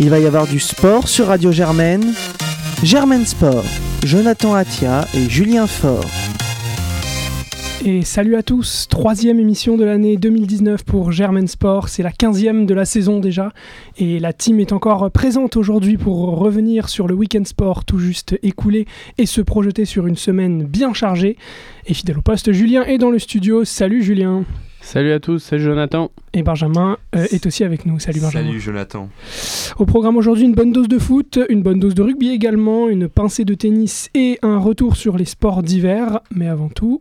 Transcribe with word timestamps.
Il 0.00 0.08
va 0.08 0.18
y 0.18 0.26
avoir 0.26 0.46
du 0.46 0.58
sport 0.58 1.06
sur 1.06 1.26
Radio 1.26 1.52
Germaine. 1.52 2.14
Germaine 2.82 3.26
Sport, 3.26 3.64
Jonathan 4.04 4.54
Atia 4.54 5.06
et 5.14 5.28
Julien 5.28 5.66
Faure. 5.66 6.04
Et 7.84 8.02
salut 8.02 8.36
à 8.36 8.42
tous, 8.42 8.86
troisième 8.88 9.38
émission 9.38 9.76
de 9.76 9.84
l'année 9.84 10.16
2019 10.16 10.84
pour 10.84 11.12
Germain 11.12 11.46
Sport, 11.46 11.88
c'est 11.88 12.02
la 12.02 12.12
quinzième 12.12 12.64
de 12.64 12.74
la 12.74 12.84
saison 12.84 13.20
déjà, 13.20 13.52
et 13.98 14.18
la 14.18 14.32
team 14.32 14.60
est 14.60 14.72
encore 14.72 15.10
présente 15.10 15.56
aujourd'hui 15.56 15.98
pour 15.98 16.38
revenir 16.38 16.88
sur 16.88 17.06
le 17.06 17.14
week-end 17.14 17.44
sport 17.44 17.84
tout 17.84 17.98
juste 17.98 18.38
écoulé 18.42 18.86
et 19.18 19.26
se 19.26 19.40
projeter 19.40 19.84
sur 19.84 20.06
une 20.06 20.16
semaine 20.16 20.64
bien 20.64 20.94
chargée. 20.94 21.36
Et 21.86 21.94
fidèle 21.94 22.18
au 22.18 22.22
poste, 22.22 22.52
Julien 22.52 22.84
est 22.84 22.98
dans 22.98 23.10
le 23.10 23.18
studio, 23.18 23.64
salut 23.64 24.02
Julien 24.02 24.44
Salut 24.82 25.12
à 25.12 25.20
tous, 25.20 25.38
salut 25.38 25.62
Jonathan. 25.62 26.10
Et 26.34 26.42
Benjamin 26.42 26.98
euh, 27.14 27.24
est 27.30 27.46
aussi 27.46 27.62
avec 27.62 27.86
nous. 27.86 28.00
Salut 28.00 28.20
Benjamin. 28.20 28.46
Salut 28.46 28.60
Jonathan. 28.60 29.08
Au 29.78 29.86
programme 29.86 30.16
aujourd'hui, 30.16 30.44
une 30.44 30.54
bonne 30.54 30.72
dose 30.72 30.88
de 30.88 30.98
foot, 30.98 31.38
une 31.48 31.62
bonne 31.62 31.78
dose 31.78 31.94
de 31.94 32.02
rugby 32.02 32.30
également, 32.30 32.88
une 32.88 33.08
pincée 33.08 33.44
de 33.44 33.54
tennis 33.54 34.10
et 34.12 34.38
un 34.42 34.58
retour 34.58 34.96
sur 34.96 35.16
les 35.16 35.24
sports 35.24 35.62
d'hiver. 35.62 36.20
Mais 36.34 36.48
avant 36.48 36.68
tout, 36.68 37.00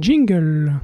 jingle. 0.00 0.74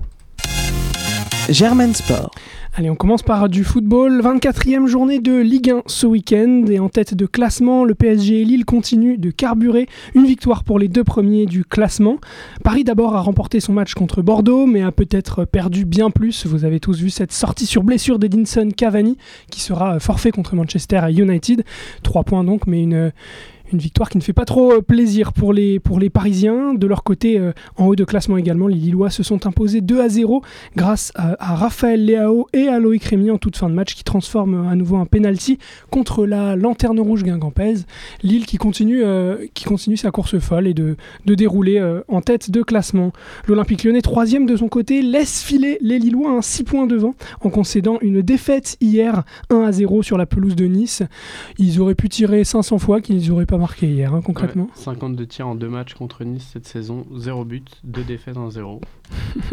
Germain 1.50 1.92
Sport. 1.92 2.30
Allez, 2.80 2.88
on 2.88 2.96
commence 2.96 3.22
par 3.22 3.50
du 3.50 3.62
football. 3.62 4.22
24e 4.22 4.86
journée 4.86 5.18
de 5.18 5.36
Ligue 5.36 5.68
1 5.68 5.82
ce 5.84 6.06
week-end. 6.06 6.64
Et 6.70 6.78
en 6.78 6.88
tête 6.88 7.12
de 7.12 7.26
classement, 7.26 7.84
le 7.84 7.94
PSG 7.94 8.40
et 8.40 8.44
Lille 8.46 8.64
continuent 8.64 9.18
de 9.18 9.30
carburer. 9.30 9.86
Une 10.14 10.24
victoire 10.24 10.64
pour 10.64 10.78
les 10.78 10.88
deux 10.88 11.04
premiers 11.04 11.44
du 11.44 11.62
classement. 11.62 12.16
Paris 12.64 12.82
d'abord 12.82 13.14
a 13.14 13.20
remporté 13.20 13.60
son 13.60 13.74
match 13.74 13.92
contre 13.92 14.22
Bordeaux, 14.22 14.64
mais 14.64 14.80
a 14.80 14.92
peut-être 14.92 15.44
perdu 15.44 15.84
bien 15.84 16.08
plus. 16.08 16.46
Vous 16.46 16.64
avez 16.64 16.80
tous 16.80 16.98
vu 16.98 17.10
cette 17.10 17.32
sortie 17.32 17.66
sur 17.66 17.82
blessure 17.82 18.18
d'Edinson 18.18 18.70
Cavani, 18.74 19.18
qui 19.50 19.60
sera 19.60 20.00
forfait 20.00 20.30
contre 20.30 20.56
Manchester 20.56 21.02
United. 21.10 21.64
Trois 22.02 22.24
points 22.24 22.44
donc, 22.44 22.66
mais 22.66 22.82
une 22.82 23.12
une 23.72 23.78
victoire 23.78 24.08
qui 24.08 24.18
ne 24.18 24.22
fait 24.22 24.32
pas 24.32 24.44
trop 24.44 24.72
euh, 24.72 24.80
plaisir 24.80 25.32
pour 25.32 25.52
les, 25.52 25.78
pour 25.78 26.00
les 26.00 26.10
Parisiens. 26.10 26.74
De 26.74 26.86
leur 26.86 27.04
côté, 27.04 27.38
euh, 27.38 27.52
en 27.76 27.86
haut 27.86 27.96
de 27.96 28.04
classement 28.04 28.36
également, 28.36 28.66
les 28.66 28.76
Lillois 28.76 29.10
se 29.10 29.22
sont 29.22 29.46
imposés 29.46 29.80
2 29.80 30.00
à 30.00 30.08
0 30.08 30.42
grâce 30.76 31.12
à, 31.14 31.54
Raphaël 31.54 32.04
Léao 32.04 32.46
et 32.52 32.68
à 32.68 32.78
Loïc 32.78 33.04
Rémy 33.04 33.30
en 33.30 33.38
toute 33.38 33.56
fin 33.56 33.68
de 33.68 33.74
match 33.74 33.94
qui 33.94 34.04
transforme 34.04 34.68
à 34.68 34.74
nouveau 34.76 34.96
un 34.96 35.06
penalty 35.06 35.58
contre 35.90 36.26
la 36.26 36.56
lanterne 36.56 37.00
rouge 37.00 37.22
guingampaise. 37.22 37.86
Lille 38.22 38.46
qui 38.46 38.56
continue, 38.56 39.02
euh, 39.04 39.46
qui 39.54 39.64
continue 39.64 39.96
sa 39.96 40.10
course 40.10 40.38
folle 40.38 40.66
et 40.66 40.74
de, 40.74 40.96
de 41.26 41.34
dérouler 41.34 41.80
en 42.08 42.20
tête 42.20 42.50
de 42.50 42.62
classement. 42.62 43.12
L'Olympique 43.46 43.84
lyonnais, 43.84 44.02
troisième 44.02 44.46
de 44.46 44.56
son 44.56 44.68
côté, 44.68 45.02
laisse 45.02 45.42
filer 45.42 45.78
les 45.80 45.98
Lillois 45.98 46.30
un 46.30 46.42
6 46.42 46.64
points 46.64 46.86
devant 46.86 47.14
en 47.40 47.50
concédant 47.50 47.98
une 48.00 48.22
défaite 48.22 48.76
hier 48.80 49.24
1 49.50 49.60
à 49.62 49.72
0 49.72 50.02
sur 50.02 50.18
la 50.18 50.26
pelouse 50.26 50.56
de 50.56 50.66
Nice. 50.66 51.02
Ils 51.58 51.80
auraient 51.80 51.94
pu 51.94 52.08
tirer 52.08 52.44
500 52.44 52.78
fois 52.78 53.00
qu'ils 53.00 53.28
n'auraient 53.28 53.46
pas 53.46 53.56
marqué 53.60 53.88
hier, 53.88 54.12
hein, 54.14 54.22
concrètement. 54.22 54.68
52 54.74 55.26
tirs 55.26 55.46
en 55.46 55.54
deux 55.54 55.68
matchs 55.68 55.94
contre 55.94 56.24
Nice 56.24 56.48
cette 56.52 56.66
saison, 56.66 57.06
0 57.16 57.44
but, 57.44 57.80
2 57.84 58.02
défaites 58.02 58.36
en 58.36 58.50
0. 58.50 58.80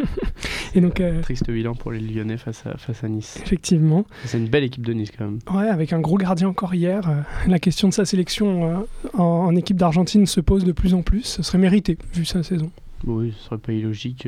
et 0.76 0.82
donc, 0.82 1.00
euh, 1.00 1.22
Triste 1.22 1.50
bilan 1.50 1.76
pour 1.76 1.92
les 1.92 2.00
Lyonnais 2.00 2.38
face 2.38 2.66
à, 2.66 2.78
face 2.78 3.04
à 3.04 3.10
Nice. 3.10 3.40
Effectivement. 3.44 4.06
C'est 4.26 4.40
une 4.40 4.48
belle 4.48 4.64
équipe 4.64 4.86
de 4.86 4.94
Nice 4.94 5.12
quand 5.16 5.26
même. 5.26 5.40
Ouais, 5.54 5.70
avec 5.70 5.94
un 5.94 6.00
gros 6.00 6.18
gardien 6.18 6.48
encore 6.48 6.74
hier. 6.74 7.08
Euh, 7.08 7.22
la 7.48 7.60
question 7.60 7.88
de 7.90 7.94
sa 7.94 8.06
sélection 8.06 8.86
euh, 9.14 9.18
en, 9.18 9.56
équipe 9.56 9.78
d'Argentine 9.78 10.26
se 10.26 10.42
pose 10.42 10.66
de 10.66 10.72
plus 10.72 10.94
en 10.94 11.04
plus. 11.04 11.24
Ce 11.24 11.44
serait 11.44 11.60
mérité, 11.60 11.98
vu 12.14 12.26
sa 12.26 12.42
saison. 12.42 12.72
Oui, 13.06 13.34
ce 13.38 13.46
serait 13.46 13.60
pas 13.60 13.74
illogique, 13.74 14.28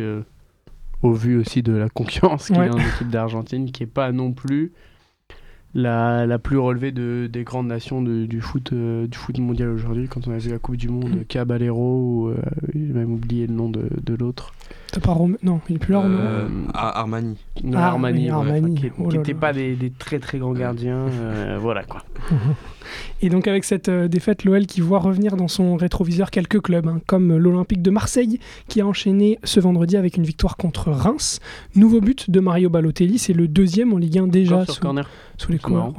au 1.02 1.14
vu 1.14 1.38
aussi 1.38 1.64
de 1.64 1.74
la 1.74 1.90
concurrence 1.90 2.48
qu'il 2.48 2.58
y 2.58 2.60
a 2.60 2.74
en 2.74 2.78
équipe 2.78 3.10
d'Argentine, 3.10 3.72
qui 3.72 3.84
est 3.84 3.88
pas 3.88 4.12
non 4.12 4.32
plus 4.32 4.72
la, 5.74 6.26
la, 6.26 6.40
plus 6.40 6.58
relevée 6.58 6.92
de, 6.92 7.30
des 7.32 7.44
grandes 7.44 7.68
nations 7.68 8.02
du, 8.02 8.42
foot, 8.42 8.74
euh, 8.74 9.08
du 9.08 9.18
foot 9.18 9.38
mondial 9.40 9.70
aujourd'hui. 9.70 10.08
Quand 10.08 10.28
on 10.28 10.32
a 10.32 10.38
vu 10.38 10.50
la 10.50 10.60
Coupe 10.60 10.78
du 10.78 10.90
Monde, 10.90 11.22
mm. 11.22 11.26
Caballero, 11.26 12.02
ou 12.02 12.30
euh, 12.30 12.38
j'ai 12.74 12.94
même 12.94 13.14
oublié 13.14 13.48
le 13.48 13.54
nom 13.54 13.70
de, 13.70 13.88
de 14.04 14.16
l'autre. 14.16 14.54
T'as 14.92 15.02
pas 15.02 15.16
Non, 15.44 15.62
il 15.70 15.76
est 15.76 15.80
plus 15.80 15.94
là, 15.94 16.02
euh, 16.04 16.48
Armani. 16.74 17.38
Ah, 17.74 17.88
Armani, 17.90 18.30
qui 18.76 18.92
n'étaient 18.98 19.34
oh 19.34 19.38
pas 19.38 19.54
des, 19.54 19.76
des, 19.76 19.92
très 19.92 20.20
très 20.20 20.40
grands 20.40 20.54
gardiens. 20.54 21.06
voilà 21.60 21.84
quoi. 21.84 22.04
Et 23.22 23.30
donc 23.30 23.48
avec 23.48 23.66
cette 23.66 23.90
défaite, 23.90 24.46
l'OL 24.46 24.66
qui 24.66 24.82
voit 24.82 25.00
revenir 25.00 25.36
dans 25.36 25.48
son 25.48 25.76
rétroviseur 25.76 26.32
quelques 26.32 26.62
clubs, 26.62 26.88
hein, 26.88 27.02
comme 27.06 27.38
l'Olympique 27.38 27.82
de 27.82 27.92
Marseille, 27.92 28.40
qui 28.68 28.82
a 28.82 28.88
enchaîné 28.88 29.40
ce 29.44 29.60
vendredi 29.60 29.98
avec 29.98 30.18
une 30.18 30.24
victoire 30.24 30.58
contre 30.58 30.90
Reims. 30.92 31.40
Nouveau 31.76 32.02
but 32.02 32.30
de 32.30 32.40
Mario 32.40 32.70
Balotelli, 32.70 33.20
c'est 33.20 33.34
le 33.34 33.48
deuxième 33.48 33.94
en 33.94 33.98
Ligue 33.98 34.20
1 34.20 34.28
déjà. 34.28 34.66
Sur 34.66 34.80
corner 34.80 35.10
sous 35.38 35.52
les 35.52 35.60
cours. 35.60 35.94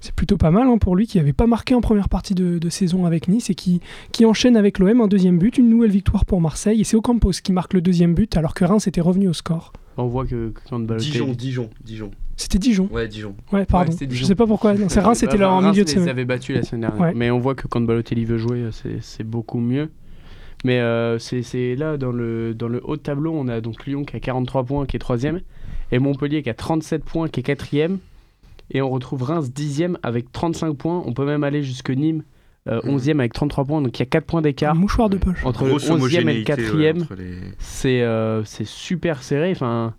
C'est 0.00 0.14
plutôt 0.14 0.36
pas 0.36 0.50
mal 0.50 0.68
hein, 0.68 0.78
pour 0.78 0.96
lui 0.96 1.06
qui 1.06 1.18
n'avait 1.18 1.32
pas 1.32 1.46
marqué 1.46 1.74
en 1.74 1.80
première 1.80 2.08
partie 2.08 2.34
de, 2.34 2.68
saison 2.68 3.06
avec 3.06 3.28
Nice 3.28 3.50
et 3.50 3.54
qui, 3.54 3.80
qui 4.12 4.26
enchaîne 4.26 4.56
avec 4.56 4.78
l'OM 4.78 5.00
un 5.00 5.08
deuxième 5.08 5.38
but, 5.38 5.58
une 5.58 5.70
nouvelle 5.70 5.90
victoire 5.90 6.24
pour 6.24 6.40
Marseille. 6.40 6.80
Et 6.80 6.84
c'est 6.84 6.96
Ocampos 6.96 7.40
qui 7.42 7.52
marque 7.52 7.72
le 7.72 7.80
deuxième 7.80 8.14
but 8.14 8.36
alors 8.36 8.54
que 8.54 8.64
Reims 8.64 8.86
était 8.86 9.00
revenu 9.00 9.28
au 9.28 9.32
score. 9.32 9.72
On 9.96 10.06
voit 10.06 10.26
que, 10.26 10.52
quand 10.68 10.80
Dijon, 10.96 11.32
Dijon, 11.32 11.70
Dijon. 11.84 12.10
C'était 12.36 12.58
Dijon? 12.58 12.88
Ouais, 12.92 13.08
Dijon. 13.08 13.34
Ouais, 13.52 13.64
pardon. 13.64 13.92
je 14.08 14.24
sais 14.24 14.36
pas 14.36 14.46
pourquoi. 14.46 14.74
C'est 14.88 15.00
Reims, 15.00 15.18
c'était 15.18 15.38
là 15.38 15.50
en 15.50 15.60
milieu 15.60 15.84
de 15.84 15.88
semaine. 15.88 16.06
Ils 16.06 16.10
avaient 16.10 16.24
battu 16.24 16.52
la 16.52 16.62
semaine 16.62 16.82
dernière. 16.82 17.12
Mais 17.16 17.30
on 17.30 17.40
voit 17.40 17.54
que 17.54 17.66
quand 17.66 17.80
Balotelli 17.80 18.24
veut 18.24 18.38
jouer, 18.38 18.68
c'est 19.00 19.24
beaucoup 19.24 19.58
mieux. 19.58 19.90
Mais 20.64 20.80
euh, 20.80 21.18
c'est 21.18 21.74
là, 21.76 21.96
dans 21.96 22.12
le, 22.12 22.54
dans 22.54 22.68
le 22.68 22.80
haut 22.84 22.96
de 22.96 23.02
tableau, 23.02 23.32
on 23.34 23.48
a 23.48 23.60
donc 23.60 23.86
Lyon 23.86 24.04
qui 24.04 24.16
a 24.16 24.20
43 24.20 24.64
points, 24.64 24.86
qui 24.86 24.96
est 24.96 24.98
troisième, 24.98 25.40
et 25.92 25.98
Montpellier 25.98 26.42
qui 26.42 26.50
a 26.50 26.54
37 26.54 27.04
points, 27.04 27.28
qui 27.28 27.40
est 27.40 27.42
quatrième. 27.44 27.98
Et 28.70 28.82
on 28.82 28.90
retrouve 28.90 29.22
Reims 29.22 29.50
10e 29.50 29.96
avec 30.02 30.30
35 30.32 30.74
points. 30.74 31.02
On 31.06 31.12
peut 31.12 31.24
même 31.24 31.44
aller 31.44 31.62
jusque 31.62 31.90
Nîmes 31.90 32.22
11e 32.66 33.10
euh, 33.10 33.14
mhm. 33.14 33.20
avec 33.20 33.32
33 33.32 33.64
points. 33.64 33.82
Donc 33.82 33.98
il 33.98 34.00
y 34.00 34.02
a 34.02 34.06
4 34.06 34.26
points 34.26 34.42
d'écart. 34.42 34.74
Mouchoir 34.74 35.08
de 35.08 35.16
poche. 35.16 35.44
Entre 35.44 35.64
le 35.64 35.74
11e 35.74 36.28
et 36.28 36.38
le 36.38 36.44
4e. 36.44 37.06
Euh, 37.86 38.42
c'est 38.44 38.66
super 38.66 39.22
serré. 39.22 39.50
Enfin, 39.52 39.94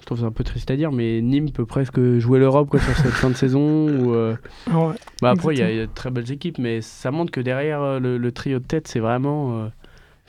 je 0.00 0.06
trouve 0.06 0.20
ça 0.20 0.26
un 0.26 0.32
peu 0.32 0.44
triste 0.44 0.70
à 0.70 0.76
dire, 0.76 0.92
mais 0.92 1.20
Nîmes 1.22 1.50
peut 1.50 1.66
presque 1.66 2.00
jouer 2.18 2.38
l'Europe 2.38 2.76
sur 2.78 2.96
cette 2.96 3.12
fin 3.12 3.30
de 3.30 3.36
saison. 3.36 3.88
Ou, 3.88 4.14
euh, 4.14 4.36
ah 4.70 4.94
bah, 5.22 5.30
après, 5.30 5.54
il 5.54 5.58
y, 5.58 5.62
a 5.62 5.86
de 5.86 5.90
très 5.92 6.10
belles 6.10 6.30
équipes, 6.30 6.58
mais 6.58 6.80
ça 6.80 7.10
montre 7.10 7.30
que 7.30 7.40
derrière 7.40 8.00
le, 8.00 8.18
le 8.18 8.32
trio 8.32 8.58
de 8.58 8.64
tête, 8.64 8.88
c'est 8.88 9.00
vraiment 9.00 9.70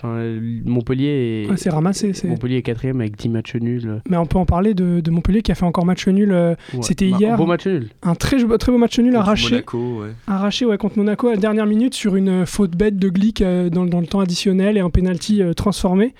Montpellier 0.03 1.47
est, 1.49 1.57
c'est 1.57 1.69
ramassé. 1.69 2.13
Montpellier 2.25 2.57
est 2.57 2.61
quatrième 2.61 3.01
avec 3.01 3.17
10 3.17 3.29
matchs 3.29 3.55
nuls. 3.55 4.01
Mais 4.09 4.17
on 4.17 4.25
peut 4.25 4.37
en 4.37 4.45
parler 4.45 4.73
de, 4.73 5.09
Montpellier 5.09 5.41
qui 5.41 5.51
a 5.51 5.55
fait 5.55 5.65
encore 5.65 5.85
match 5.85 6.07
nul. 6.07 6.31
Euh, 6.31 6.55
c'était 6.81 7.09
bah, 7.09 7.17
hier. 7.19 7.33
Un 7.33 7.37
beau 7.37 7.45
match 7.45 7.65
nul. 7.65 7.89
Un 8.03 8.15
très, 8.15 8.37
très 8.57 8.71
beau 8.71 8.77
match 8.77 8.99
nul 8.99 9.13
contre 9.13 9.25
arraché. 9.25 9.51
Monaco, 9.51 10.01
ouais. 10.01 10.09
Arraché 10.27 10.65
ouais, 10.65 10.77
contre 10.77 10.97
Monaco 10.97 11.27
à 11.27 11.31
la 11.31 11.37
dernière 11.37 11.65
minute 11.65 11.93
sur 11.93 12.15
une 12.15 12.45
faute 12.45 12.75
bête 12.75 12.97
de 12.97 13.09
Glick 13.09 13.41
euh, 13.41 13.69
dans, 13.69 13.85
dans, 13.85 13.99
le 13.99 14.07
temps 14.07 14.19
additionnel 14.19 14.77
et 14.77 14.79
un 14.79 14.89
penalty 14.89 15.41
euh, 15.41 15.53
transformé. 15.53 16.13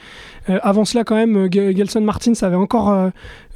avant 0.48 0.86
cela, 0.86 1.04
quand 1.04 1.16
même, 1.16 1.50
Gelson 1.52 2.02
Martins 2.02 2.34
avait 2.42 2.56
encore 2.56 2.90
euh, 2.90 3.10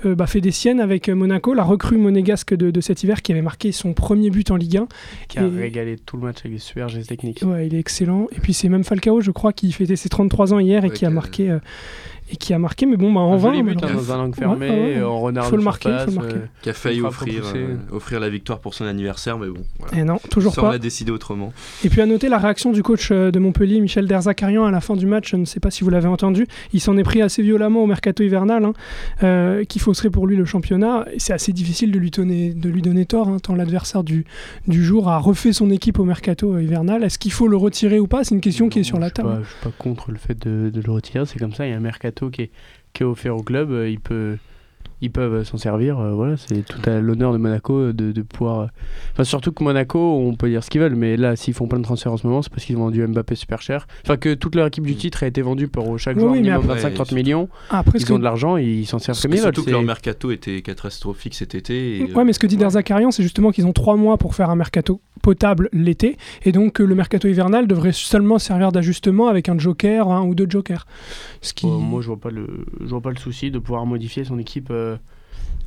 bah, 0.06 0.28
fait 0.28 0.42
des 0.42 0.52
siennes 0.52 0.80
avec 0.80 1.10
euh, 1.10 1.16
Monaco, 1.16 1.54
la 1.54 1.64
recrue 1.64 1.98
monégasque 1.98 2.54
de, 2.54 2.82
cet 2.82 3.04
hiver 3.04 3.22
qui 3.22 3.32
avait 3.32 3.42
marqué 3.42 3.72
son 3.72 3.94
premier 3.94 4.30
but 4.30 4.52
en 4.52 4.56
Ligue 4.56 4.78
1. 4.78 4.88
Qui 5.28 5.40
a 5.40 5.48
régalé 5.48 5.98
tout 5.98 6.18
le 6.18 6.24
match 6.24 6.40
avec 6.40 6.54
des 6.54 6.60
super 6.60 6.90
gestes 6.90 7.10
techniques. 7.10 7.42
Ouais, 7.44 7.68
il 7.68 7.76
est 7.76 7.80
excellent. 7.80 8.28
Et 8.36 8.40
puis 8.40 8.54
c'est 8.54 8.70
même 8.70 8.84
Falcao, 8.84 9.22
je 9.22 9.32
crois, 9.32 9.54
qui 9.54 9.72
fêtait 9.72 9.96
ses 9.96 10.10
33 10.10 10.54
ans 10.54 10.60
hier 10.60 10.86
et 10.86 10.90
qui 10.90 11.06
a 11.06 11.10
marqué 11.10 11.50
euh, 11.50 11.60
et 12.34 12.36
qui 12.36 12.52
a 12.54 12.58
marqué, 12.60 12.88
mais 12.88 12.98
bon, 12.98 13.14
bah, 13.14 13.20
en 13.20 13.38
vain. 13.38 13.62
But, 13.62 13.84
hein, 13.84 13.88
dans 13.94 14.12
un 14.12 14.18
langue 14.18 14.36
fermé, 14.44 15.02
en 15.04 15.20
renard 15.22 15.46
faut 15.46 15.56
le 15.56 15.62
marquer, 15.62 15.96
faut 16.06 16.12
le 16.12 16.16
marquer. 16.16 16.36
qui 16.64 16.70
a 16.70 16.74
failli 16.74 17.02
offrir, 17.02 17.44
euh, 17.56 17.76
offrir 17.92 18.20
la 18.20 18.30
victoire 18.30 18.60
pour 18.60 18.74
son 18.74 18.86
anniversaire, 18.86 19.38
mais 19.38 19.48
bon. 19.48 19.62
Et 19.96 20.04
non, 20.04 20.18
toujours 20.32 20.54
Ça, 20.56 20.62
pas. 20.62 20.70
On 20.70 20.72
a 20.72 20.78
décidé 20.80 21.12
autrement. 21.12 21.54
Et 21.84 21.90
puis 21.90 22.02
à 22.02 22.08
noter 22.08 22.30
la 22.30 22.40
réaction 22.40 22.72
du 22.72 22.82
coach 22.82 23.10
euh, 23.12 23.30
de 23.30 23.38
Montpellier, 23.38 23.80
Michel 23.82 24.08
Derzakarian, 24.08 24.66
à 24.66 24.72
la 24.72 24.82
fin 24.82 24.96
du 24.96 25.06
match. 25.06 25.30
Je 25.30 25.36
ne 25.36 25.46
sais 25.46 25.60
pas 25.60 25.70
si 25.70 25.84
vous 25.84 25.92
l'avez 25.92 26.08
entendu. 26.08 26.48
Il 26.74 26.82
s'en 26.82 26.98
est 26.98 27.04
pris 27.04 27.22
assez 27.22 27.44
violemment 27.44 27.84
au 27.84 27.88
mercato 27.88 28.24
hivernal, 28.24 28.66
hein, 28.66 28.74
euh, 29.22 29.64
qui 29.64 29.78
fausserait 29.78 30.10
pour 30.10 30.26
lui 30.26 30.36
le 30.36 30.46
championnat. 30.46 31.06
C'est 31.20 31.34
assez 31.34 31.54
difficile 31.54 31.92
de 31.92 32.00
lui 32.00 32.10
donner, 32.10 32.54
de 32.54 32.70
lui 32.70 32.82
donner 32.82 33.06
tort, 33.06 33.28
hein, 33.28 33.38
tant 33.38 33.54
l'adversaire 33.54 34.04
du, 34.04 34.26
du 34.68 34.84
jour 34.84 35.08
a 35.08 35.20
refait 35.20 35.54
son 35.54 35.70
équipe 35.70 36.00
au 36.00 36.04
mercato 36.04 36.58
hivernal. 36.58 37.04
Est-ce 37.04 37.20
qu'il 37.20 37.32
faut 37.32 37.48
le 37.48 37.58
retirer 37.58 38.00
ou 38.00 38.08
pas? 38.08 38.24
C'est 38.24 38.34
une 38.34 38.42
question 38.42 38.70
qui 38.70 38.80
est 38.80 38.84
sur 38.84 38.98
la 38.98 39.12
table. 39.12 39.30
je 39.36 39.40
ne 39.40 39.46
suis 39.46 39.56
pas 39.62 39.72
contre 39.78 40.10
le 40.10 40.18
fait 40.18 40.40
de, 40.44 40.72
de 40.74 40.82
le 40.84 40.92
retirer. 40.92 41.24
C'est 41.28 41.38
comme 41.38 41.54
ça, 41.54 41.68
il 41.68 41.70
y 41.70 41.74
a 41.74 41.78
un 41.78 41.82
mercato 41.82 42.23
qui 42.30 42.44
est 42.44 42.52
qui 42.94 43.04
est 43.04 43.06
offert 43.06 43.36
au 43.36 43.42
club, 43.42 43.72
euh, 43.72 43.90
il 43.90 44.00
peut 44.00 44.38
ils 45.04 45.12
peuvent 45.12 45.44
s'en 45.44 45.58
servir. 45.58 46.00
Euh, 46.00 46.14
voilà, 46.14 46.38
c'est 46.38 46.66
tout 46.66 46.90
à 46.90 47.02
l'honneur 47.02 47.34
de 47.34 47.38
Monaco 47.38 47.74
euh, 47.74 47.94
de, 47.94 48.14
de, 48.14 48.22
pouvoir. 48.22 48.70
Enfin, 49.12 49.26
surtout 49.26 49.52
que 49.52 49.62
Monaco, 49.62 50.00
on 50.00 50.34
peut 50.34 50.50
dire 50.50 50.64
ce 50.64 50.70
qu'ils 50.70 50.80
veulent, 50.80 50.96
mais 50.96 51.18
là, 51.18 51.36
s'ils 51.36 51.54
font 51.54 51.68
plein 51.68 51.80
de 51.80 51.84
transferts 51.84 52.14
en 52.14 52.18
ce 52.18 52.26
moment, 52.26 52.42
c'est 52.42 52.50
parce 52.50 52.64
qu'ils 52.64 52.78
ont 52.78 52.86
vendu 52.86 53.06
Mbappé 53.06 53.36
super 53.36 53.62
cher. 53.62 53.86
Enfin, 54.06 54.16
que 54.16 54.34
toute 54.34 54.56
leur 54.56 54.68
équipe 54.68 54.86
du 54.86 54.96
titre 54.96 55.24
a 55.24 55.28
été 55.28 55.42
vendue 55.42 55.68
pour 55.68 56.00
chaque 56.00 56.18
joueur 56.18 56.34
minimum 56.34 56.66
25-30 56.66 57.14
millions. 57.14 57.50
Après, 57.70 58.00
ils 58.00 58.14
ont 58.14 58.20
de 58.20 58.24
l'argent, 58.24 58.56
ils 58.56 58.86
s'en 58.86 59.00
servent 59.00 59.22
comme 59.22 59.32
ils 59.32 59.42
veulent. 59.42 59.54
Surtout 59.54 59.66
que 59.66 59.72
leur 59.72 59.84
mercato 59.84 60.32
était 60.32 60.62
catastrophique 60.62 61.36
cet 61.36 61.54
été. 61.54 61.98
Et 61.98 62.14
ouais, 62.14 62.24
mais 62.24 62.32
ce 62.32 62.40
que 62.40 62.48
dit 62.48 62.58
Derzakarian, 62.58 63.12
c'est 63.12 63.24
justement 63.24 63.52
qu'ils 63.52 63.68
ont 63.68 63.74
trois 63.74 63.98
mois 63.98 64.18
pour 64.18 64.36
faire 64.36 64.50
un 64.50 64.56
mercato 64.56 65.02
potable 65.24 65.70
l'été, 65.74 66.18
et 66.44 66.52
donc 66.52 66.78
le 66.78 66.94
mercato 66.94 67.28
hivernal 67.28 67.66
devrait 67.66 67.94
seulement 67.94 68.38
servir 68.38 68.72
d'ajustement 68.72 69.28
avec 69.28 69.50
un 69.50 69.58
joker, 69.58 70.12
un 70.12 70.24
ou 70.24 70.36
deux 70.36 70.46
jokers. 70.48 70.86
Ce 71.42 71.54
qui... 71.54 71.66
moi, 71.66 72.02
je 72.02 72.08
vois 72.08 72.20
pas 72.20 72.30
le, 72.30 72.66
je 72.80 72.86
vois 72.86 73.02
pas 73.02 73.10
le 73.10 73.18
souci 73.18 73.50
de 73.50 73.58
pouvoir 73.58 73.88
modifier 73.88 74.24
son 74.26 74.38
équipe 74.38 74.72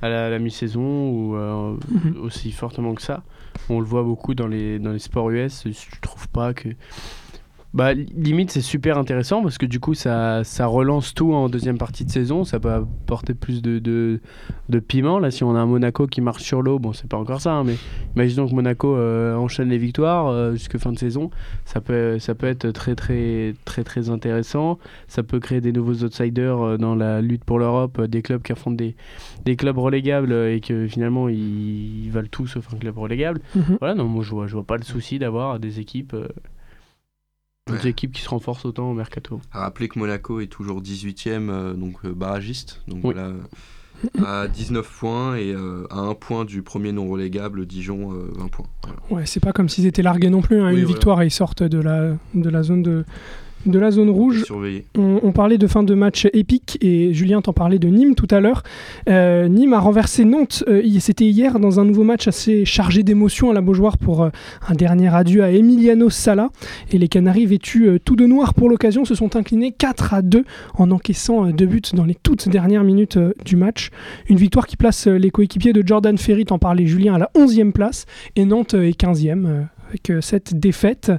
à 0.02 0.08
la, 0.08 0.38
mi-saison 0.38 1.08
ou 1.10 1.34
mhm. 1.34 2.16
aussi 2.22 2.52
fortement 2.52 2.94
que 2.94 3.02
ça. 3.02 3.24
On 3.68 3.80
le 3.80 3.86
voit 3.86 4.02
beaucoup 4.02 4.34
dans 4.34 4.46
les, 4.46 4.78
dans 4.78 4.92
les 4.92 4.98
sports 4.98 5.30
US. 5.30 5.64
Je 5.64 6.00
trouve 6.00 6.28
pas 6.28 6.54
que 6.54 6.68
bah, 7.76 7.92
limite, 7.92 8.50
c'est 8.50 8.62
super 8.62 8.96
intéressant 8.96 9.42
parce 9.42 9.58
que 9.58 9.66
du 9.66 9.80
coup, 9.80 9.92
ça, 9.92 10.44
ça 10.44 10.64
relance 10.64 11.12
tout 11.12 11.34
en 11.34 11.50
deuxième 11.50 11.76
partie 11.76 12.06
de 12.06 12.10
saison. 12.10 12.42
Ça 12.42 12.58
peut 12.58 12.70
apporter 12.70 13.34
plus 13.34 13.60
de, 13.60 13.78
de, 13.78 14.20
de 14.70 14.78
piment. 14.78 15.18
Là, 15.18 15.30
si 15.30 15.44
on 15.44 15.54
a 15.54 15.58
un 15.58 15.66
Monaco 15.66 16.06
qui 16.06 16.22
marche 16.22 16.42
sur 16.42 16.62
l'eau, 16.62 16.78
bon, 16.78 16.94
c'est 16.94 17.06
pas 17.06 17.18
encore 17.18 17.42
ça, 17.42 17.52
hein, 17.52 17.64
mais 17.64 17.76
imaginons 18.16 18.48
que 18.48 18.54
Monaco 18.54 18.96
euh, 18.96 19.34
enchaîne 19.34 19.68
les 19.68 19.76
victoires 19.76 20.28
euh, 20.28 20.52
jusqu'à 20.52 20.78
fin 20.78 20.90
de 20.90 20.98
saison. 20.98 21.30
Ça 21.66 21.82
peut, 21.82 22.18
ça 22.18 22.34
peut 22.34 22.46
être 22.46 22.70
très, 22.70 22.94
très, 22.94 23.54
très, 23.66 23.84
très 23.84 24.08
intéressant. 24.08 24.78
Ça 25.06 25.22
peut 25.22 25.38
créer 25.38 25.60
des 25.60 25.72
nouveaux 25.72 26.02
outsiders 26.02 26.62
euh, 26.62 26.76
dans 26.78 26.94
la 26.94 27.20
lutte 27.20 27.44
pour 27.44 27.58
l'Europe, 27.58 28.00
des 28.00 28.22
clubs 28.22 28.40
qui 28.40 28.52
affrontent 28.52 28.76
des, 28.76 28.96
des 29.44 29.56
clubs 29.56 29.76
relégables 29.76 30.32
et 30.32 30.62
que 30.62 30.88
finalement, 30.88 31.28
ils, 31.28 32.08
valent 32.10 32.28
tout 32.30 32.46
sauf 32.46 32.72
un 32.72 32.78
club 32.78 32.96
relégable. 32.96 33.42
Mhm. 33.54 33.76
Voilà, 33.80 33.94
non, 33.94 34.06
moi, 34.06 34.24
je 34.24 34.30
vois, 34.30 34.46
je 34.46 34.54
vois 34.54 34.64
pas 34.64 34.78
le 34.78 34.84
souci 34.84 35.18
d'avoir 35.18 35.60
des 35.60 35.78
équipes. 35.78 36.16
Des 37.68 37.88
équipes 37.88 38.12
qui 38.12 38.22
se 38.22 38.28
renforcent 38.28 38.64
autant 38.64 38.88
au 38.92 38.94
mercato. 38.94 39.40
À 39.50 39.62
rappeler 39.62 39.88
que 39.88 39.98
Monaco 39.98 40.38
est 40.38 40.46
toujours 40.46 40.80
18e, 40.80 41.50
euh, 41.50 41.74
donc 41.74 41.96
euh, 42.04 42.12
barragiste. 42.14 42.80
Donc 42.86 43.00
voilà, 43.02 43.32
à 44.24 44.46
19 44.46 44.88
points 44.88 45.34
et 45.34 45.52
euh, 45.52 45.84
à 45.90 45.98
1 45.98 46.14
point 46.14 46.44
du 46.44 46.62
premier 46.62 46.92
non 46.92 47.08
relégable, 47.08 47.66
Dijon, 47.66 48.10
20 48.10 48.48
points. 48.48 48.66
Ouais, 49.10 49.26
c'est 49.26 49.40
pas 49.40 49.52
comme 49.52 49.68
s'ils 49.68 49.86
étaient 49.86 50.02
largués 50.02 50.30
non 50.30 50.42
plus. 50.42 50.60
Hein. 50.60 50.70
Une 50.70 50.84
victoire 50.84 51.22
et 51.22 51.26
ils 51.26 51.32
sortent 51.32 51.64
de 51.64 51.80
la, 51.80 52.16
de 52.34 52.48
la 52.48 52.62
zone 52.62 52.84
de, 52.84 53.04
de 53.66 53.78
la 53.78 53.90
zone 53.90 54.10
rouge. 54.10 54.44
On, 54.96 55.32
parlait 55.32 55.58
de 55.58 55.66
fin 55.66 55.82
de 55.82 55.94
match 55.94 56.26
épique 56.32 56.78
et 56.80 57.12
Julien 57.12 57.42
t'en 57.42 57.52
parlait 57.52 57.78
de 57.78 57.88
Nîmes 57.88 58.14
tout 58.14 58.28
à 58.30 58.40
l'heure. 58.40 58.62
Euh, 59.08 59.48
Nîmes 59.48 59.74
a 59.74 59.80
renversé 59.80 60.24
Nantes, 60.24 60.64
euh, 60.68 60.82
c'était 61.00 61.26
hier 61.26 61.58
dans 61.58 61.78
un 61.78 61.84
nouveau 61.84 62.04
match 62.04 62.28
assez 62.28 62.64
chargé 62.64 63.02
d'émotions 63.02 63.50
à 63.50 63.54
la 63.54 63.60
Beaujoire 63.60 63.98
pour 63.98 64.22
euh, 64.22 64.30
un 64.68 64.74
dernier 64.74 65.14
adieu 65.14 65.42
à 65.42 65.50
Emiliano 65.50 66.10
Sala. 66.10 66.50
Et 66.90 66.98
les 66.98 67.08
Canaries 67.08 67.46
vêtus 67.46 67.88
tout 68.04 68.16
de 68.16 68.26
noir 68.26 68.54
pour 68.54 68.68
l'occasion 68.68 69.04
se 69.04 69.14
sont 69.14 69.36
inclinés 69.36 69.72
4 69.72 70.14
à 70.14 70.22
2 70.22 70.44
en 70.74 70.90
encaissant 70.90 71.46
deux 71.46 71.66
buts 71.66 71.82
dans 71.92 72.04
les 72.04 72.14
toutes 72.14 72.48
dernières 72.48 72.84
minutes 72.84 73.18
du 73.44 73.56
match. 73.56 73.90
Une 74.28 74.36
victoire 74.36 74.66
qui 74.66 74.76
place 74.76 75.06
les 75.06 75.30
coéquipiers 75.30 75.72
de 75.72 75.86
Jordan 75.86 76.16
Ferry, 76.16 76.44
t'en 76.44 76.58
parlais 76.58 76.86
Julien, 76.86 77.14
à 77.14 77.18
la 77.18 77.30
11e 77.36 77.72
place 77.72 78.06
et 78.36 78.44
Nantes 78.44 78.74
est 78.74 78.98
15e 78.98 79.66
avec 79.96 80.22
cette 80.22 80.58
défaite. 80.58 81.12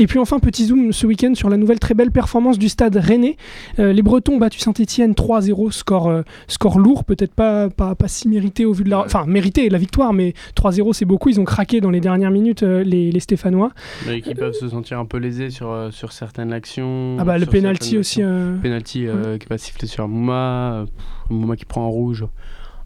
Et 0.00 0.06
puis 0.06 0.20
enfin, 0.20 0.38
petit 0.38 0.66
zoom 0.66 0.92
ce 0.92 1.06
week-end 1.06 1.34
sur 1.34 1.48
la 1.48 1.56
nouvelle 1.56 1.80
très 1.80 1.94
belle 1.94 2.12
performance 2.12 2.56
du 2.56 2.68
stade 2.68 2.94
rennais. 2.94 3.36
Euh, 3.80 3.92
les 3.92 4.02
Bretons 4.02 4.34
ont 4.34 4.38
battu 4.38 4.60
Saint-Etienne 4.60 5.12
3-0, 5.12 5.72
score, 5.72 6.08
euh, 6.08 6.22
score 6.46 6.78
lourd, 6.78 7.04
peut-être 7.04 7.34
pas, 7.34 7.68
pas, 7.68 7.96
pas, 7.96 8.06
si 8.06 8.28
mérité 8.28 8.64
au 8.64 8.72
vu 8.72 8.84
de 8.84 8.90
la... 8.90 9.00
Enfin, 9.00 9.26
mérité 9.26 9.68
la 9.68 9.78
victoire, 9.78 10.12
mais 10.12 10.34
3-0 10.56 10.92
c'est 10.92 11.04
beaucoup. 11.04 11.30
Ils 11.30 11.40
ont 11.40 11.44
craqué 11.44 11.80
dans 11.80 11.90
les 11.90 12.00
dernières 12.00 12.30
minutes, 12.30 12.62
euh, 12.62 12.84
les, 12.84 13.10
les, 13.10 13.20
Stéphanois. 13.20 13.72
Mais 14.06 14.20
qui 14.20 14.36
peuvent 14.36 14.54
se 14.54 14.68
sentir 14.68 15.00
un 15.00 15.04
peu 15.04 15.18
lésés 15.18 15.50
sur, 15.50 15.88
sur 15.90 16.12
certaines 16.12 16.52
actions. 16.52 17.16
Ah 17.18 17.24
bah 17.24 17.36
le 17.36 17.46
penalty 17.46 17.98
aussi. 17.98 18.22
Penalty 18.62 19.06
qui 19.40 19.46
va 19.50 19.58
siffler 19.58 19.88
sur 19.88 20.06
Mouma, 20.06 20.84
Mouma 21.28 21.56
qui 21.56 21.64
prend 21.64 21.84
en 21.84 21.90
rouge 21.90 22.24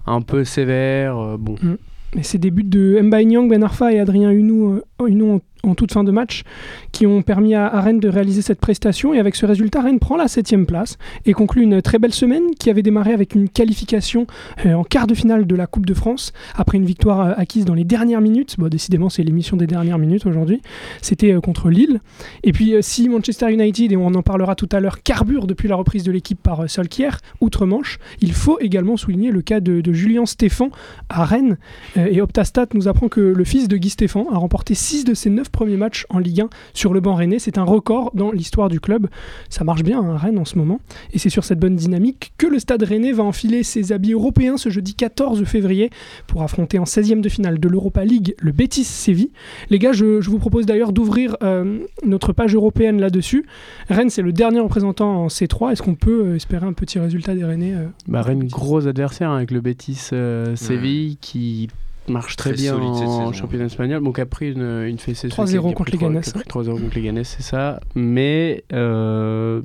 un 0.06 0.22
peu 0.22 0.44
sévère. 0.44 1.36
bon. 1.38 1.56
Mm. 1.62 1.74
Mais 2.14 2.22
ces 2.22 2.38
débuts 2.38 2.64
de 2.64 3.00
Mbaye 3.02 3.26
Nyang, 3.26 3.48
Ben 3.48 3.62
Arfa 3.62 3.92
et 3.92 3.98
Adrien 3.98 4.30
Hunou, 4.30 4.80
Hunou 5.00 5.40
en 5.62 5.74
toute 5.74 5.92
fin 5.92 6.04
de 6.04 6.10
match 6.10 6.42
qui 6.90 7.06
ont 7.06 7.22
permis 7.22 7.54
à, 7.54 7.80
Rennes 7.80 8.00
de 8.00 8.08
réaliser 8.08 8.42
cette 8.42 8.60
prestation. 8.60 9.14
Et 9.14 9.18
avec 9.18 9.34
ce 9.36 9.46
résultat, 9.46 9.82
Rennes 9.82 9.98
prend 9.98 10.16
la 10.16 10.28
7 10.28 10.66
place 10.66 10.98
et 11.24 11.32
conclut 11.32 11.62
une 11.62 11.80
très 11.80 11.98
belle 11.98 12.12
semaine 12.12 12.42
qui 12.58 12.70
avait 12.70 12.82
démarré 12.82 13.12
avec 13.12 13.34
une 13.34 13.48
qualification 13.48 14.26
euh, 14.66 14.74
en 14.74 14.84
quart 14.84 15.06
de 15.06 15.14
finale 15.14 15.46
de 15.46 15.56
la 15.56 15.66
Coupe 15.66 15.86
de 15.86 15.94
France 15.94 16.32
après 16.54 16.78
une 16.78 16.84
victoire 16.84 17.20
euh, 17.20 17.32
acquise 17.36 17.64
dans 17.64 17.74
les 17.74 17.84
dernières 17.84 18.20
minutes. 18.20 18.56
Bon, 18.58 18.68
décidément, 18.68 19.08
c'est 19.08 19.22
l'émission 19.22 19.56
des 19.56 19.66
dernières 19.66 19.98
minutes 19.98 20.26
aujourd'hui. 20.26 20.60
C'était 21.00 21.32
euh, 21.32 21.40
contre 21.40 21.70
Lille. 21.70 22.00
Et 22.42 22.52
puis, 22.52 22.74
si 22.80 23.08
Manchester 23.08 23.52
United, 23.52 23.92
et 23.92 23.96
on 23.96 24.14
en 24.14 24.22
parlera 24.22 24.54
tout 24.54 24.68
à 24.72 24.80
l'heure, 24.80 25.02
carbure 25.02 25.46
depuis 25.46 25.68
la 25.68 25.76
reprise 25.76 26.02
de 26.02 26.12
l'équipe 26.12 26.42
par 26.42 26.68
Solkier, 26.68 27.10
outre-Manche, 27.40 27.98
il 28.20 28.32
faut 28.32 28.58
également 28.60 28.96
souligner 28.96 29.30
le 29.30 29.42
cas 29.42 29.60
de, 29.60 29.80
de 29.80 29.92
Julien 29.92 30.26
Stéphan 30.26 30.70
à 31.08 31.24
Rennes. 31.24 31.56
et 31.96 32.20
Optastat 32.20 32.66
nous 32.74 32.88
apprend 32.88 33.08
que 33.08 33.20
le 33.20 33.44
fils 33.44 33.68
de 33.68 33.76
Guy 33.76 33.90
Stéphan 33.90 34.26
a 34.32 34.38
remporté 34.38 34.74
6 34.74 35.04
de 35.04 35.14
ses 35.14 35.30
9 35.30 35.51
premiers 35.52 35.76
matchs 35.76 36.06
en 36.08 36.18
Ligue 36.18 36.40
1 36.40 36.48
sur 36.74 36.92
le 36.92 37.00
banc 37.00 37.14
rennais. 37.14 37.38
C'est 37.38 37.58
un 37.58 37.64
record 37.64 38.10
dans 38.14 38.32
l'histoire 38.32 38.68
du 38.68 38.80
club. 38.80 39.08
Ça 39.48 39.64
marche 39.64 39.82
bien 39.82 40.00
à 40.00 40.04
hein, 40.04 40.16
Rennes 40.16 40.38
en 40.38 40.44
ce 40.44 40.58
moment. 40.58 40.80
Et 41.12 41.18
c'est 41.18 41.30
sur 41.30 41.44
cette 41.44 41.60
bonne 41.60 41.76
dynamique 41.76 42.32
que 42.38 42.46
le 42.46 42.58
stade 42.58 42.82
rennais 42.82 43.12
va 43.12 43.22
enfiler 43.22 43.62
ses 43.62 43.92
habits 43.92 44.12
européens 44.12 44.56
ce 44.56 44.70
jeudi 44.70 44.94
14 44.94 45.44
février 45.44 45.90
pour 46.26 46.42
affronter 46.42 46.78
en 46.78 46.84
16e 46.84 47.20
de 47.20 47.28
finale 47.28 47.60
de 47.60 47.68
l'Europa 47.68 48.04
League 48.04 48.34
le 48.40 48.52
Betis 48.52 48.84
Séville. 48.84 49.30
Les 49.70 49.78
gars, 49.78 49.92
je, 49.92 50.28
vous 50.28 50.38
propose 50.38 50.66
d'ailleurs 50.66 50.92
d'ouvrir 50.92 51.36
euh, 51.42 51.80
notre 52.04 52.32
page 52.32 52.54
européenne 52.54 53.00
là-dessus. 53.00 53.46
Rennes, 53.88 54.10
c'est 54.10 54.22
le 54.22 54.32
dernier 54.32 54.60
représentant 54.60 55.24
en 55.24 55.26
C3. 55.28 55.72
Est-ce 55.72 55.82
qu'on 55.82 55.94
peut 55.94 56.24
euh, 56.24 56.36
espérer 56.36 56.66
un 56.66 56.72
petit 56.72 56.98
résultat 56.98 57.34
des 57.34 57.44
Rennais 57.44 57.74
euh, 57.74 57.86
bah, 58.08 58.22
Rennes, 58.22 58.46
gros 58.46 58.86
adversaire 58.86 59.30
avec 59.30 59.50
le 59.50 59.60
Betis 59.60 60.10
Séville 60.54 61.16
qui 61.20 61.68
marche 62.08 62.36
très, 62.36 62.52
bien 62.52 62.76
en 62.76 63.32
championnat 63.32 63.66
espagnol. 63.66 64.02
Donc 64.02 64.18
a 64.18 64.26
pris 64.26 64.52
une, 64.52 64.84
une 64.86 64.98
fessée 64.98 65.28
3-0 65.28 65.72
contre 65.74 65.92
les 65.92 65.98
Ganes. 65.98 66.20
3-0 66.20 66.80
contre 66.80 66.94
les 66.94 67.02
Ganes, 67.02 67.24
c'est 67.24 67.42
ça. 67.42 67.80
Mais 67.94 68.64
euh, 68.72 69.62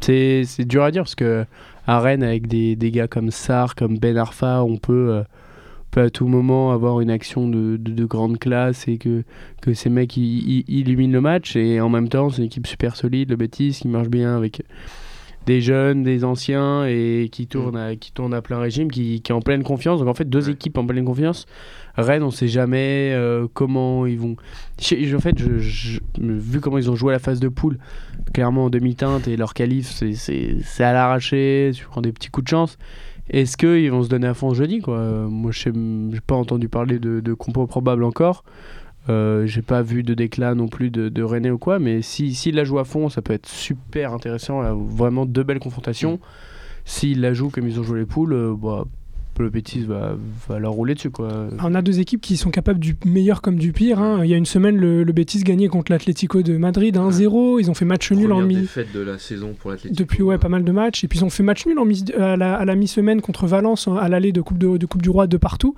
c'est 0.00 0.64
dur 0.66 0.84
à 0.84 0.90
dire 0.90 1.02
parce 1.02 1.14
que 1.14 1.46
à 1.86 2.00
Rennes, 2.00 2.22
avec 2.22 2.46
des, 2.46 2.76
des 2.76 2.90
gars 2.90 3.08
comme 3.08 3.30
Sar, 3.30 3.74
comme 3.74 3.98
Ben 3.98 4.16
Arfa, 4.16 4.62
on 4.62 4.78
peut, 4.78 5.10
euh, 5.10 5.22
peut 5.90 6.02
à 6.02 6.10
tout 6.10 6.26
moment 6.26 6.72
avoir 6.72 7.00
une 7.00 7.10
action 7.10 7.48
de, 7.48 7.76
de, 7.76 8.04
grande 8.04 8.38
classe 8.38 8.88
et 8.88 8.96
que, 8.96 9.22
que 9.60 9.74
ces 9.74 9.90
mecs 9.90 10.16
illuminent 10.16 11.12
le 11.12 11.20
match. 11.20 11.56
Et 11.56 11.80
en 11.80 11.88
même 11.90 12.08
temps, 12.08 12.30
c'est 12.30 12.38
une 12.38 12.44
équipe 12.44 12.66
super 12.66 12.96
solide, 12.96 13.30
le 13.30 13.36
Betis, 13.36 13.78
qui 13.82 13.88
marche 13.88 14.08
bien 14.08 14.36
avec 14.36 14.62
des 15.46 15.60
jeunes, 15.60 16.02
des 16.02 16.24
anciens 16.24 16.86
et 16.86 17.28
qui 17.30 17.46
tournent, 17.46 17.76
mm. 17.76 17.92
à, 17.92 17.96
qui 17.96 18.12
tournent 18.12 18.34
à 18.34 18.42
plein 18.42 18.58
régime, 18.58 18.90
qui, 18.90 19.20
qui 19.20 19.32
est 19.32 19.34
en 19.34 19.40
pleine 19.40 19.62
confiance. 19.62 20.00
Donc 20.00 20.08
en 20.08 20.14
fait, 20.14 20.28
deux 20.28 20.50
équipes 20.50 20.78
en 20.78 20.86
pleine 20.86 21.04
confiance. 21.04 21.46
Rennes, 21.96 22.22
on 22.22 22.26
ne 22.26 22.32
sait 22.32 22.48
jamais 22.48 23.12
euh, 23.14 23.46
comment 23.52 24.06
ils 24.06 24.18
vont. 24.18 24.32
en 24.34 25.20
fait, 25.20 25.38
je, 25.38 26.00
vu 26.18 26.60
comment 26.60 26.78
ils 26.78 26.90
ont 26.90 26.96
joué 26.96 27.12
à 27.12 27.16
la 27.16 27.18
phase 27.20 27.40
de 27.40 27.48
poule, 27.48 27.78
clairement 28.32 28.64
en 28.64 28.70
demi-teinte 28.70 29.28
et 29.28 29.36
leur 29.36 29.54
qualif, 29.54 30.02
c'est 30.12 30.84
à 30.84 30.92
l'arraché, 30.92 31.70
tu 31.74 31.84
prends 31.84 32.00
des 32.00 32.12
petits 32.12 32.30
coups 32.30 32.44
de 32.44 32.48
chance. 32.48 32.78
Est-ce 33.30 33.56
qu'ils 33.56 33.90
vont 33.90 34.02
se 34.02 34.08
donner 34.08 34.26
à 34.26 34.34
fond 34.34 34.52
jeudi 34.52 34.80
quoi? 34.80 34.98
Moi, 35.28 35.50
je 35.50 35.70
n'ai 35.70 36.20
pas 36.20 36.34
entendu 36.34 36.68
parler 36.68 36.98
de, 36.98 37.20
de 37.20 37.32
compo 37.32 37.66
probable 37.66 38.04
encore. 38.04 38.44
Euh, 39.10 39.46
j'ai 39.46 39.62
pas 39.62 39.82
vu 39.82 40.02
de 40.02 40.14
déclat 40.14 40.54
non 40.54 40.68
plus 40.68 40.90
de, 40.90 41.08
de 41.08 41.22
René 41.22 41.50
ou 41.50 41.58
quoi, 41.58 41.78
mais 41.78 42.00
s'il 42.00 42.34
si, 42.34 42.52
la 42.52 42.64
joue 42.64 42.78
à 42.78 42.84
fond, 42.84 43.08
ça 43.08 43.20
peut 43.20 43.34
être 43.34 43.48
super 43.48 44.12
intéressant. 44.12 44.62
vraiment 44.74 45.26
deux 45.26 45.42
belles 45.42 45.58
confrontations. 45.58 46.14
Mm. 46.14 46.20
S'il 46.86 47.20
la 47.20 47.32
joue 47.32 47.50
comme 47.50 47.66
ils 47.66 47.80
ont 47.80 47.82
joué 47.82 48.00
les 48.00 48.06
poules, 48.06 48.32
euh, 48.32 48.54
bah, 48.56 48.84
le 49.42 49.50
Betis 49.50 49.84
va, 49.84 50.16
va 50.48 50.58
leur 50.58 50.72
rouler 50.72 50.94
dessus. 50.94 51.10
Quoi. 51.10 51.48
On 51.62 51.74
a 51.74 51.82
deux 51.82 52.00
équipes 52.00 52.20
qui 52.20 52.36
sont 52.36 52.50
capables 52.50 52.78
du 52.78 52.96
meilleur 53.04 53.42
comme 53.42 53.58
du 53.58 53.72
pire. 53.72 53.98
Hein. 53.98 54.20
Il 54.24 54.30
y 54.30 54.34
a 54.34 54.36
une 54.36 54.46
semaine, 54.46 54.76
le, 54.76 55.02
le 55.02 55.12
Betis 55.12 55.42
gagnait 55.42 55.68
contre 55.68 55.92
l'Atlético 55.92 56.42
de 56.42 56.56
Madrid 56.56 56.96
1-0. 56.96 57.60
Ils 57.60 57.70
ont 57.70 57.74
fait 57.74 57.84
match 57.84 58.10
nul 58.12 58.32
en 58.32 58.40
mi. 58.42 58.56
défaite 58.56 58.92
de 58.92 59.00
la 59.00 59.18
saison 59.18 59.54
pour 59.58 59.70
l'Atlético. 59.70 60.02
Depuis 60.02 60.22
ouais, 60.22 60.38
pas 60.38 60.48
mal 60.48 60.64
de 60.64 60.72
matchs. 60.72 61.04
Et 61.04 61.08
puis 61.08 61.18
ils 61.18 61.24
ont 61.24 61.30
fait 61.30 61.42
match 61.42 61.66
nul 61.66 61.78
en 61.78 61.84
mi 61.84 62.04
à 62.18 62.36
la, 62.36 62.74
mi-semaine 62.74 63.20
contre 63.20 63.46
Valence 63.46 63.88
à 64.00 64.08
l'aller 64.08 64.32
de 64.32 64.40
coupe, 64.40 64.58
de, 64.58 64.86
coupe 64.86 65.02
du 65.02 65.10
Roi 65.10 65.26
de 65.26 65.36
partout. 65.36 65.74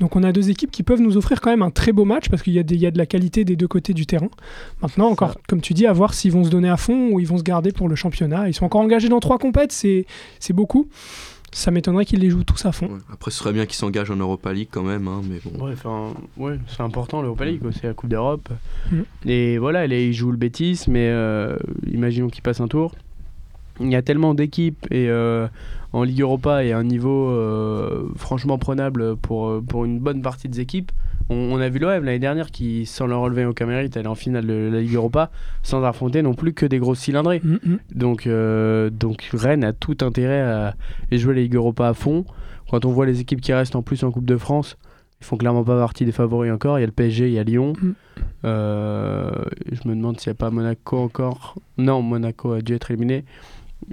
Donc 0.00 0.16
on 0.16 0.22
a 0.22 0.32
deux 0.32 0.50
équipes 0.50 0.70
qui 0.70 0.82
peuvent 0.82 1.00
nous 1.00 1.16
offrir 1.16 1.40
quand 1.40 1.50
même 1.50 1.62
un 1.62 1.70
très 1.70 1.92
beau 1.92 2.04
match 2.04 2.28
parce 2.28 2.42
qu'il 2.42 2.52
y, 2.52 2.56
y, 2.56 2.86
a 2.86 2.90
de 2.90 2.98
la 2.98 3.06
qualité 3.06 3.44
des 3.44 3.56
deux 3.56 3.68
côtés 3.68 3.92
du 3.92 4.06
terrain. 4.06 4.28
Maintenant, 4.82 5.08
encore, 5.08 5.38
comme 5.48 5.60
tu 5.60 5.74
dis, 5.74 5.86
à 5.86 5.92
voir 5.92 6.14
s'ils 6.14 6.32
vont 6.32 6.44
se 6.44 6.50
donner 6.50 6.68
à 6.68 6.76
fond 6.76 7.10
ou 7.12 7.20
ils 7.20 7.26
vont 7.26 7.38
se 7.38 7.42
garder 7.42 7.72
pour 7.72 7.88
le 7.88 7.94
championnat. 7.94 8.48
Ils 8.48 8.54
sont 8.54 8.64
encore 8.64 8.80
engagés 8.80 9.08
dans 9.08 9.20
trois 9.20 9.38
compètes, 9.38 9.72
c'est 9.72 10.06
beaucoup 10.52 10.88
ça 11.54 11.70
m'étonnerait 11.70 12.04
qu'ils 12.04 12.18
les 12.20 12.30
jouent 12.30 12.44
tous 12.44 12.66
à 12.66 12.72
fond. 12.72 12.98
Après, 13.12 13.30
ce 13.30 13.38
serait 13.38 13.52
bien 13.52 13.64
qu'ils 13.64 13.76
s'engagent 13.76 14.10
en 14.10 14.16
Europa 14.16 14.52
League 14.52 14.68
quand 14.70 14.82
même. 14.82 15.06
Hein, 15.06 15.22
mais 15.28 15.38
bon. 15.44 15.68
Ouais, 16.36 16.58
c'est 16.66 16.82
important 16.82 17.22
l'Europa 17.22 17.44
League, 17.44 17.62
c'est 17.72 17.86
la 17.86 17.94
Coupe 17.94 18.10
d'Europe. 18.10 18.48
Mm. 18.90 19.00
Et 19.26 19.58
voilà, 19.58 19.86
ils 19.86 20.12
jouent 20.12 20.32
le 20.32 20.36
Bétis, 20.36 20.84
mais 20.88 21.08
euh, 21.10 21.56
imaginons 21.86 22.28
qu'ils 22.28 22.42
passent 22.42 22.60
un 22.60 22.68
tour. 22.68 22.94
Il 23.80 23.90
y 23.90 23.96
a 23.96 24.02
tellement 24.02 24.34
d'équipes 24.34 24.86
et 24.90 25.08
euh, 25.08 25.46
en 25.92 26.02
Ligue 26.02 26.20
Europa 26.20 26.64
et 26.64 26.72
un 26.72 26.84
niveau 26.84 27.30
euh, 27.30 28.08
franchement 28.16 28.58
prenable 28.58 29.16
pour, 29.16 29.62
pour 29.64 29.84
une 29.84 29.98
bonne 29.98 30.22
partie 30.22 30.48
des 30.48 30.60
équipes 30.60 30.92
on, 31.30 31.58
a 31.60 31.68
vu 31.68 31.78
l'OM 31.78 32.04
l'année 32.04 32.18
dernière 32.18 32.50
qui, 32.50 32.86
sans 32.86 33.06
le 33.06 33.16
relever 33.16 33.44
au 33.44 33.54
mérite, 33.66 33.96
allait 33.96 34.06
en 34.06 34.14
finale 34.14 34.46
de 34.46 34.70
la 34.72 34.80
Ligue 34.80 34.94
Europa 34.94 35.30
sans 35.62 35.82
affronter 35.84 36.22
non 36.22 36.34
plus 36.34 36.52
que 36.52 36.66
des 36.66 36.78
grosses 36.78 37.00
cylindrées. 37.00 37.40
Mm, 37.42 37.54
mm. 37.64 37.78
Donc, 37.94 38.26
euh, 38.26 38.90
donc 38.90 39.28
Rennes 39.32 39.64
a 39.64 39.72
tout 39.72 39.96
intérêt 40.00 40.40
à 40.40 40.74
jouer 41.12 41.34
la 41.34 41.40
Ligue 41.40 41.54
Europa 41.54 41.88
à 41.88 41.94
fond. 41.94 42.24
Quand 42.70 42.84
on 42.84 42.90
voit 42.90 43.06
les 43.06 43.20
équipes 43.20 43.40
qui 43.40 43.52
restent 43.52 43.76
en 43.76 43.82
plus 43.82 44.02
en 44.04 44.10
Coupe 44.10 44.24
de 44.24 44.36
France, 44.36 44.76
ils 45.20 45.24
font 45.24 45.36
clairement 45.36 45.64
pas 45.64 45.78
partie 45.78 46.04
des 46.04 46.12
favoris 46.12 46.52
encore. 46.52 46.78
Il 46.78 46.82
y 46.82 46.84
a 46.84 46.86
le 46.86 46.92
PSG, 46.92 47.28
il 47.28 47.34
y 47.34 47.38
a 47.38 47.44
Lyon. 47.44 47.72
Mm. 47.80 47.92
Euh, 48.44 49.30
je 49.72 49.88
me 49.88 49.94
demande 49.94 50.20
s'il 50.20 50.30
n'y 50.30 50.36
a 50.36 50.38
pas 50.38 50.50
Monaco 50.50 50.98
encore. 50.98 51.54
Non, 51.78 52.02
Monaco 52.02 52.52
a 52.52 52.60
dû 52.60 52.74
être 52.74 52.90
éliminé. 52.90 53.24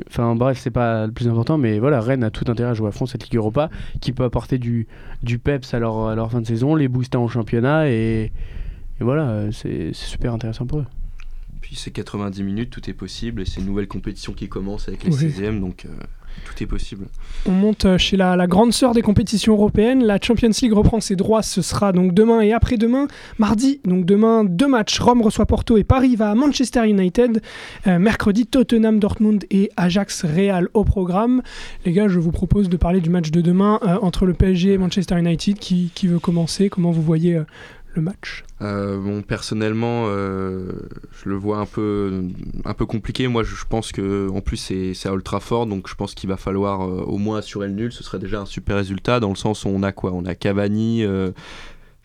Enfin 0.08 0.36
bref, 0.36 0.60
c'est 0.60 0.72
pas 0.72 1.06
le 1.08 1.12
plus 1.12 1.28
important, 1.28 1.58
mais 1.58 1.80
voilà, 1.80 2.00
Rennes 2.02 2.24
a 2.24 2.32
tout 2.32 2.46
intérêt 2.50 2.72
à 2.72 2.74
jouer 2.74 2.88
à 2.88 2.92
fond 2.92 3.06
cette 3.06 3.24
Ligue 3.24 3.36
Europa, 3.36 3.70
qui 4.00 4.12
peut 4.14 4.24
apporter 4.24 4.58
du, 4.58 4.88
du 5.24 5.38
peps 5.40 5.74
à 5.74 5.80
leur, 5.80 6.08
à 6.08 6.16
leur 6.16 6.32
fin 6.32 6.42
de 6.42 6.48
saison, 6.48 6.76
les 6.76 6.88
booster 6.88 7.18
en 7.18 7.28
championnat, 7.28 7.90
et, 7.90 8.32
et 9.00 9.04
voilà, 9.04 9.30
euh, 9.30 9.52
c'est 9.52 9.92
c'est 9.94 10.06
super 10.08 10.34
intéressant 10.34 10.66
pour 10.66 10.80
eux. 10.80 10.86
Puis 11.62 11.76
c'est 11.76 11.92
90 11.92 12.44
minutes, 12.44 12.70
tout 12.70 12.90
est 12.90 12.94
possible, 12.94 13.42
et 13.42 13.46
c'est 13.46 13.60
une 13.62 13.68
nouvelle 13.68 13.88
compétition 13.88 14.34
qui 14.34 14.48
commence 14.50 14.88
avec 14.88 15.04
les 15.04 15.16
Oui. 15.16 15.28
16e, 15.30 15.60
donc 15.60 15.86
euh, 15.86 15.90
tout 16.46 16.64
est 16.64 16.68
possible. 16.68 17.08
On 17.46 17.52
monte 17.52 17.86
euh, 17.86 17.98
chez 17.98 18.18
la, 18.18 18.48
grande 18.48 18.74
sœur 18.74 18.94
des 18.94 19.02
compétitions 19.02 19.54
européennes. 19.54 20.04
La 20.04 20.20
Champions 20.22 20.52
League 20.62 20.74
reprend 20.74 21.00
ses 21.00 21.16
droits. 21.16 21.42
Ce 21.42 21.62
sera 21.62 21.92
donc 21.92 22.14
demain 22.14 22.42
et 22.42 22.54
après-demain. 22.54 23.08
Mardi, 23.40 23.80
donc 23.86 24.06
demain, 24.06 24.44
deux 24.44 24.68
matchs. 24.68 25.00
Rome 25.00 25.22
reçoit 25.22 25.46
Porto 25.46 25.78
et 25.78 25.84
Paris 25.84 26.16
va 26.16 26.32
à 26.32 26.36
Manchester 26.36 26.88
United. 26.88 27.42
Euh, 27.88 28.00
mercredi, 28.00 28.46
Tottenham, 28.46 29.00
Dortmund 29.00 29.46
et 29.50 29.72
Ajax 29.78 30.26
Real 30.26 30.70
au 30.74 30.84
programme. 30.84 31.42
Les 31.86 31.92
gars, 31.92 32.08
je 32.08 32.20
vous 32.20 32.32
propose 32.32 32.70
de 32.70 32.78
parler 32.78 33.02
du 33.02 33.10
match 33.10 33.32
de 33.32 33.42
demain 33.42 33.80
euh, 33.84 33.98
entre 34.02 34.26
le 34.26 34.34
PSG 34.34 34.74
et 34.74 34.78
Manchester 34.78 35.18
United. 35.20 35.58
Qui, 35.60 35.92
veut 36.04 36.20
commencer? 36.20 36.70
Comment 36.70 36.92
vous 36.92 37.02
voyez 37.02 37.40
le 37.94 38.02
match? 38.02 38.44
Euh, 38.62 38.98
bon, 39.00 39.22
personnellement, 39.22 40.06
euh, 40.08 40.72
je 41.24 41.30
le 41.30 41.36
vois 41.36 41.58
un 41.58 41.66
peu, 41.66 42.24
un 42.66 42.74
peu 42.74 42.86
compliqué. 42.86 43.28
Moi, 43.28 43.44
je, 43.44 43.66
pense 43.70 43.92
que, 43.92 44.30
en 44.30 44.42
plus, 44.42 44.58
c'est 44.58 45.08
à 45.08 45.14
Old 45.14 45.24
Trafford, 45.24 45.68
donc 45.68 45.88
je 45.90 45.96
pense 45.96 46.14
qu'il 46.14 46.30
va 46.30 46.38
falloir 46.38 46.82
euh, 46.82 47.02
au 47.02 47.18
moins 47.18 47.40
assurer 47.40 47.68
le 47.68 47.74
nul. 47.74 47.92
Ce 47.92 48.04
serait 48.04 48.20
déjà 48.20 48.42
un 48.42 48.46
super 48.46 48.76
résultat, 48.78 49.20
dans 49.20 49.30
le 49.30 49.36
sens 49.36 49.66
où 49.66 49.70
on 49.70 49.84
a 49.84 49.92
quoi? 49.92 50.12
On 50.14 50.26
a 50.26 50.36
Cavani, 50.36 51.04
euh, 51.04 51.32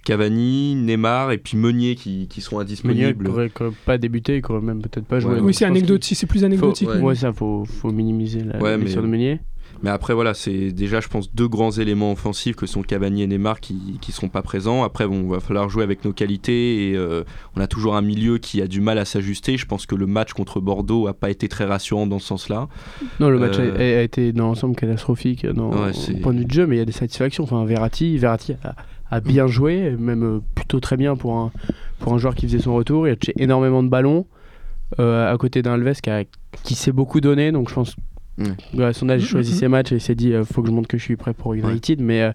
Cavani, 0.04 0.74
Neymar 0.76 1.32
et 1.32 1.38
puis 1.38 1.56
Meunier 1.56 1.94
qui, 1.96 2.28
qui 2.28 2.40
seront 2.40 2.58
Meunier 2.58 2.72
indisponibles. 2.72 3.50
quand 3.54 3.64
même 3.64 3.74
pas 3.84 3.98
débuter, 3.98 4.36
il 4.36 4.42
pourrait 4.42 4.60
même 4.60 4.80
peut-être 4.80 5.06
pas 5.06 5.20
jouer. 5.20 5.34
Ouais, 5.34 5.40
Oui, 5.40 5.54
c'est 5.54 5.64
anecdotique. 5.64 6.16
C'est 6.16 6.26
plus 6.26 6.44
anecdotique. 6.44 6.88
Faut, 6.88 6.98
ouais. 6.98 7.14
ça, 7.14 7.32
faut, 7.32 7.64
faut 7.64 7.90
minimiser 7.90 8.40
la, 8.40 8.58
Ouais, 8.58 8.78
mais- 8.78 8.94
de 8.94 9.00
Meunier. 9.00 9.40
Mais 9.82 9.90
après, 9.90 10.14
voilà, 10.14 10.32
c'est 10.32 10.72
déjà, 10.72 11.00
je 11.00 11.08
pense, 11.08 11.34
deux 11.34 11.48
grands 11.48 11.70
éléments 11.70 12.12
offensifs 12.12 12.56
que 12.56 12.64
sont 12.66 12.80
Cavani 12.82 13.22
et 13.22 13.26
Neymar 13.26 13.60
qui 13.60 13.98
ne 14.06 14.12
seront 14.12 14.30
pas 14.30 14.40
présents. 14.42 14.82
Après, 14.84 15.06
bon, 15.06 15.28
va 15.28 15.38
falloir 15.40 15.68
jouer 15.68 15.82
avec 15.84 16.02
nos 16.04 16.12
qualités 16.14 16.88
et 16.90 16.96
euh, 16.96 17.24
on 17.56 17.60
a 17.60 17.66
toujours 17.66 17.94
un 17.94 18.00
milieu 18.00 18.38
qui 18.38 18.62
a 18.62 18.66
du 18.68 18.80
mal 18.80 18.96
à 18.98 19.04
s'ajuster. 19.04 19.58
Je 19.58 19.66
pense 19.66 19.84
que 19.84 19.94
le 19.94 20.06
match 20.06 20.32
contre 20.32 20.60
Bordeaux 20.60 21.08
a 21.08 21.12
pas 21.14 21.28
été 21.30 21.46
très 21.48 21.64
rassurant 21.66 22.06
dans 22.06 22.18
ce 22.18 22.26
sens-là. 22.26 22.68
Non, 23.20 23.28
le 23.28 23.38
match 23.38 23.58
a, 23.58 23.62
Euh, 23.62 23.98
a 24.00 24.02
été 24.02 24.32
dans 24.32 24.46
l'ensemble 24.46 24.76
catastrophique 24.76 25.46
dans, 25.46 25.70
Ouais, 25.70 25.90
au 25.90 25.92
c'est- 25.92 26.14
point 26.20 26.32
de 26.32 26.38
vue 26.38 26.44
de 26.46 26.52
jeu, 26.52 26.66
mais 26.66 26.76
il 26.76 26.78
y 26.78 26.82
a 26.82 26.86
des 26.86 26.92
satisfactions. 26.92 27.44
Enfin, 27.44 27.62
Verratti, 27.66 28.16
Verratti 28.16 28.54
a, 28.64 28.74
a 29.10 29.20
bien 29.20 29.46
joué, 29.46 29.90
même 29.98 30.22
euh, 30.24 30.40
plutôt 30.54 30.80
très 30.80 30.96
bien 30.96 31.16
pour 31.16 31.34
un, 31.36 31.52
pour 31.98 32.14
un 32.14 32.18
joueur 32.18 32.34
qui 32.34 32.46
faisait 32.46 32.60
son 32.60 32.74
retour. 32.74 33.06
Il 33.06 33.10
a 33.10 33.16
touché 33.16 33.34
énormément 33.36 33.82
de 33.82 33.88
ballons 33.90 34.26
euh, 35.00 35.30
à 35.32 35.36
côté 35.36 35.60
d'un 35.62 35.74
Alves 35.74 36.00
qui, 36.00 36.08
a- 36.10 36.24
qui 36.62 36.74
s'est 36.74 36.92
beaucoup 36.92 37.20
donné. 37.20 37.52
Donc 37.52 37.68
je 37.68 37.74
pense 37.74 37.94
Ouais. 38.38 38.84
à 38.84 38.92
son 38.92 39.08
âge, 39.08 39.22
il 39.22 39.26
choisit 39.26 39.54
mhm. 39.54 39.60
ses 39.60 39.68
matchs 39.68 39.92
et 39.92 39.96
il 39.96 40.00
s'est 40.00 40.14
dit 40.14 40.32
euh, 40.32 40.44
faut 40.44 40.60
que 40.62 40.68
je 40.68 40.72
montre 40.72 40.88
que 40.88 40.98
je 40.98 41.02
suis 41.02 41.16
prêt 41.16 41.32
pour 41.34 41.54
United. 41.54 42.00
Mais, 42.00 42.22
euh, 42.22 42.32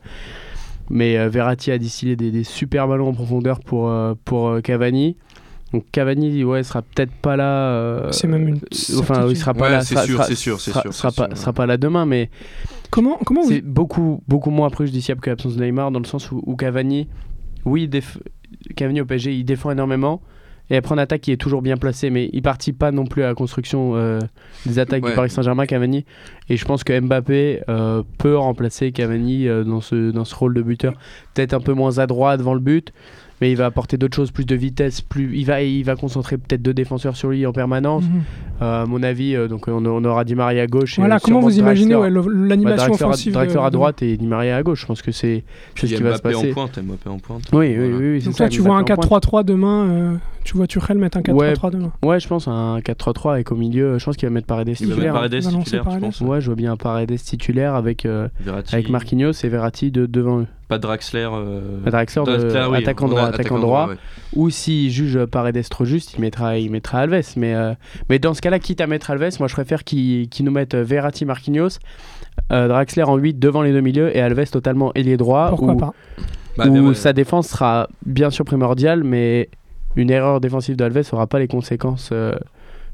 mais 0.89 1.17
euh, 1.17 1.29
Verratti 1.29 1.71
a 1.71 1.77
distillé 1.77 2.15
des, 2.15 2.31
des 2.31 2.43
super 2.43 2.87
ballons 2.87 3.09
en 3.09 3.13
profondeur 3.13 3.59
pour, 3.59 3.89
euh, 3.89 4.13
pour 4.25 4.49
euh, 4.49 4.61
Cavani. 4.61 5.15
Donc 5.73 5.85
Cavani, 5.91 6.43
ouais, 6.43 6.63
sera 6.63 6.81
peut-être 6.81 7.13
pas 7.13 7.37
là. 7.37 7.69
euh, 7.71 8.11
C'est 8.11 8.27
même 8.27 8.47
une 8.47 8.59
Enfin, 8.99 9.27
il 9.29 9.37
sera 9.37 9.53
pas 9.53 9.65
Ouais, 9.65 9.71
là. 9.71 9.81
c'est 9.83 9.95
sera- 9.95 10.05
sûr, 10.05 10.15
sera- 10.17 10.25
c'est 10.27 10.35
sûr, 10.35 10.59
c'est 10.59 10.71
sera- 10.71 10.81
sûr, 10.81 10.93
Sera 10.93 11.11
c'est 11.11 11.27
pas, 11.29 11.35
sera 11.35 11.53
pas 11.53 11.65
là 11.65 11.77
demain, 11.77 12.05
mais 12.05 12.29
Comment, 12.89 13.17
comment 13.25 13.43
vous... 13.43 13.49
c'est 13.49 13.61
beaucoup, 13.61 14.21
beaucoup 14.27 14.49
moins 14.49 14.69
préjudiciable 14.69 15.21
que 15.21 15.29
l'absence 15.29 15.55
de 15.55 15.63
Neymar 15.63 15.91
dans 15.91 15.99
le 15.99 16.05
sens 16.05 16.29
où, 16.31 16.43
où 16.45 16.55
Cavani, 16.57 17.07
oui, 17.63 17.87
déf- 17.87 18.17
Cavani 18.75 18.99
au 18.99 19.05
PSG, 19.05 19.33
il 19.33 19.45
défend 19.45 19.71
énormément. 19.71 20.21
Et 20.71 20.77
après 20.77 20.95
en 20.95 20.97
attaque, 20.97 21.27
il 21.27 21.31
est 21.33 21.37
toujours 21.37 21.61
bien 21.61 21.75
placé, 21.77 22.09
mais 22.09 22.29
il 22.33 22.41
participe 22.41 22.79
pas 22.79 22.91
non 22.91 23.05
plus 23.05 23.21
à 23.23 23.27
la 23.27 23.33
construction 23.35 23.91
euh, 23.95 24.19
des 24.65 24.79
attaques 24.79 25.03
Ouais. 25.03 25.09
du 25.09 25.15
Paris 25.15 25.29
Saint-Germain, 25.29 25.65
Cavani. 25.65 26.05
Et 26.49 26.55
je 26.57 26.65
pense 26.65 26.83
que 26.83 26.97
Mbappé 26.99 27.61
euh, 27.69 28.01
peut 28.17 28.37
remplacer 28.37 28.91
Cavani 28.93 29.47
euh, 29.47 29.63
dans, 29.63 29.81
ce, 29.81 30.11
dans 30.11 30.25
ce 30.25 30.33
rôle 30.33 30.53
de 30.53 30.61
buteur. 30.61 30.93
Peut-être 31.33 31.53
un 31.53 31.59
peu 31.59 31.73
moins 31.73 31.99
adroit 31.99 32.37
devant 32.37 32.53
le 32.53 32.59
but, 32.61 32.93
mais 33.41 33.51
il 33.51 33.57
va 33.57 33.65
apporter 33.65 33.97
d'autres 33.97 34.15
choses, 34.15 34.31
plus 34.31 34.45
de 34.45 34.55
vitesse, 34.55 35.01
plus 35.01 35.35
il 35.35 35.45
va, 35.45 35.61
il 35.63 35.83
va 35.83 35.95
concentrer 35.95 36.37
peut-être 36.37 36.61
deux 36.61 36.73
défenseurs 36.75 37.15
sur 37.17 37.29
lui 37.29 37.45
en 37.45 37.51
permanence. 37.51 38.03
Mhm. 38.03 38.21
Euh, 38.61 38.83
à 38.83 38.85
mon 38.85 39.01
avis, 39.03 39.35
euh, 39.35 39.47
donc 39.47 39.67
on, 39.67 39.83
on 39.85 40.05
aura 40.05 40.23
Di 40.23 40.35
Maria 40.35 40.61
à 40.63 40.67
gauche. 40.67 40.99
et 40.99 41.01
Voilà, 41.01 41.19
comment 41.19 41.39
sûrement 41.41 41.49
vous 41.49 41.59
imaginez 41.59 41.95
ouais, 41.95 42.11
bah, 42.11 42.21
l'animation 42.31 42.91
à- 42.93 42.95
offensive 42.95 43.33
Draxler 43.33 43.59
à 43.61 43.69
droite 43.71 44.01
et 44.03 44.15
Di 44.15 44.27
Maria 44.27 44.55
à 44.57 44.63
gauche. 44.63 44.81
Je 44.81 44.85
pense 44.85 45.01
que 45.01 45.11
c'est 45.11 45.43
ce 45.75 45.85
qui 45.87 45.93
va 45.95 46.15
se 46.15 46.21
Mbappé 46.21 46.35
passer. 46.35 46.51
en 46.51 46.53
pointe, 46.53 46.79
Mbappé 46.81 47.09
en 47.09 47.17
pointe. 47.19 47.41
Oui, 47.51 47.67
oui, 47.69 47.75
Voilà. 47.75 47.97
oui, 47.97 48.11
oui, 48.13 48.19
c'est 48.21 48.25
Donc 48.27 48.35
ça, 48.37 48.43
là, 48.45 48.49
tu 48.49 48.61
vois 48.61 48.75
un 48.77 48.83
Mbappé 48.83 48.93
en 48.93 49.07
pointe. 49.07 49.23
4-3-3 49.25 49.43
demain. 49.43 49.89
euh, 49.89 50.13
tu 50.43 50.57
vois 50.57 50.67
Tuchel 50.67 50.97
mettre 50.97 51.17
un 51.17 51.21
4-3-3 51.21 51.71
demain. 51.71 51.91
Ouais, 52.03 52.19
je 52.19 52.27
pense 52.27 52.47
un 52.47 52.79
4-3-3 52.79 53.33
avec 53.33 53.51
au 53.51 53.55
milieu, 53.55 53.97
je 53.97 54.05
pense 54.05 54.17
qu'il 54.17 54.27
va 54.27 54.33
mettre 54.33 54.47
Paredes 54.47 54.69
Il 54.69 54.73
va 54.75 54.81
mettre 54.85 54.93
titulaire. 54.95 55.13
Paredes 55.13 55.39
titulaire, 55.41 55.83
je 55.91 55.99
pense. 55.99 56.21
Ouais, 56.21 56.41
je 56.41 56.45
vois 56.47 56.55
bien 56.55 56.71
un 56.73 56.77
Paredes 56.77 57.15
titulaire 57.15 57.75
avec, 57.75 58.05
euh, 58.05 58.27
avec 58.71 58.89
Marquinhos 58.89 59.31
et 59.43 59.49
Verratti 59.49 59.91
de, 59.91 60.05
devant 60.05 60.41
eux. 60.41 60.47
Pas 60.67 60.77
Draxler. 60.77 61.27
euh, 61.31 61.79
Draxler, 61.85 62.23
de- 62.25 62.37
Draxler, 62.37 62.65
oui, 62.71 62.77
attaquant 62.77 63.07
droit, 63.09 63.21
attaquant 63.23 63.59
droit. 63.59 63.87
ouais. 63.89 63.95
Ou 64.35 64.49
s'il 64.49 64.89
juge 64.89 65.25
Paredes 65.25 65.67
trop 65.69 65.83
juste, 65.85 66.13
il 66.13 66.21
mettra, 66.21 66.57
il 66.57 66.71
mettra 66.71 66.99
Alves. 66.99 67.21
Mais, 67.35 67.53
euh, 67.53 67.73
mais 68.09 68.19
dans 68.19 68.33
ce 68.33 68.41
cas-là, 68.41 68.59
quitte 68.59 68.79
à 68.81 68.87
mettre 68.87 69.11
Alves, 69.11 69.35
moi 69.39 69.47
je 69.49 69.53
préfère 69.53 69.83
qu'il 69.83 70.29
nous 70.41 70.51
mette 70.51 70.73
Verratti, 70.75 71.25
Marquinhos, 71.25 71.77
euh, 72.53 72.67
Draxler 72.69 73.03
en 73.03 73.17
8 73.17 73.37
devant 73.39 73.61
les 73.61 73.73
deux 73.73 73.81
milieux 73.81 74.15
et 74.15 74.21
Alves 74.21 74.49
totalement 74.49 74.91
ailier 74.95 75.17
droit. 75.17 75.49
Pourquoi 75.49 75.73
où- 75.73 75.77
pas 75.77 75.93
Bah, 76.57 76.65
où 76.67 76.71
mais 76.73 76.79
ouais. 76.79 76.93
sa 76.95 77.11
défense 77.11 77.47
sera 77.49 77.89
bien 78.05 78.29
sûr 78.29 78.45
primordiale, 78.45 79.03
mais 79.03 79.49
une 79.95 80.09
erreur 80.09 80.39
défensive 80.41 80.75
d'Alves 80.75 81.07
n'aura 81.11 81.27
pas 81.27 81.39
les 81.39 81.47
conséquences 81.47 82.09
euh, 82.11 82.33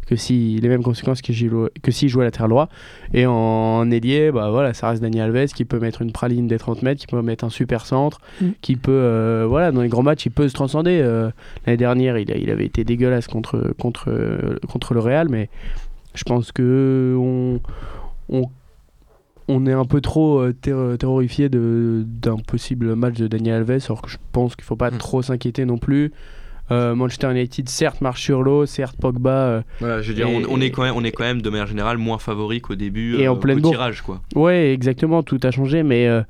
que 0.07 0.15
si 0.15 0.57
les 0.61 0.69
mêmes 0.69 0.83
conséquences 0.83 1.21
que, 1.21 1.33
s'il 1.33 1.49
jouait- 1.49 1.69
que 1.83 1.91
s'il 1.91 2.07
jouait 2.07 2.23
latéral 2.23 2.49
droit. 2.49 2.69
Et 3.13 3.25
en, 3.25 3.91
ailier, 3.91 4.31
bah 4.31 4.49
voilà, 4.51 4.73
ça 4.73 4.89
reste 4.89 5.01
Daniel 5.01 5.35
Alves 5.35 5.49
qui 5.51 5.65
peut 5.65 5.79
mettre 5.79 6.01
une 6.01 6.13
praline 6.13 6.47
des 6.47 6.57
30 6.57 6.81
mètres, 6.81 7.01
qui 7.01 7.07
peut 7.07 7.21
mettre 7.21 7.43
un 7.43 7.49
super 7.49 7.85
centre, 7.85 8.19
Mm. 8.41 8.45
qui 8.61 8.77
peut, 8.77 8.91
euh, 8.93 9.45
voilà, 9.49 9.71
dans 9.73 9.81
les 9.81 9.89
grands 9.89 10.03
matchs, 10.03 10.25
il 10.25 10.31
peut 10.31 10.47
se 10.47 10.53
transcender. 10.53 11.01
Euh, 11.03 11.29
L'année 11.65 11.77
dernière, 11.77 12.17
il, 12.17 12.49
avait 12.49 12.65
été 12.65 12.85
dégueulasse 12.85 13.27
contre, 13.27 13.73
contre, 13.77 14.57
contre 14.69 14.93
le 14.93 15.01
Real, 15.01 15.27
mais 15.29 15.49
je 16.15 16.23
pense 16.23 16.53
que 16.53 17.15
on, 17.19 17.59
on, 18.29 18.43
on 19.49 19.65
est 19.65 19.73
un 19.73 19.85
peu 19.85 19.99
trop 19.99 20.39
euh, 20.39 20.53
terro- 20.53 20.95
terrorifié 20.95 21.49
de- 21.49 22.03
d'un 22.05 22.37
possible 22.37 22.95
match 22.95 23.15
de 23.17 23.27
Daniel 23.27 23.55
Alves, 23.69 23.83
alors 23.87 24.01
que 24.01 24.09
je 24.09 24.17
pense 24.31 24.55
qu'il 24.55 24.63
ne 24.63 24.67
faut 24.67 24.75
pas 24.77 24.89
Mm. 24.91 24.97
trop 24.99 25.21
s'inquiéter 25.21 25.65
non 25.65 25.77
plus. 25.77 26.13
Euh, 26.69 26.95
Manchester 26.95 27.31
United, 27.31 27.69
certes, 27.69 28.01
marche 28.01 28.21
sur 28.23 28.43
l'eau, 28.43 28.65
certes, 28.65 28.97
Pogba. 28.99 29.29
euh, 29.31 29.61
Voilà, 29.79 30.01
je 30.01 30.09
veux 30.09 30.13
dire, 30.13 30.27
Et- 30.27 30.45
on, 30.47 30.51
on 30.51 30.59
est 30.61 30.69
quand 30.71 30.83
même, 30.83 30.95
on 30.95 31.03
est 31.03 31.11
quand 31.11 31.23
même 31.23 31.41
de 31.41 31.49
manière 31.49 31.67
générale 31.67 31.97
moins 31.97 32.17
favori 32.17 32.59
qu'au 32.59 32.75
début 32.75 33.15
Et 33.17 33.27
euh, 33.27 33.31
en 33.31 33.35
pleine 33.37 33.59
au 33.59 33.61
bourre. 33.61 33.71
tirage, 33.71 34.01
quoi. 34.01 34.21
Ouais, 34.35 34.73
exactement, 34.73 35.23
tout 35.23 35.39
a 35.43 35.51
changé, 35.51 35.83
mais 35.83 36.07
euh, 36.07 36.21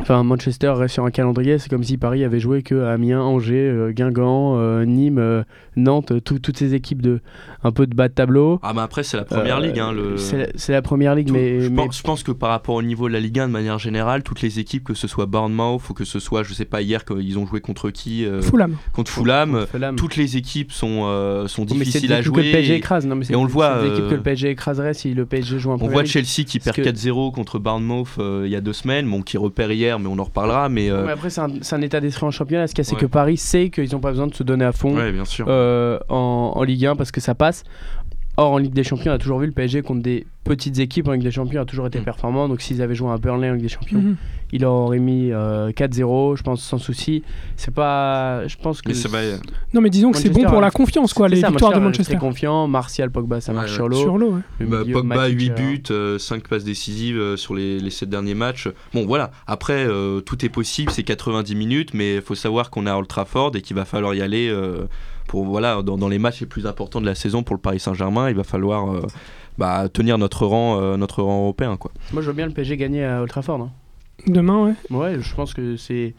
enfin, 0.00 0.22
Manchester 0.22 0.68
reste 0.76 0.94
sur 0.94 1.04
un 1.04 1.10
calendrier, 1.10 1.58
c'est 1.58 1.68
comme 1.70 1.84
si 1.84 1.96
Paris 1.96 2.24
avait 2.24 2.40
joué 2.40 2.62
que 2.62 2.74
Amiens, 2.84 3.20
Angers, 3.22 3.54
euh, 3.70 3.92
Guingamp, 3.92 4.56
euh, 4.58 4.84
Nîmes, 4.84 5.18
euh, 5.18 5.42
Nantes, 5.76 6.12
tout- 6.24 6.38
toutes 6.38 6.56
ces 6.58 6.74
équipes 6.74 7.02
de 7.02 7.20
un 7.62 7.72
peu 7.72 7.86
de 7.86 7.94
bas 7.94 8.08
de 8.08 8.12
tableau. 8.14 8.60
Ah, 8.62 8.72
mais 8.74 8.82
après, 8.82 9.02
c'est 9.02 9.16
la 9.16 9.24
première 9.24 9.56
Euh, 9.58 9.66
ligue. 9.66 9.78
Hein, 9.78 9.92
le... 9.92 10.16
C'est 10.18 10.36
la- 10.68 10.74
la 10.76 10.82
première 10.82 11.14
ligue, 11.14 11.28
Tout- 11.28 11.32
mais, 11.34 11.60
je, 11.60 11.68
mais- 11.68 11.76
pense, 11.76 11.96
je 11.98 12.02
pense 12.02 12.22
que 12.22 12.32
par 12.32 12.50
rapport 12.50 12.74
au 12.74 12.82
niveau 12.82 13.08
de 13.08 13.12
la 13.14 13.20
Ligue 13.20 13.38
1 13.40 13.48
de 13.48 13.52
manière 13.52 13.78
générale, 13.78 14.22
toutes 14.22 14.42
les 14.42 14.58
équipes, 14.58 14.84
que 14.84 14.94
ce 14.94 15.08
soit 15.08 15.26
Bournemouth 15.26 15.80
ou 15.88 15.94
que 15.94 16.04
ce 16.04 16.18
soit, 16.20 16.42
je 16.42 16.52
sais 16.54 16.64
pas 16.66 16.82
hier, 16.82 17.04
qu'ils 17.04 17.38
ont 17.38 17.46
joué 17.46 17.60
contre 17.60 17.90
qui 17.90 18.24
euh, 18.26 18.42
Fulham. 18.42 18.76
Contre 18.92 19.10
Fulham. 19.10 19.66
Fulham. 19.70 19.96
Toutes 19.96 20.16
les 20.16 20.36
équipes 20.36 20.70
sont, 20.72 21.04
euh, 21.06 21.46
sont 21.48 21.62
mais 21.62 21.68
difficiles 21.68 22.12
à 22.12 22.20
jouer. 22.22 22.42
que 22.42 22.46
le 22.46 22.52
PSG 22.52 22.74
et 22.74 22.76
écrase. 22.76 23.06
Non, 23.06 23.16
mais 23.16 23.24
c'est 23.24 23.32
et 23.32 23.36
on 23.36 23.44
le 23.44 23.50
voit, 23.50 23.78
C'est 23.80 23.88
équipes 23.88 24.04
euh, 24.04 24.10
que 24.10 24.14
le 24.16 24.22
PSG 24.22 24.50
écraserait 24.50 24.94
si 24.94 25.14
le 25.14 25.24
PSG 25.26 25.58
joue 25.58 25.72
un 25.72 25.78
On 25.80 25.88
voit 25.88 26.04
Chelsea 26.04 26.44
qui 26.46 26.58
perd 26.60 26.76
que- 26.76 26.82
4-0 26.82 27.32
contre 27.32 27.58
Bournemouth 27.58 28.08
euh, 28.18 28.42
il 28.44 28.52
y 28.52 28.56
a 28.56 28.60
deux 28.60 28.72
semaines, 28.72 29.08
bon, 29.08 29.22
qui 29.22 29.38
repère 29.38 29.72
hier, 29.72 29.83
mais 29.98 30.06
on 30.08 30.18
en 30.18 30.24
reparlera. 30.24 30.68
Mais, 30.68 30.90
euh, 30.90 31.04
Mais 31.06 31.12
après, 31.12 31.30
c'est 31.30 31.40
un, 31.40 31.80
état 31.82 32.00
d'esprit 32.00 32.26
en 32.26 32.30
championnat. 32.30 32.66
Ce 32.66 32.74
qu'il 32.74 32.84
y 32.84 32.86
a, 32.86 32.88
c'est 32.88 32.94
Ouais. 32.96 33.00
que 33.00 33.06
Paris 33.06 33.36
sait 33.36 33.70
qu'ils 33.70 33.90
n'ont 33.92 34.00
pas 34.00 34.10
besoin 34.10 34.26
de 34.26 34.34
se 34.34 34.42
donner 34.42 34.64
à 34.64 34.72
fond 34.72 34.94
ouais, 34.96 35.12
bien 35.12 35.24
sûr. 35.24 35.46
euh, 35.48 35.98
en, 36.08 36.52
en 36.56 36.62
Ligue 36.62 36.86
1 36.86 36.96
parce 36.96 37.10
que 37.12 37.20
ça 37.20 37.34
passe. 37.34 37.64
Or, 38.36 38.50
en 38.52 38.58
Ligue 38.58 38.72
des 38.74 38.82
Champions, 38.82 39.12
on 39.12 39.14
a 39.14 39.18
toujours 39.18 39.38
vu 39.38 39.46
le 39.46 39.52
PSG 39.52 39.82
contre 39.82 40.02
des 40.02 40.26
petites 40.42 40.78
équipes 40.80 41.06
en 41.08 41.12
Ligue 41.12 41.22
des 41.22 41.30
Champions 41.30 41.62
a 41.62 41.64
toujours 41.64 41.86
été 41.86 42.00
Mm. 42.00 42.04
performant. 42.04 42.48
Donc, 42.48 42.60
s'ils 42.62 42.82
avaient 42.82 42.94
joué 42.96 43.08
un 43.08 43.16
Burnley 43.16 43.48
en 43.48 43.52
Ligue 43.54 43.62
des 43.62 43.68
Champions, 43.68 44.00
Mhm. 44.00 44.16
il 44.52 44.62
leur 44.62 44.72
aurait 44.72 44.98
mis 44.98 45.30
euh, 45.32 45.70
4-0, 45.70 46.34
je 46.36 46.42
pense, 46.42 46.60
sans 46.62 46.78
souci. 46.78 47.22
C'est 47.56 47.72
pas. 47.72 48.46
Je 48.48 48.56
pense 48.56 48.82
que. 48.82 48.90
mais. 49.12 49.38
Non, 49.72 49.80
mais 49.80 49.88
disons 49.88 50.10
que 50.10 50.18
c'est 50.18 50.28
bon 50.30 50.34
Manchester 50.40 50.48
pour 50.50 50.58
a- 50.58 50.62
la 50.62 50.70
confiance, 50.72 51.14
quoi, 51.14 51.28
les 51.28 51.40
ça, 51.40 51.48
victoires 51.48 51.72
de 51.72 51.76
est 51.76 51.80
Manchester. 51.80 52.14
Très 52.14 52.20
confiant. 52.20 52.66
Martial, 52.66 53.10
Pogba, 53.12 53.40
ça 53.40 53.52
marche 53.52 53.70
Ouais, 53.70 53.74
sur 53.76 53.84
ouais. 53.84 53.90
l'eau. 53.90 53.96
Sur 54.00 54.18
l'eau, 54.18 54.30
ouais. 54.32 54.40
Le 54.58 54.66
Bah, 54.66 54.78
Pogba, 54.92 55.02
Matic, 55.16 55.38
8 55.40 55.90
euh, 55.92 56.14
buts, 56.16 56.20
5 56.20 56.48
passes 56.48 56.64
décisives 56.64 57.16
euh, 57.18 57.36
sur 57.36 57.54
les, 57.54 57.78
les 57.78 57.90
7 57.90 58.08
derniers 58.10 58.34
matchs. 58.34 58.68
Bon, 58.92 59.06
voilà. 59.06 59.30
Après, 59.46 59.86
euh, 59.86 60.20
tout 60.20 60.44
est 60.44 60.48
possible, 60.50 60.90
c'est 60.90 61.04
90 61.04 61.54
minutes, 61.54 61.94
mais 61.94 62.16
il 62.16 62.20
faut 62.22 62.34
savoir 62.34 62.70
qu'on 62.70 62.86
est 62.86 62.90
à 62.90 62.98
Old 62.98 63.06
Trafford 63.08 63.52
et 63.54 63.62
qu'il 63.62 63.76
va 63.76 63.84
falloir 63.84 64.12
y 64.14 64.20
aller 64.22 64.48
euh, 64.50 64.86
pour, 65.26 65.44
voilà, 65.44 65.82
dans, 65.82 65.96
dans 65.98 66.08
les 66.08 66.18
matchs 66.18 66.40
les 66.40 66.46
plus 66.46 66.66
importants 66.66 67.00
de 67.00 67.06
la 67.06 67.14
saison 67.14 67.42
pour 67.42 67.54
le 67.56 67.60
Paris 67.60 67.80
Saint-Germain. 67.80 68.28
Il 68.30 68.36
va 68.36 68.44
falloir 68.44 68.92
euh, 68.92 69.02
bah, 69.58 69.88
tenir 69.92 70.18
notre 70.18 70.46
rang, 70.46 70.80
euh, 70.80 70.96
notre 70.96 71.22
rang 71.22 71.42
européen. 71.42 71.76
Quoi. 71.76 71.90
Moi, 72.12 72.22
je 72.22 72.26
veux 72.28 72.32
bien 72.32 72.46
le 72.46 72.52
PSG 72.52 72.76
gagner 72.76 73.04
à 73.04 73.20
Old 73.20 73.30
Trafford. 73.30 73.60
hein. 73.60 73.70
Demain, 74.26 74.64
ouais. 74.90 74.96
Ouais, 74.96 75.16
je 75.20 75.34
pense 75.34 75.54
que 75.54 75.76
c'est 75.76 76.14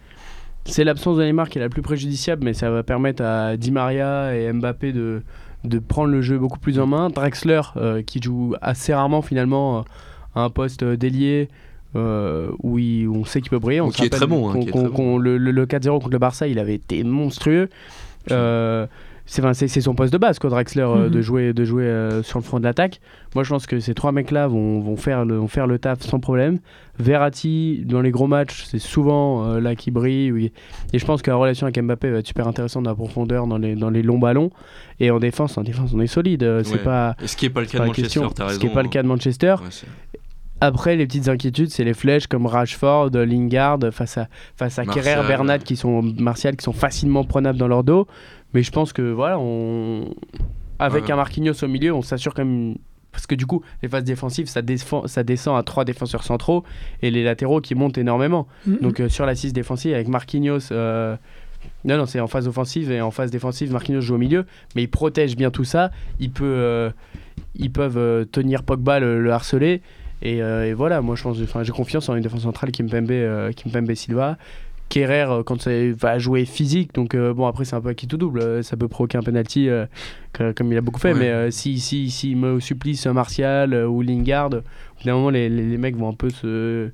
c'est 0.67 0.83
l'absence 0.83 1.17
de 1.17 1.23
Neymar 1.23 1.47
qui 1.49 1.59
est 1.59 1.61
la 1.61 1.69
plus 1.69 1.83
préjudiciable, 1.83 2.43
mais 2.43 2.53
ça 2.53 2.71
va 2.71 2.81
permettre 2.81 3.23
à 3.23 3.55
Di 3.55 3.69
Maria 3.71 4.35
et 4.35 4.51
Mbappé 4.51 4.93
de, 4.93 5.21
de 5.63 5.79
prendre 5.79 6.09
le 6.09 6.21
jeu 6.23 6.39
beaucoup 6.39 6.57
plus 6.59 6.79
en 6.79 6.87
main. 6.87 7.09
Drexler, 7.11 7.61
euh, 7.77 8.01
qui 8.01 8.19
joue 8.21 8.55
assez 8.61 8.91
rarement 8.93 9.21
finalement 9.21 9.77
euh, 9.79 9.81
à 10.33 10.41
un 10.43 10.49
poste 10.49 10.83
d'ailier. 10.83 11.49
euh, 11.95 12.49
où, 12.61 12.77
il- 12.79 13.07
où 13.07 13.15
on 13.15 13.23
sait 13.25 13.39
qu'il 13.39 13.49
peut 13.51 13.59
briller. 13.59 13.79
On 13.79 13.89
Qui 13.89 14.03
est 14.05 14.09
très 14.09 14.27
bon, 14.27 14.49
hein, 14.49 14.55
le 15.17 15.65
4-0 15.65 15.87
contre 15.99 16.09
le 16.09 16.17
Barça, 16.17 16.45
il 16.47 16.59
avait 16.59 16.75
été 16.75 17.01
monstrueux. 17.05 17.69
Euh, 18.31 18.87
c'est 19.27 19.67
son 19.81 19.95
poste 19.95 20.13
de 20.13 20.19
base, 20.19 20.37
quoi, 20.37 20.51
Drexler, 20.51 20.83
euh, 20.83 21.05
Mhm. 21.05 21.09
de 21.09 21.21
jouer, 21.21 21.53
de 21.53 21.65
jouer 21.65 21.83
euh, 21.85 22.21
sur 22.21 22.37
le 22.37 22.43
front 22.43 22.59
de 22.59 22.63
l'attaque. 22.63 22.99
Moi, 23.33 23.43
je 23.43 23.49
pense 23.49 23.65
que 23.65 23.79
ces 23.79 23.95
trois 23.95 24.11
mecs-là 24.11 24.47
vont, 24.47 24.79
vont, 24.81 24.97
faire 24.97 25.25
le, 25.25 25.37
vont 25.37 25.47
faire 25.47 25.65
le 25.65 25.79
taf 25.79 26.01
sans 26.01 26.19
problème. 26.19 26.59
Verratti, 26.99 27.83
dans 27.85 28.01
les 28.01 28.11
gros 28.11 28.27
matchs, 28.27 28.65
c'est 28.67 28.77
souvent 28.79 29.45
euh, 29.45 29.59
là 29.59 29.75
qui 29.75 29.89
brille. 29.89 30.31
oui. 30.31 30.51
Et 30.93 30.99
je 30.99 31.05
pense 31.05 31.23
que 31.23 31.31
la 31.31 31.37
relation 31.37 31.65
avec 31.65 31.81
Mbappé 31.81 32.11
va 32.11 32.19
être 32.19 32.27
super 32.27 32.47
intéressante 32.47 32.83
dans 32.83 32.91
la 32.91 32.95
profondeur, 32.95 33.47
dans 33.47 33.57
les, 33.57 33.75
dans 33.75 33.89
les 33.89 34.03
longs 34.03 34.19
ballons. 34.19 34.51
Et 34.99 35.09
en 35.09 35.19
défense, 35.19 35.57
en 35.57 35.63
défense, 35.63 35.91
on 35.95 35.99
est 36.01 36.07
solide. 36.07 36.61
C'est 36.63 36.73
Ouais. 36.73 36.77
pas, 36.83 37.15
Et 37.21 37.27
ce 37.27 37.35
qui 37.35 37.45
n'est 37.45 37.49
pas 37.51 37.61
le 37.61 37.65
cas 37.67 37.79
de 37.79 37.85
Manchester. 37.85 38.21
Ce 38.49 38.59
qui 38.59 38.67
n'est 38.67 38.73
pas 38.73 38.83
le 38.83 38.89
cas 38.89 39.01
de 39.01 39.07
Manchester. 39.07 39.55
Après, 40.61 40.95
les 40.95 41.05
petites 41.05 41.27
inquiétudes, 41.27 41.69
c'est 41.69 41.83
les 41.83 41.93
flèches 41.93 42.27
comme 42.27 42.45
Rashford, 42.45 43.09
Lingard, 43.11 43.79
face 43.91 44.17
à, 44.17 44.27
face 44.55 44.79
à 44.79 44.85
Kerrer, 44.85 45.27
Bernat, 45.27 45.59
qui 45.59 45.75
sont 45.75 46.01
Martial, 46.01 46.55
qui 46.55 46.63
sont 46.63 46.73
facilement 46.73 47.23
prenables 47.25 47.59
dans 47.59 47.67
leur 47.67 47.83
dos. 47.83 48.07
Mais 48.53 48.63
je 48.63 48.71
pense 48.71 48.93
que 48.93 49.01
voilà, 49.01 49.37
on... 49.37 50.13
avec 50.79 51.05
Ouais. 51.05 51.11
un 51.11 51.15
Marquinhos 51.17 51.61
au 51.63 51.67
milieu, 51.67 51.93
on 51.93 52.01
s'assure 52.01 52.33
quand 52.33 52.45
même. 52.45 52.75
Parce 53.11 53.27
que 53.27 53.35
du 53.35 53.45
coup, 53.45 53.61
les 53.81 53.87
phases 53.89 54.03
défensives, 54.03 54.47
ça, 54.47 54.61
défend, 54.61 55.07
ça 55.07 55.23
descend 55.23 55.57
à 55.57 55.63
trois 55.63 55.85
défenseurs 55.85 56.23
centraux 56.23 56.63
et 57.01 57.11
les 57.11 57.23
latéraux 57.23 57.61
qui 57.61 57.73
montent 57.75 57.97
énormément. 57.97 58.45
Mhm. 58.67 58.77
Donc 58.81 58.99
euh, 58.99 59.07
sur 59.09 59.25
l'assise 59.25 59.53
défensive, 59.53 59.93
avec 59.93 60.07
Marquinhos. 60.09 60.71
euh, 60.73 61.15
Non, 61.85 61.97
non, 61.97 62.05
c'est 62.05 62.19
en 62.19 62.27
phase 62.27 62.47
offensive 62.47 62.91
et 62.91 62.99
en 63.01 63.11
phase 63.11 63.31
défensive, 63.31 63.71
Marquinhos 63.71 64.01
joue 64.01 64.15
au 64.15 64.17
milieu, 64.17 64.45
mais 64.75 64.83
il 64.83 64.89
protège 64.89 65.35
bien 65.37 65.49
tout 65.49 65.63
ça. 65.63 65.91
Il 66.19 66.31
peut, 66.31 66.43
euh, 66.45 66.89
ils 67.55 67.71
peuvent 67.71 67.97
euh, 67.97 68.25
tenir 68.25 68.63
Pogba, 68.63 68.99
le, 68.99 69.21
le 69.21 69.31
harceler. 69.31 69.81
Et, 70.21 70.41
euh, 70.41 70.65
et 70.67 70.73
voilà, 70.73 71.01
moi 71.01 71.15
je 71.15 71.23
pense, 71.23 71.37
enfin, 71.41 71.63
j'ai 71.63 71.71
confiance 71.71 72.09
en 72.09 72.15
une 72.15 72.23
défense 72.23 72.41
centrale 72.41 72.71
Kimpembe, 72.71 73.11
euh, 73.11 73.51
Kimpembe 73.51 73.93
Silva. 73.93 74.37
Kerrer, 74.87 75.25
euh, 75.29 75.43
quand 75.43 75.59
ça 75.61 75.71
va 75.99 76.19
jouer 76.19 76.45
physique, 76.45 76.93
donc 76.93 77.15
euh, 77.15 77.33
bon, 77.33 77.47
après 77.47 77.65
c'est 77.65 77.75
un 77.75 77.81
peu 77.81 77.89
à 77.89 77.93
qui 77.95 78.07
tout 78.07 78.17
double. 78.17 78.39
euh, 78.39 78.61
ça 78.61 78.77
peut 78.77 78.87
provoquer 78.87 79.17
un 79.17 79.23
penalty 79.23 79.67
euh, 79.67 79.85
comme 80.55 80.71
il 80.71 80.77
a 80.77 80.81
beaucoup 80.81 80.99
fait, 80.99 81.13
Ouais. 81.13 81.19
mais 81.19 81.51
si, 81.51 81.79
si, 81.79 82.09
si 82.11 82.35
me 82.35 82.59
supplice 82.59 83.07
Martial 83.07 83.73
ou 83.73 84.01
Lingard, 84.03 84.47
au 84.47 84.49
bout 84.57 85.03
d'un 85.05 85.13
moment, 85.15 85.29
les, 85.31 85.49
les, 85.49 85.63
les 85.65 85.77
mecs 85.77 85.95
vont 85.97 86.09
un 86.09 86.13
peu 86.13 86.29
se 86.29 86.91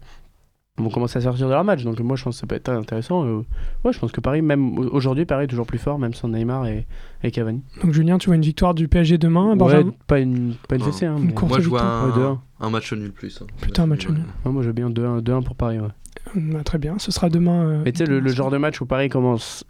vont 0.81 0.89
commencer 0.89 1.17
à 1.19 1.21
sortir 1.21 1.47
de 1.47 1.51
leur 1.53 1.63
match. 1.63 1.83
Donc 1.83 1.99
moi 2.01 2.15
je 2.15 2.23
pense 2.23 2.35
que 2.35 2.41
ça 2.41 2.47
peut 2.47 2.55
être 2.55 2.63
très 2.63 2.75
intéressant. 2.75 3.25
Euh, 3.25 3.41
ouais, 3.85 3.93
je 3.93 3.99
pense 3.99 4.11
que 4.11 4.19
Paris, 4.21 4.41
même 4.41 4.77
aujourd'hui, 4.77 5.25
Paris 5.25 5.45
est 5.45 5.47
toujours 5.47 5.65
plus 5.65 5.77
fort, 5.79 5.97
même 5.99 6.13
sans 6.13 6.27
Neymar 6.27 6.67
et, 6.67 6.85
et 7.23 7.31
Cavani. 7.31 7.61
Donc 7.83 7.93
Julien, 7.93 8.17
tu 8.17 8.27
vois 8.27 8.35
une 8.35 8.41
victoire 8.41 8.73
du 8.73 8.87
PSG 8.87 9.17
demain, 9.17 9.55
Benjamin 9.55 9.83
Ouais, 9.89 9.93
pas 10.07 10.19
une, 10.19 10.53
pas 10.67 10.75
une 10.75 10.83
fessée. 10.83 11.05
Hein, 11.05 11.15
Une 11.21 11.33
courte 11.33 11.51
Moi, 11.51 11.59
je 11.61 11.69
vois 11.69 11.81
un, 12.59 12.69
match 12.69 12.91
nul 12.93 13.11
plus. 13.11 13.41
hein. 13.41 13.47
Putain, 13.61 13.83
un 13.83 13.87
match 13.87 14.07
nul. 14.07 14.19
Ouais, 14.45 14.51
moi 14.51 14.61
j'ai 14.63 14.73
bien 14.73 14.89
2-1 14.89 15.21
2-1 15.21 15.43
pour 15.43 15.55
Paris. 15.55 15.79
Ouais. 15.79 15.87
Ah, 16.57 16.63
Très 16.63 16.77
bien, 16.77 16.95
ce 16.99 17.11
sera 17.11 17.29
demain. 17.29 17.63
euh, 17.63 17.81
Mais 17.85 17.91
tu 17.91 17.99
sais, 17.99 18.05
le, 18.05 18.19
le 18.19 18.31
genre 18.31 18.51
de 18.51 18.57
match 18.57 18.79
où 18.81 18.85
Paris 18.85 19.09
commence 19.09 19.63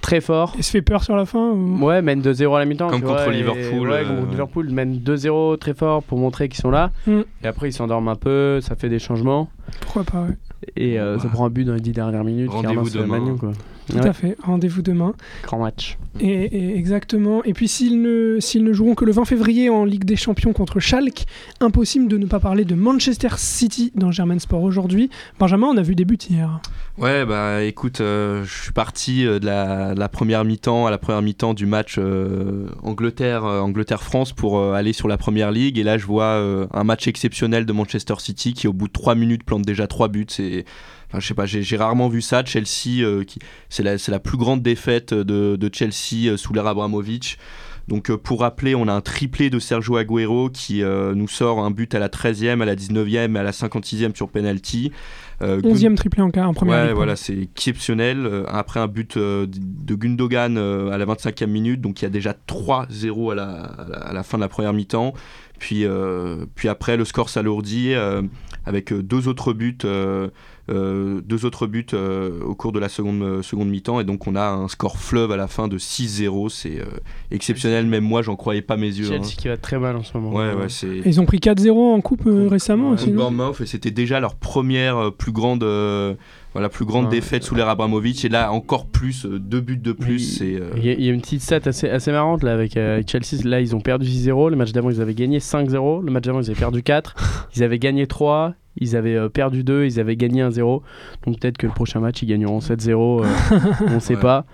très 0.00 0.20
fort. 0.20 0.54
Et 0.58 0.62
se 0.62 0.70
fait 0.70 0.82
peur 0.82 1.02
sur 1.02 1.16
la 1.16 1.24
fin 1.26 1.50
ou- 1.50 1.84
Ouais, 1.84 2.02
mène 2.02 2.20
2-0 2.22 2.54
à 2.54 2.58
la 2.60 2.64
mi-temps. 2.64 2.88
Comme 2.88 3.02
contre 3.02 3.24
vois, 3.24 3.34
et- 3.34 3.36
Liverpool, 3.36 3.88
Ouais, 3.88 4.02
euh. 4.04 4.26
Liverpool, 4.30 4.70
mène 4.70 4.98
2-0 4.98 5.56
très 5.58 5.74
fort 5.74 6.02
pour 6.02 6.18
montrer 6.18 6.48
qu'ils 6.48 6.60
sont 6.60 6.70
là. 6.70 6.90
Mm. 7.06 7.20
Et 7.42 7.46
après, 7.46 7.68
ils 7.68 7.72
s'endorment 7.72 8.08
un 8.08 8.16
peu, 8.16 8.60
ça 8.60 8.74
fait 8.76 8.88
des 8.88 8.98
changements. 8.98 9.48
Pourquoi 9.80 10.04
pas, 10.04 10.22
ouais. 10.22 10.36
Et 10.76 10.98
euh, 10.98 11.18
ça 11.18 11.28
prend 11.28 11.46
un 11.46 11.50
but 11.50 11.64
dans 11.64 11.74
les 11.74 11.80
10 11.80 11.92
dernières 11.92 12.24
minutes. 12.24 12.50
Rendez-vous 12.50 12.90
demain. 12.90 13.20
Manu, 13.20 13.36
quoi. 13.38 13.52
Tout 13.88 13.96
Ouais. 13.96 14.06
à 14.08 14.12
fait. 14.12 14.36
Rendez-vous 14.42 14.82
demain. 14.82 15.14
Grand 15.44 15.60
match. 15.60 15.96
Et, 16.20 16.26
et 16.28 16.76
exactement. 16.76 17.42
Et 17.44 17.54
puis 17.54 17.68
s'ils 17.68 18.02
ne, 18.02 18.36
s'ils 18.38 18.62
ne 18.64 18.72
joueront 18.74 18.94
que 18.94 19.06
le 19.06 19.12
20 19.12 19.24
février 19.24 19.70
en 19.70 19.84
Ligue 19.86 20.04
des 20.04 20.16
Champions 20.16 20.52
contre 20.52 20.78
Schalke, 20.78 21.24
impossible 21.60 22.06
de 22.08 22.18
ne 22.18 22.26
pas 22.26 22.38
parler 22.40 22.66
de 22.66 22.74
Manchester 22.74 23.28
City 23.38 23.92
dans 23.94 24.10
Germain 24.10 24.38
Sport 24.38 24.62
aujourd'hui. 24.62 25.08
Benjamin, 25.38 25.68
on 25.68 25.76
a 25.78 25.82
vu 25.82 25.94
des 25.94 26.04
buts 26.04 26.18
hier. 26.28 26.60
Ouais, 26.98 27.24
bah 27.24 27.62
écoute, 27.62 28.00
euh, 28.00 28.44
je 28.44 28.62
suis 28.64 28.72
parti 28.72 29.24
euh, 29.24 29.38
de 29.38 29.46
la, 29.46 29.94
de 29.94 30.00
la 30.00 30.08
première 30.08 30.44
mi-temps 30.44 30.86
à 30.86 30.90
la 30.90 30.98
première 30.98 31.22
mi-temps 31.22 31.54
du 31.54 31.64
match 31.64 31.94
euh, 31.98 32.66
Angleterre, 32.82 33.44
euh, 33.44 33.60
Angleterre-France 33.60 34.32
pour 34.32 34.58
euh, 34.58 34.72
aller 34.72 34.92
sur 34.92 35.06
la 35.08 35.16
première 35.16 35.52
ligue. 35.52 35.78
Et 35.78 35.84
là, 35.84 35.96
je 35.96 36.04
vois 36.06 36.24
euh, 36.24 36.66
un 36.74 36.82
match 36.84 37.06
exceptionnel 37.06 37.64
de 37.64 37.72
Manchester 37.72 38.14
City 38.18 38.52
qui, 38.52 38.66
au 38.66 38.72
bout 38.72 38.88
de 38.88 38.92
3 38.92 39.14
minutes, 39.14 39.44
plante 39.58 39.66
déjà 39.66 39.86
3 39.86 40.08
buts. 40.08 40.26
C'est. 40.28 40.64
Enfin, 41.08 41.20
je 41.20 41.26
sais 41.26 41.34
pas, 41.34 41.46
j'ai 41.46 41.76
rarement 41.76 42.08
vu 42.08 42.20
ça. 42.20 42.44
Chelsea, 42.44 43.00
euh, 43.02 43.24
qui, 43.24 43.38
c'est 43.70 43.82
la, 43.82 43.96
c'est 43.98 44.12
la 44.12 44.18
plus 44.18 44.36
grande 44.36 44.62
défaite 44.62 45.14
de, 45.14 45.56
de 45.56 45.70
Chelsea 45.72 46.26
euh, 46.30 46.36
sous 46.36 46.52
l'ère 46.52 46.66
Abramovich. 46.66 47.38
Donc, 47.86 48.10
euh, 48.10 48.18
pour 48.18 48.40
rappeler, 48.40 48.74
on 48.74 48.86
a 48.88 48.92
un 48.92 49.00
triplé 49.00 49.48
de 49.48 49.58
Sergio 49.58 49.96
Agüero 49.96 50.50
qui 50.50 50.82
euh, 50.82 51.14
nous 51.14 51.26
sort 51.28 51.60
un 51.60 51.70
but 51.70 51.94
à 51.94 51.98
la 51.98 52.08
13e, 52.08 52.60
à 52.60 52.66
la 52.66 52.76
19e 52.76 53.34
et 53.34 53.38
à 53.38 53.42
la 53.42 53.52
56e 53.52 54.14
sur 54.14 54.28
penalty. 54.28 54.92
Euh, 55.40 55.62
11e 55.62 55.94
triplé 55.94 56.20
en, 56.20 56.30
cas, 56.30 56.44
en 56.44 56.52
première 56.52 56.76
Ouais, 56.80 56.86
ligue. 56.88 56.96
voilà, 56.96 57.16
c'est 57.16 57.38
exceptionnel. 57.38 58.28
Après 58.48 58.78
un 58.80 58.88
but 58.88 59.16
euh, 59.16 59.46
de 59.48 59.94
Gundogan 59.94 60.58
à 60.58 60.98
la 60.98 61.06
25e 61.06 61.46
minute, 61.46 61.80
donc 61.80 62.02
il 62.02 62.04
y 62.04 62.06
a 62.06 62.10
déjà 62.10 62.34
3-0 62.46 63.32
à 63.32 63.34
la, 63.34 63.44
à, 63.44 63.88
la, 63.88 63.96
à 63.96 64.12
la 64.12 64.22
fin 64.22 64.36
de 64.36 64.42
la 64.42 64.48
première 64.48 64.74
mi-temps. 64.74 65.14
Puis, 65.58 65.84
euh, 65.84 66.44
puis 66.54 66.68
après, 66.68 66.96
le 66.96 67.04
score 67.04 67.28
s'alourdit 67.28 67.94
euh, 67.94 68.22
avec 68.64 68.92
euh, 68.92 69.02
deux 69.02 69.28
autres 69.28 69.52
buts, 69.52 69.78
euh, 69.84 70.28
euh, 70.70 71.20
deux 71.24 71.46
autres 71.46 71.66
buts 71.66 71.86
euh, 71.94 72.42
au 72.42 72.54
cours 72.54 72.72
de 72.72 72.78
la 72.78 72.88
seconde, 72.88 73.42
seconde 73.42 73.68
mi-temps. 73.70 74.00
Et 74.00 74.04
donc 74.04 74.26
on 74.26 74.36
a 74.36 74.48
un 74.48 74.68
score 74.68 74.98
fleuve 74.98 75.32
à 75.32 75.36
la 75.36 75.48
fin 75.48 75.66
de 75.68 75.78
6-0. 75.78 76.48
C'est 76.50 76.80
euh, 76.80 76.84
exceptionnel, 77.30 77.86
même 77.86 78.04
moi, 78.04 78.22
j'en 78.22 78.36
croyais 78.36 78.62
pas 78.62 78.76
mes 78.76 78.86
yeux. 78.86 79.06
hein. 79.06 79.08
Chelsea 79.22 79.34
qui 79.38 79.48
va 79.48 79.56
très 79.56 79.78
mal 79.78 79.96
en 79.96 80.02
ce 80.02 80.16
moment. 80.16 80.36
Ouais, 80.36 80.52
ouais, 80.54 80.68
c'est. 80.68 80.88
Et 80.88 81.02
Ils 81.08 81.20
ont 81.20 81.26
pris 81.26 81.38
4-0 81.38 81.70
en 81.94 82.00
coupe 82.00 82.26
euh, 82.26 82.48
récemment 82.48 82.88
ouais, 82.88 82.94
aussi. 82.94 83.10
Bournemouth, 83.10 83.60
et 83.60 83.66
c'était 83.66 83.90
déjà 83.90 84.20
leur 84.20 84.34
première 84.34 84.96
euh, 84.98 85.10
plus 85.10 85.32
grande, 85.32 85.62
euh, 85.62 86.14
voilà, 86.54 86.68
plus 86.68 86.84
grande 86.84 87.04
Ouais. 87.06 87.10
défaite 87.10 87.44
sous 87.44 87.54
l'ère 87.54 87.68
Abramovich. 87.68 88.24
Et 88.24 88.28
là, 88.28 88.50
encore 88.52 88.86
plus, 88.86 89.26
euh, 89.26 89.38
deux 89.38 89.60
buts 89.60 89.76
de 89.76 89.92
plus. 89.92 90.40
Il- 90.40 90.56
euh, 90.60 90.70
Il 90.76 90.84
y, 90.86 90.90
a- 90.90 90.94
il 90.94 91.04
y 91.04 91.10
a 91.10 91.12
une 91.12 91.20
petite 91.20 91.42
stat 91.42 91.60
assez, 91.66 91.88
assez 91.88 92.10
marrante 92.10 92.42
là 92.42 92.52
avec 92.54 92.76
euh, 92.76 93.02
Chelsea. 93.06 93.42
Là, 93.44 93.60
ils 93.60 93.76
ont 93.76 93.80
perdu 93.80 94.06
6-0. 94.06 94.48
Le 94.50 94.56
match 94.56 94.72
d'avant, 94.72 94.90
ils 94.90 95.00
avaient 95.00 95.14
gagné 95.14 95.38
5-0. 95.40 96.00
Le 96.02 96.10
match 96.10 96.24
d'avant, 96.24 96.40
ils 96.40 96.50
avaient 96.50 96.58
perdu 96.58 96.82
4. 96.82 97.14
Ils 97.56 97.62
avaient 97.62 97.78
gagné 97.78 98.06
3. 98.06 98.54
Ils 98.80 98.94
avaient 98.94 99.16
euh, 99.16 99.28
perdu 99.28 99.64
2. 99.64 99.84
Ils 99.86 99.98
avaient 99.98 100.14
gagné 100.16 100.42
1-0. 100.42 100.82
Donc 101.26 101.40
peut-être 101.40 101.58
que 101.58 101.66
le 101.66 101.72
prochain 101.72 101.98
match, 102.00 102.22
ils 102.22 102.26
gagneront 102.26 102.60
7-0. 102.60 103.24
euh, 103.24 103.26
on 103.88 103.94
ne 103.94 103.98
sait 104.00 104.14
Ouais. 104.14 104.20
pas. 104.20 104.44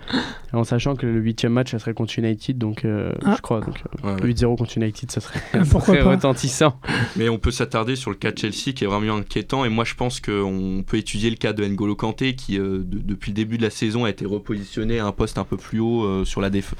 En 0.55 0.63
sachant 0.63 0.95
que 0.95 1.05
le 1.05 1.19
huitième 1.19 1.53
match, 1.53 1.71
ça 1.71 1.79
serait 1.79 1.93
contre 1.93 2.17
United. 2.17 2.57
Donc 2.57 2.85
euh, 2.85 3.11
Ah. 3.25 3.33
je 3.37 3.41
crois. 3.41 3.61
Donc, 3.61 3.75
euh, 4.03 4.07
ouais, 4.07 4.15
le 4.21 4.23
ouais. 4.27 4.33
8-0 4.33 4.55
contre 4.57 4.77
United, 4.77 5.11
ça 5.11 5.21
serait, 5.21 5.39
ça 5.51 5.59
pourquoi 5.69 5.95
serait 5.95 6.03
pas. 6.03 6.11
retentissant. 6.11 6.79
Mais 7.15 7.29
on 7.29 7.37
peut 7.37 7.51
s'attarder 7.51 7.95
sur 7.95 8.09
le 8.11 8.15
cas 8.15 8.31
de 8.31 8.37
Chelsea 8.37 8.73
qui 8.75 8.83
est 8.83 8.87
vraiment 8.87 9.15
inquiétant. 9.15 9.65
Et 9.65 9.69
moi, 9.69 9.83
je 9.83 9.93
pense 9.95 10.19
qu'on 10.19 10.83
peut 10.85 10.97
étudier 10.97 11.29
le 11.29 11.35
cas 11.35 11.53
de 11.53 11.65
N'Golo 11.65 11.95
Kanté 11.95 12.35
qui, 12.35 12.57
euh, 12.59 12.79
de- 12.79 12.99
depuis 12.99 13.31
le 13.31 13.35
début 13.35 13.57
de 13.57 13.63
la 13.63 13.69
saison, 13.69 14.05
a 14.05 14.09
été 14.09 14.25
repositionné 14.25 14.99
à 14.99 15.05
un 15.05 15.11
poste 15.11 15.37
un 15.37 15.43
peu 15.43 15.57
plus 15.57 15.79
haut 15.79 16.03
euh, 16.05 16.25
sur, 16.25 16.41
la 16.41 16.49
déf- 16.49 16.73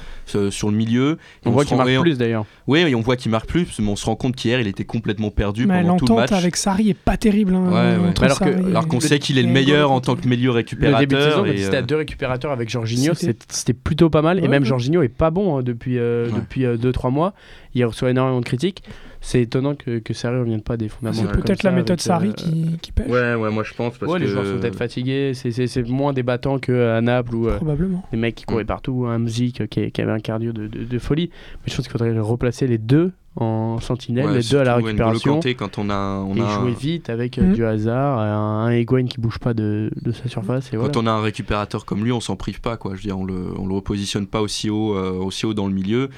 sur 0.50 0.70
le 0.70 0.76
milieu. 0.76 1.18
Et 1.44 1.48
On, 1.48 1.52
voit 1.52 1.64
qu'il 1.64 1.76
marque 1.76 1.88
et 1.90 1.98
on- 1.98 2.02
plus 2.02 2.18
d'ailleurs. 2.18 2.46
Oui, 2.66 2.80
et 2.80 2.94
on 2.94 3.00
voit 3.00 3.16
qu'il 3.16 3.30
marque 3.30 3.46
plus, 3.48 3.66
mais 3.78 3.88
on 3.88 3.96
se 3.96 4.06
rend 4.06 4.16
compte 4.16 4.36
qu'hier, 4.36 4.60
il 4.60 4.66
était 4.66 4.84
complètement 4.84 5.30
perdu 5.30 5.66
Mais 5.66 5.82
pendant 5.82 5.96
tout 5.96 6.06
le 6.06 6.10
l'entente 6.12 6.30
match. 6.30 6.40
avec 6.42 6.56
Sarri 6.56 6.90
est 6.90 6.94
pas 6.94 7.16
terrible. 7.16 7.54
hein, 7.54 7.64
Ouais, 7.66 8.04
ouais. 8.06 8.12
Alors 8.24 8.38
Sarri 8.38 8.52
et- 8.52 8.88
qu'on 8.88 9.00
sait 9.00 9.18
qu'il 9.18 9.38
est 9.38 9.42
le 9.42 9.48
meilleur 9.52 9.90
en 9.90 10.00
tant 10.00 10.16
que 10.16 10.26
milieu 10.28 10.46
Le 10.46 10.50
récupérateur. 10.52 11.00
début 11.00 11.14
de 11.16 11.20
saison, 11.20 11.36
quand 11.38 11.44
et, 11.46 11.54
il 11.54 11.64
était 11.64 11.76
à 11.76 11.82
deux 11.82 11.96
récupérateurs 11.96 12.52
avec 12.52 12.68
Jorginho, 12.68 13.14
C'était- 13.14 13.38
c'est- 13.48 13.65
c'était 13.66 13.78
plutôt 13.78 14.10
pas 14.10 14.22
mal. 14.22 14.38
et 14.38 14.42
Ouais, 14.42 14.48
même 14.48 14.62
ouais. 14.62 14.68
Jorginho 14.68 15.02
est 15.02 15.08
pas 15.08 15.30
bon 15.30 15.58
hein, 15.58 15.62
depuis, 15.62 15.98
euh, 15.98 16.26
Ouais. 16.28 16.32
depuis 16.36 16.64
2-3 16.64 17.10
mois. 17.10 17.34
Il 17.74 17.84
reçoit 17.84 18.10
énormément 18.10 18.38
de 18.40 18.44
critiques. 18.44 18.82
C'est 19.20 19.42
étonnant 19.42 19.74
que, 19.74 19.98
que 19.98 20.14
Sarri 20.14 20.36
ne 20.36 20.40
revienne 20.42 20.60
pas 20.62 20.76
des 20.76 20.88
fondamentaux. 20.88 21.28
C'est 21.34 21.40
peut-être 21.42 21.62
la 21.64 21.72
méthode 21.72 21.90
avec, 21.94 22.00
Sarri 22.00 22.28
euh, 22.28 22.32
qui, 22.32 22.78
qui 22.80 22.92
pêche, 22.92 23.08
Ouais, 23.08 23.34
ouais, 23.34 23.50
moi 23.50 23.64
je 23.64 23.74
pense 23.74 23.98
parce 23.98 24.12
ouais, 24.12 24.18
que 24.20 24.24
les 24.24 24.30
joueurs 24.30 24.46
sont 24.46 24.58
peut-être 24.58 24.76
fatigués. 24.76 25.32
C'est- 25.34 25.50
C'est 25.50 25.66
c'est 25.66 25.82
moins 25.82 26.12
débattant 26.12 26.58
qu'à 26.58 27.00
Naples 27.00 27.34
ou 27.34 27.48
euh, 27.48 27.56
probablement. 27.56 28.04
des 28.12 28.18
mecs 28.18 28.36
qui 28.36 28.44
couraient 28.44 28.62
Mm. 28.62 28.68
partout. 28.68 29.06
Un 29.08 29.18
Mzik 29.18 29.66
qui, 29.68 29.90
qui 29.90 30.00
avait 30.00 30.12
un 30.12 30.20
cardio 30.20 30.52
de, 30.52 30.68
de- 30.68 30.84
de 30.84 30.98
folie. 31.00 31.30
Mais 31.32 31.72
je 31.72 31.76
pense 31.76 31.86
qu'il 31.88 31.92
faudrait 31.98 32.16
replacer 32.20 32.66
les 32.68 32.78
deux 32.78 33.12
en 33.36 33.78
sentinelle, 33.80 34.26
Ouais, 34.26 34.38
les 34.38 34.42
deux 34.50 34.58
à 34.58 34.64
la 34.64 34.76
récupération. 34.76 35.34
Kanté, 35.34 35.54
quand 35.54 35.78
on 35.78 35.90
a, 35.90 36.18
on 36.26 36.34
et 36.36 36.40
a 36.40 36.44
un- 36.46 36.60
jouer 36.60 36.72
vite 36.72 37.10
avec 37.10 37.38
euh, 37.38 37.42
Mm. 37.42 37.52
du 37.52 37.64
hasard, 37.64 38.18
un, 38.18 38.64
un 38.66 38.72
Higuain 38.74 39.04
qui 39.06 39.20
bouge 39.20 39.38
pas 39.38 39.52
de, 39.54 39.90
de 40.02 40.12
sa 40.12 40.28
surface. 40.28 40.72
Et 40.72 40.76
voilà. 40.76 40.92
Quand 40.92 41.00
on 41.02 41.06
a 41.06 41.10
un 41.10 41.20
récupérateur 41.20 41.84
comme 41.84 42.02
lui, 42.04 42.12
on 42.12 42.20
s'en 42.20 42.36
prive 42.36 42.60
pas, 42.60 42.76
quoi. 42.76 42.92
Je 42.92 42.96
veux 42.96 43.02
dire, 43.02 43.18
on 43.18 43.24
le, 43.24 43.48
on 43.58 43.66
le 43.66 43.74
repositionne 43.74 44.26
pas 44.26 44.40
aussi 44.40 44.70
haut, 44.70 44.94
euh, 44.96 45.12
aussi 45.12 45.44
haut 45.46 45.54
dans 45.54 45.66
le 45.66 45.74
milieu. 45.74 46.08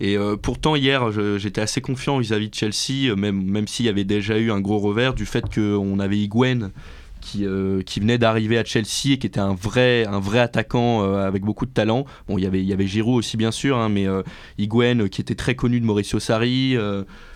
Et 0.00 0.16
euh, 0.16 0.36
pourtant, 0.36 0.74
hier, 0.74 1.12
j'étais 1.38 1.60
assez 1.60 1.80
confiant 1.80 2.18
vis-à-vis 2.18 2.48
de 2.48 2.54
Chelsea, 2.54 3.14
même, 3.16 3.40
même 3.44 3.68
s'il 3.68 3.86
y 3.86 3.88
avait 3.88 4.04
déjà 4.04 4.38
eu 4.38 4.50
un 4.50 4.60
gros 4.60 4.78
revers 4.78 5.14
du 5.14 5.26
fait 5.26 5.44
qu'on 5.54 5.98
avait 6.00 6.16
Higuain 6.18 6.70
qui, 7.22 7.46
euh, 7.46 7.82
qui 7.82 8.00
venait 8.00 8.18
d'arriver 8.18 8.58
à 8.58 8.64
Chelsea 8.64 9.12
et 9.12 9.18
qui 9.18 9.26
était 9.26 9.40
un 9.40 9.54
vrai, 9.54 10.04
un 10.06 10.18
vrai 10.18 10.40
attaquant 10.40 11.02
euh, 11.02 11.26
avec 11.26 11.44
beaucoup 11.44 11.64
de 11.64 11.70
talent. 11.70 12.04
Bon, 12.28 12.36
il 12.36 12.44
y 12.44 12.46
avait, 12.46 12.60
il 12.60 12.66
y 12.66 12.72
avait 12.72 12.86
Giroud 12.86 13.18
aussi, 13.18 13.36
bien 13.38 13.52
sûr, 13.52 13.78
hein, 13.78 13.88
mais 13.88 14.06
euh, 14.06 14.22
Higuain 14.58 15.00
euh, 15.00 15.08
qui 15.08 15.20
était 15.20 15.36
très 15.36 15.54
connu 15.54 15.80
de 15.80 15.86
Mauricio 15.86 16.18
Sarri. 16.18 16.76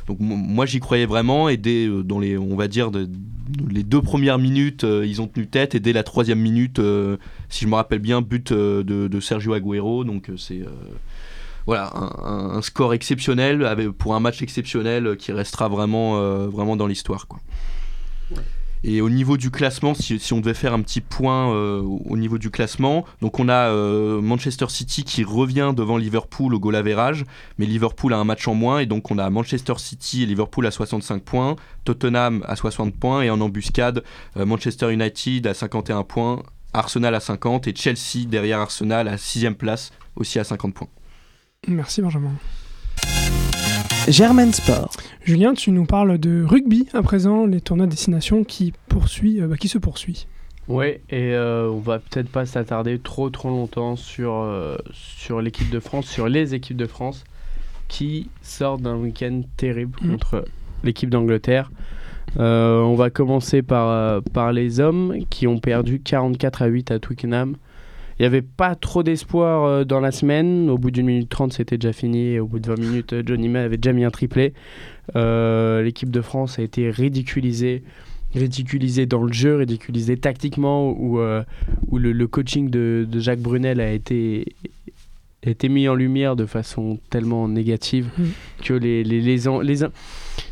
donc 0.06 0.18
moi, 0.20 0.66
j'y 0.66 0.80
croyais 0.80 1.06
vraiment. 1.06 1.48
Et 1.48 1.56
dès, 1.56 1.88
dans 2.04 2.18
les, 2.18 2.36
on 2.36 2.56
va 2.56 2.68
dire, 2.68 2.90
les 3.70 3.82
deux 3.84 4.02
premières 4.02 4.38
minutes, 4.38 4.84
ils 4.84 5.22
ont 5.22 5.28
tenu 5.28 5.46
tête. 5.46 5.74
Et 5.74 5.80
dès 5.80 5.92
la 5.92 6.02
troisième 6.02 6.40
minute, 6.40 6.80
si 7.48 7.64
je 7.64 7.68
me 7.68 7.76
rappelle 7.76 8.00
bien, 8.00 8.20
but 8.20 8.52
de, 8.52 9.20
Sergio 9.20 9.54
Agüero. 9.54 10.04
Donc 10.04 10.30
c'est. 10.36 10.62
voilà, 11.64 11.92
un, 11.94 12.60
score 12.62 12.92
exceptionnel 12.92 13.92
pour 13.98 14.14
un 14.14 14.20
match 14.20 14.42
exceptionnel 14.42 15.16
qui 15.16 15.32
restera 15.32 15.68
vraiment, 15.68 16.18
vraiment 16.48 16.76
dans 16.76 16.86
l'histoire. 16.86 17.28
Quoi. 17.28 17.40
Et 18.84 19.00
au 19.00 19.10
niveau 19.10 19.36
du 19.36 19.50
classement, 19.50 19.94
si, 19.94 20.32
on 20.32 20.40
devait 20.40 20.54
faire 20.54 20.72
un 20.72 20.80
petit 20.82 21.00
point 21.00 21.52
euh, 21.52 21.80
au 21.80 22.16
niveau 22.16 22.38
du 22.38 22.50
classement, 22.50 23.04
donc 23.20 23.40
on 23.40 23.48
a 23.48 23.70
euh, 23.70 24.20
Manchester 24.20 24.66
City 24.68 25.04
qui 25.04 25.24
revient 25.24 25.72
devant 25.76 25.96
Liverpool 25.96 26.54
au 26.54 26.60
goal 26.60 26.76
average, 26.76 27.24
mais 27.58 27.66
Liverpool 27.66 28.12
a 28.12 28.18
un 28.18 28.24
match 28.24 28.46
en 28.48 28.54
moins 28.54 28.78
et 28.78 28.86
donc 28.86 29.10
on 29.10 29.18
a 29.18 29.28
Manchester 29.30 29.74
City 29.78 30.22
et 30.22 30.26
Liverpool 30.26 30.66
à 30.66 30.70
65 30.70 31.22
points, 31.22 31.56
Tottenham 31.84 32.44
à 32.46 32.56
60 32.56 32.94
points 32.94 33.22
et 33.22 33.30
en 33.30 33.40
embuscade 33.40 34.04
euh, 34.36 34.46
Manchester 34.46 34.92
United 34.92 35.46
à 35.46 35.54
51 35.54 36.02
points, 36.04 36.42
Arsenal 36.72 37.14
à 37.14 37.20
50 37.20 37.68
et 37.68 37.74
Chelsea 37.74 38.26
derrière 38.26 38.60
Arsenal 38.60 39.08
à 39.08 39.18
6 39.18 39.46
place 39.58 39.90
aussi 40.14 40.38
à 40.38 40.44
50 40.44 40.74
points. 40.74 40.88
Merci 41.66 42.02
Benjamin. 42.02 42.32
Germain 44.08 44.52
Sport. 44.52 44.90
Julien, 45.24 45.54
tu 45.54 45.72
nous 45.72 45.84
parles 45.84 46.18
de 46.18 46.44
rugby 46.44 46.86
à 46.92 47.02
présent, 47.02 47.44
les 47.44 47.60
tournois 47.60 47.86
de 47.86 47.90
destination 47.90 48.44
qui, 48.44 48.72
poursuit, 48.88 49.40
euh, 49.40 49.48
bah, 49.48 49.56
qui 49.56 49.66
se 49.66 49.78
poursuit. 49.78 50.28
Ouais, 50.68 51.00
et 51.10 51.34
euh, 51.34 51.68
on 51.68 51.80
va 51.80 51.98
peut-être 51.98 52.28
pas 52.28 52.46
s'attarder 52.46 52.98
trop 53.00 53.30
trop 53.30 53.48
longtemps 53.48 53.96
sur, 53.96 54.34
euh, 54.34 54.76
sur 54.92 55.40
l'équipe 55.40 55.70
de 55.70 55.80
France, 55.80 56.06
sur 56.06 56.28
les 56.28 56.54
équipes 56.54 56.76
de 56.76 56.86
France 56.86 57.24
qui 57.88 58.28
sortent 58.42 58.82
d'un 58.82 58.96
week-end 58.96 59.42
terrible 59.56 59.98
mm. 60.00 60.10
contre 60.10 60.44
l'équipe 60.84 61.10
d'Angleterre. 61.10 61.72
on 62.36 62.94
va 62.96 63.10
commencer 63.10 63.62
par, 63.62 64.22
par 64.32 64.52
les 64.52 64.78
hommes 64.78 65.16
qui 65.30 65.48
ont 65.48 65.58
perdu 65.58 66.00
44 66.00 66.62
à 66.62 66.66
8 66.66 66.90
à 66.92 66.98
Twickenham. 67.00 67.56
Il 68.18 68.22
n'y 68.22 68.26
avait 68.26 68.42
pas 68.42 68.74
trop 68.74 69.02
d'espoir 69.02 69.64
euh, 69.64 69.84
dans 69.84 70.00
la 70.00 70.10
semaine. 70.10 70.70
Au 70.70 70.78
bout 70.78 70.90
d'une 70.90 71.06
minute 71.06 71.28
trente, 71.28 71.52
c'était 71.52 71.76
déjà 71.76 71.92
fini. 71.92 72.32
Et 72.32 72.40
au 72.40 72.46
bout 72.46 72.58
de 72.58 72.66
20 72.66 72.78
minutes, 72.78 73.12
euh, 73.12 73.22
Johnny 73.24 73.48
May 73.48 73.60
avait 73.60 73.76
déjà 73.76 73.92
mis 73.92 74.04
un 74.04 74.10
triplé. 74.10 74.54
Euh, 75.16 75.82
l'équipe 75.82 76.10
de 76.10 76.22
France 76.22 76.58
a 76.58 76.62
été 76.62 76.90
ridiculisée 76.90 77.82
ridiculisée 78.34 79.06
dans 79.06 79.22
le 79.22 79.32
jeu, 79.32 79.56
ridiculisée 79.56 80.18
tactiquement, 80.18 80.90
où, 80.90 81.18
où 81.88 81.98
le, 81.98 82.26
coaching 82.26 82.68
de, 82.68 83.08
Jacques 83.14 83.40
Brunel 83.40 83.80
a 83.80 83.92
été, 83.92 84.52
été 85.42 85.70
mis 85.70 85.88
en 85.88 85.94
lumière 85.94 86.36
de 86.36 86.44
façon 86.44 86.98
tellement 87.08 87.48
négative 87.48 88.10
mm. 88.18 88.24
que 88.62 88.74
les, 88.74 89.04
les, 89.04 89.22
les, 89.22 89.38
les 89.62 89.86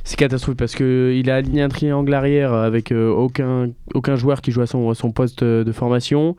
c'est 0.04 0.16
catastrophique 0.16 0.58
parce 0.58 0.76
qu'il 0.76 1.28
a 1.28 1.34
aligné 1.34 1.60
un 1.60 1.68
triangle 1.68 2.14
arrière 2.14 2.54
avec 2.54 2.90
aucun, 2.92 3.70
aucun 3.92 4.16
joueur 4.16 4.40
qui 4.40 4.50
joue 4.50 4.62
à 4.62 4.66
son, 4.66 4.94
son 4.94 5.10
poste 5.10 5.44
de 5.44 5.72
formation 5.72 6.36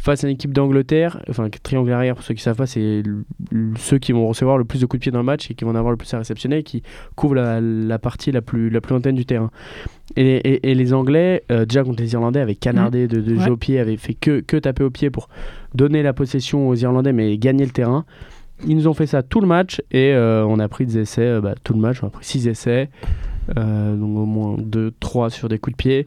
face 0.00 0.24
à 0.24 0.28
une 0.28 0.34
équipe 0.34 0.52
d'Angleterre, 0.54 1.20
enfin 1.28 1.48
triangle 1.62 1.92
arrière 1.92 2.14
pour 2.14 2.24
ceux 2.24 2.32
qui 2.32 2.42
savent 2.42 2.56
pas, 2.56 2.66
c'est 2.66 3.02
ceux 3.76 3.98
qui 3.98 4.12
vont 4.12 4.26
recevoir 4.28 4.56
le 4.56 4.64
plus 4.64 4.80
de 4.80 4.86
coups 4.86 5.00
de 5.00 5.02
pied 5.02 5.12
dans 5.12 5.18
le 5.18 5.24
match 5.24 5.50
et 5.50 5.54
qui 5.54 5.64
vont 5.64 5.74
avoir 5.74 5.90
le 5.90 5.98
plus 5.98 6.12
à 6.14 6.18
réceptionner, 6.18 6.62
qui 6.62 6.82
couvrent 7.16 7.34
la, 7.34 7.98
partie 7.98 8.32
la 8.32 8.40
plus, 8.40 8.70
la 8.70 8.80
plus 8.80 8.92
lointaine 8.92 9.14
du 9.14 9.26
terrain. 9.26 9.50
Et, 10.16 10.70
et, 10.70 10.74
les 10.74 10.94
Anglais, 10.94 11.44
euh, 11.52 11.66
déjà 11.66 11.84
contre 11.84 12.02
les 12.02 12.14
Irlandais, 12.14 12.40
avaient 12.40 12.54
canardé 12.54 13.08
de, 13.08 13.20
de 13.20 13.36
jeu 13.36 13.52
au 13.52 13.56
pied, 13.58 13.78
avaient 13.78 13.98
fait 13.98 14.14
que, 14.14 14.40
que 14.40 14.56
taper 14.56 14.84
au 14.84 14.90
pied 14.90 15.10
pour 15.10 15.28
donner 15.74 16.02
la 16.02 16.14
possession 16.14 16.68
aux 16.68 16.74
Irlandais, 16.74 17.12
mais 17.12 17.36
gagner 17.36 17.66
le 17.66 17.70
terrain. 17.70 18.06
Ils 18.66 18.76
nous 18.76 18.88
ont 18.88 18.94
fait 18.94 19.06
ça 19.06 19.22
tout 19.22 19.40
le 19.40 19.46
match 19.46 19.82
et 19.90 20.12
euh, 20.14 20.44
on 20.46 20.58
a 20.58 20.68
pris 20.68 20.86
des 20.86 20.98
essais, 20.98 21.26
euh, 21.26 21.40
bah, 21.42 21.54
tout 21.62 21.74
le 21.74 21.80
match, 21.80 22.02
on 22.02 22.06
a 22.06 22.10
pris 22.10 22.24
6 22.24 22.48
essais, 22.48 22.88
donc 23.54 24.16
au 24.16 24.26
moins 24.26 24.56
2-3 24.56 25.28
sur 25.28 25.48
des 25.50 25.58
coups 25.58 25.76
de 25.76 25.82
pied. 25.82 26.06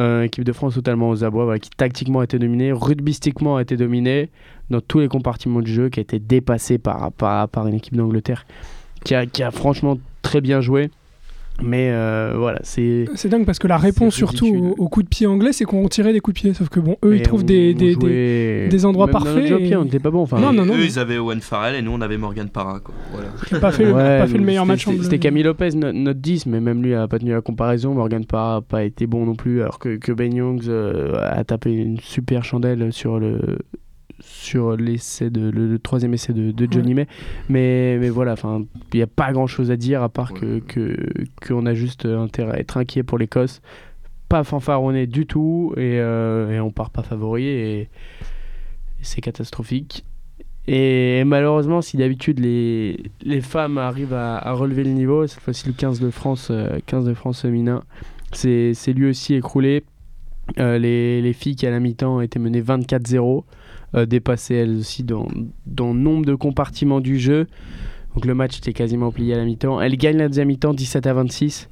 Euh, 0.00 0.22
équipe 0.22 0.44
de 0.44 0.52
France 0.52 0.74
totalement 0.74 1.10
aux 1.10 1.24
abois, 1.24 1.58
qui 1.58 1.68
tactiquement 1.68 2.20
a 2.20 2.24
été 2.24 2.38
dominée, 2.38 2.72
rugbystiquement 2.72 3.56
a 3.56 3.62
été 3.62 3.76
dominée 3.76 4.30
dans 4.70 4.80
tous 4.80 4.98
les 5.00 5.08
compartiments 5.08 5.60
du 5.60 5.70
jeu, 5.70 5.90
qui 5.90 6.00
a 6.00 6.02
été 6.02 6.18
dépassée 6.18 6.78
par, 6.78 7.12
par, 7.12 7.66
une 7.66 7.74
équipe 7.74 7.96
d'Angleterre 7.96 8.46
qui 9.04 9.14
a 9.14 9.50
franchement 9.50 9.98
très 10.22 10.40
bien 10.40 10.62
joué. 10.62 10.90
Mais 11.62 11.90
euh, 11.90 12.34
voilà, 12.36 12.60
c'est. 12.62 13.06
C'est 13.14 13.28
dingue 13.28 13.44
parce 13.44 13.58
que 13.58 13.66
la 13.66 13.76
réponse, 13.76 14.14
surtout 14.14 14.74
au, 14.78 14.88
coup 14.88 15.02
de 15.02 15.08
pied 15.08 15.26
anglais, 15.26 15.52
c'est 15.52 15.64
qu'on 15.64 15.88
tirait 15.88 16.12
des 16.12 16.20
coups 16.20 16.36
de 16.36 16.40
pied. 16.40 16.54
Sauf 16.54 16.68
que 16.68 16.80
bon, 16.80 16.96
eux, 17.04 17.16
ils 17.16 17.22
trouvent 17.22 17.44
des, 17.44 17.74
des, 17.74 17.96
des, 18.68 18.84
endroits 18.84 19.08
parfaits. 19.08 19.50
Dans 19.50 19.58
et... 19.58 19.76
on 19.76 19.84
n'était 19.84 19.98
pas 19.98 20.10
bon. 20.10 20.22
Enfin, 20.22 20.38
non, 20.38 20.52
non, 20.52 20.64
non, 20.64 20.74
eux, 20.74 20.84
ils 20.84 20.98
avaient 20.98 21.18
Owen 21.18 21.40
Farrell 21.40 21.76
et 21.76 21.82
nous, 21.82 21.92
on 21.92 22.00
avait 22.00 22.18
Morgan 22.18 22.48
Parra. 22.48 22.80
Quoi. 22.80 22.94
Voilà. 23.12 23.28
Qui 23.46 23.54
n'a 23.54 23.60
pas 23.60 23.72
fait, 23.72 23.90
pas 23.90 24.26
fait 24.26 24.38
le 24.38 24.44
meilleur 24.44 24.66
match 24.66 24.86
en 24.88 24.92
C'était 25.02 25.18
Camille 25.18 25.42
Lopez, 25.42 25.70
notre 25.74 26.20
10, 26.20 26.46
mais 26.46 26.60
même 26.60 26.82
lui 26.82 26.90
n'a 26.90 27.08
pas 27.08 27.18
tenu 27.18 27.32
la 27.32 27.40
comparaison. 27.40 27.94
Morgan 27.94 28.24
Parra 28.24 28.56
n'a 28.56 28.60
pas 28.62 28.84
été 28.84 29.06
bon 29.06 29.26
non 29.26 29.34
plus, 29.34 29.62
alors 29.62 29.78
que, 29.78 29.96
que 29.96 30.12
Ben 30.12 30.34
Youngs 30.34 30.68
euh, 30.68 31.18
a 31.22 31.44
tapé 31.44 31.72
une 31.72 31.98
super 32.00 32.44
chandelle 32.44 32.92
sur 32.92 33.18
le 33.18 33.58
sur 34.20 34.76
l'essai 34.76 35.30
de 35.30 35.50
le, 35.50 35.78
troisième 35.78 36.14
essai 36.14 36.32
de, 36.32 36.68
Johnny 36.70 36.94
May. 36.94 37.06
Mais 37.48 37.96
mais 37.98 38.10
voilà 38.10 38.32
enfin 38.32 38.64
il 38.92 38.96
n'y 38.96 39.02
a 39.02 39.06
pas 39.06 39.32
grand 39.32 39.46
chose 39.46 39.70
à 39.70 39.76
dire 39.76 40.02
à 40.02 40.08
part 40.08 40.32
que 40.32 40.62
qu'on 41.46 41.66
a 41.66 41.74
juste 41.74 42.06
intérêt 42.06 42.56
à 42.56 42.60
être 42.60 42.76
inquiet 42.76 43.02
pour 43.02 43.18
l'Écosse. 43.18 43.60
Pas 44.28 44.44
fanfaronné 44.44 45.06
du 45.06 45.26
tout 45.26 45.72
et, 45.76 45.98
euh, 45.98 46.52
et 46.52 46.60
on 46.60 46.70
part 46.70 46.90
pas 46.90 47.02
favori 47.02 47.46
et, 47.46 47.88
c'est 49.02 49.22
catastrophique. 49.22 50.04
Et 50.66 51.24
malheureusement 51.24 51.80
si 51.80 51.96
d'habitude 51.96 52.38
les, 52.38 53.02
les 53.22 53.40
femmes 53.40 53.78
arrivent 53.78 54.12
à, 54.12 54.52
relever 54.52 54.84
le 54.84 54.90
niveau 54.90 55.26
cette 55.26 55.40
fois-ci 55.40 55.66
le 55.66 55.72
15 55.72 56.00
de 56.00 56.10
France 56.10 56.52
15 56.86 57.06
euh, 57.06 57.08
de 57.08 57.14
France 57.14 57.42
féminin 57.42 57.82
c'est 58.32 58.92
lui 58.92 59.08
aussi 59.08 59.34
écroulé. 59.34 59.84
Euh, 60.58 60.78
les, 60.78 61.22
les, 61.22 61.32
filles 61.32 61.54
qui 61.54 61.66
à 61.66 61.70
la 61.70 61.78
mi-temps 61.78 62.20
étaient 62.20 62.40
menées 62.40 62.62
24-0 62.62 63.44
euh, 63.94 64.06
dépassées 64.06 64.54
elles 64.54 64.76
aussi 64.76 65.02
dans, 65.02 65.28
dans 65.66 65.94
nombre 65.94 66.26
de 66.26 66.34
compartiments 66.34 67.00
du 67.00 67.18
jeu. 67.18 67.46
Donc 68.14 68.24
le 68.24 68.34
match 68.34 68.58
était 68.58 68.72
quasiment 68.72 69.12
plié 69.12 69.34
à 69.34 69.36
la 69.36 69.44
mi-temps. 69.44 69.80
Elles 69.80 69.96
gagnent 69.96 70.18
la 70.18 70.28
deuxième 70.28 70.48
mi-temps 70.48 70.74
17 70.74 71.06
à 71.06 71.14
26. 71.14 71.68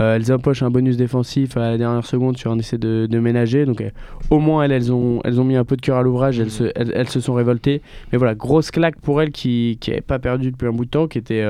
Euh, 0.00 0.16
elles 0.16 0.32
empochent 0.32 0.62
un 0.62 0.70
bonus 0.70 0.96
défensif 0.96 1.56
à 1.56 1.70
la 1.70 1.78
dernière 1.78 2.04
seconde 2.04 2.36
sur 2.36 2.50
un 2.50 2.58
essai 2.58 2.78
de, 2.78 3.06
de 3.08 3.18
ménager. 3.18 3.64
Donc 3.64 3.80
euh, 3.80 3.90
au 4.30 4.40
moins 4.40 4.64
elles, 4.64 4.72
elles, 4.72 4.92
ont, 4.92 5.20
elles 5.24 5.40
ont 5.40 5.44
mis 5.44 5.56
un 5.56 5.64
peu 5.64 5.76
de 5.76 5.82
cœur 5.82 5.98
à 5.98 6.02
l'ouvrage, 6.02 6.40
elles, 6.40 6.50
se, 6.50 6.72
elles, 6.74 7.08
se 7.08 7.20
sont 7.20 7.34
révoltées. 7.34 7.82
Mais 8.10 8.18
voilà, 8.18 8.34
grosse 8.34 8.70
claque 8.70 8.98
pour 9.00 9.22
elles 9.22 9.30
qui 9.30 9.78
n'avaient 9.86 10.00
pas 10.00 10.18
perdu 10.18 10.50
depuis 10.50 10.66
un 10.66 10.72
bout 10.72 10.84
de 10.84 10.90
temps, 10.90 11.06
qui 11.06 11.18
était 11.18 11.44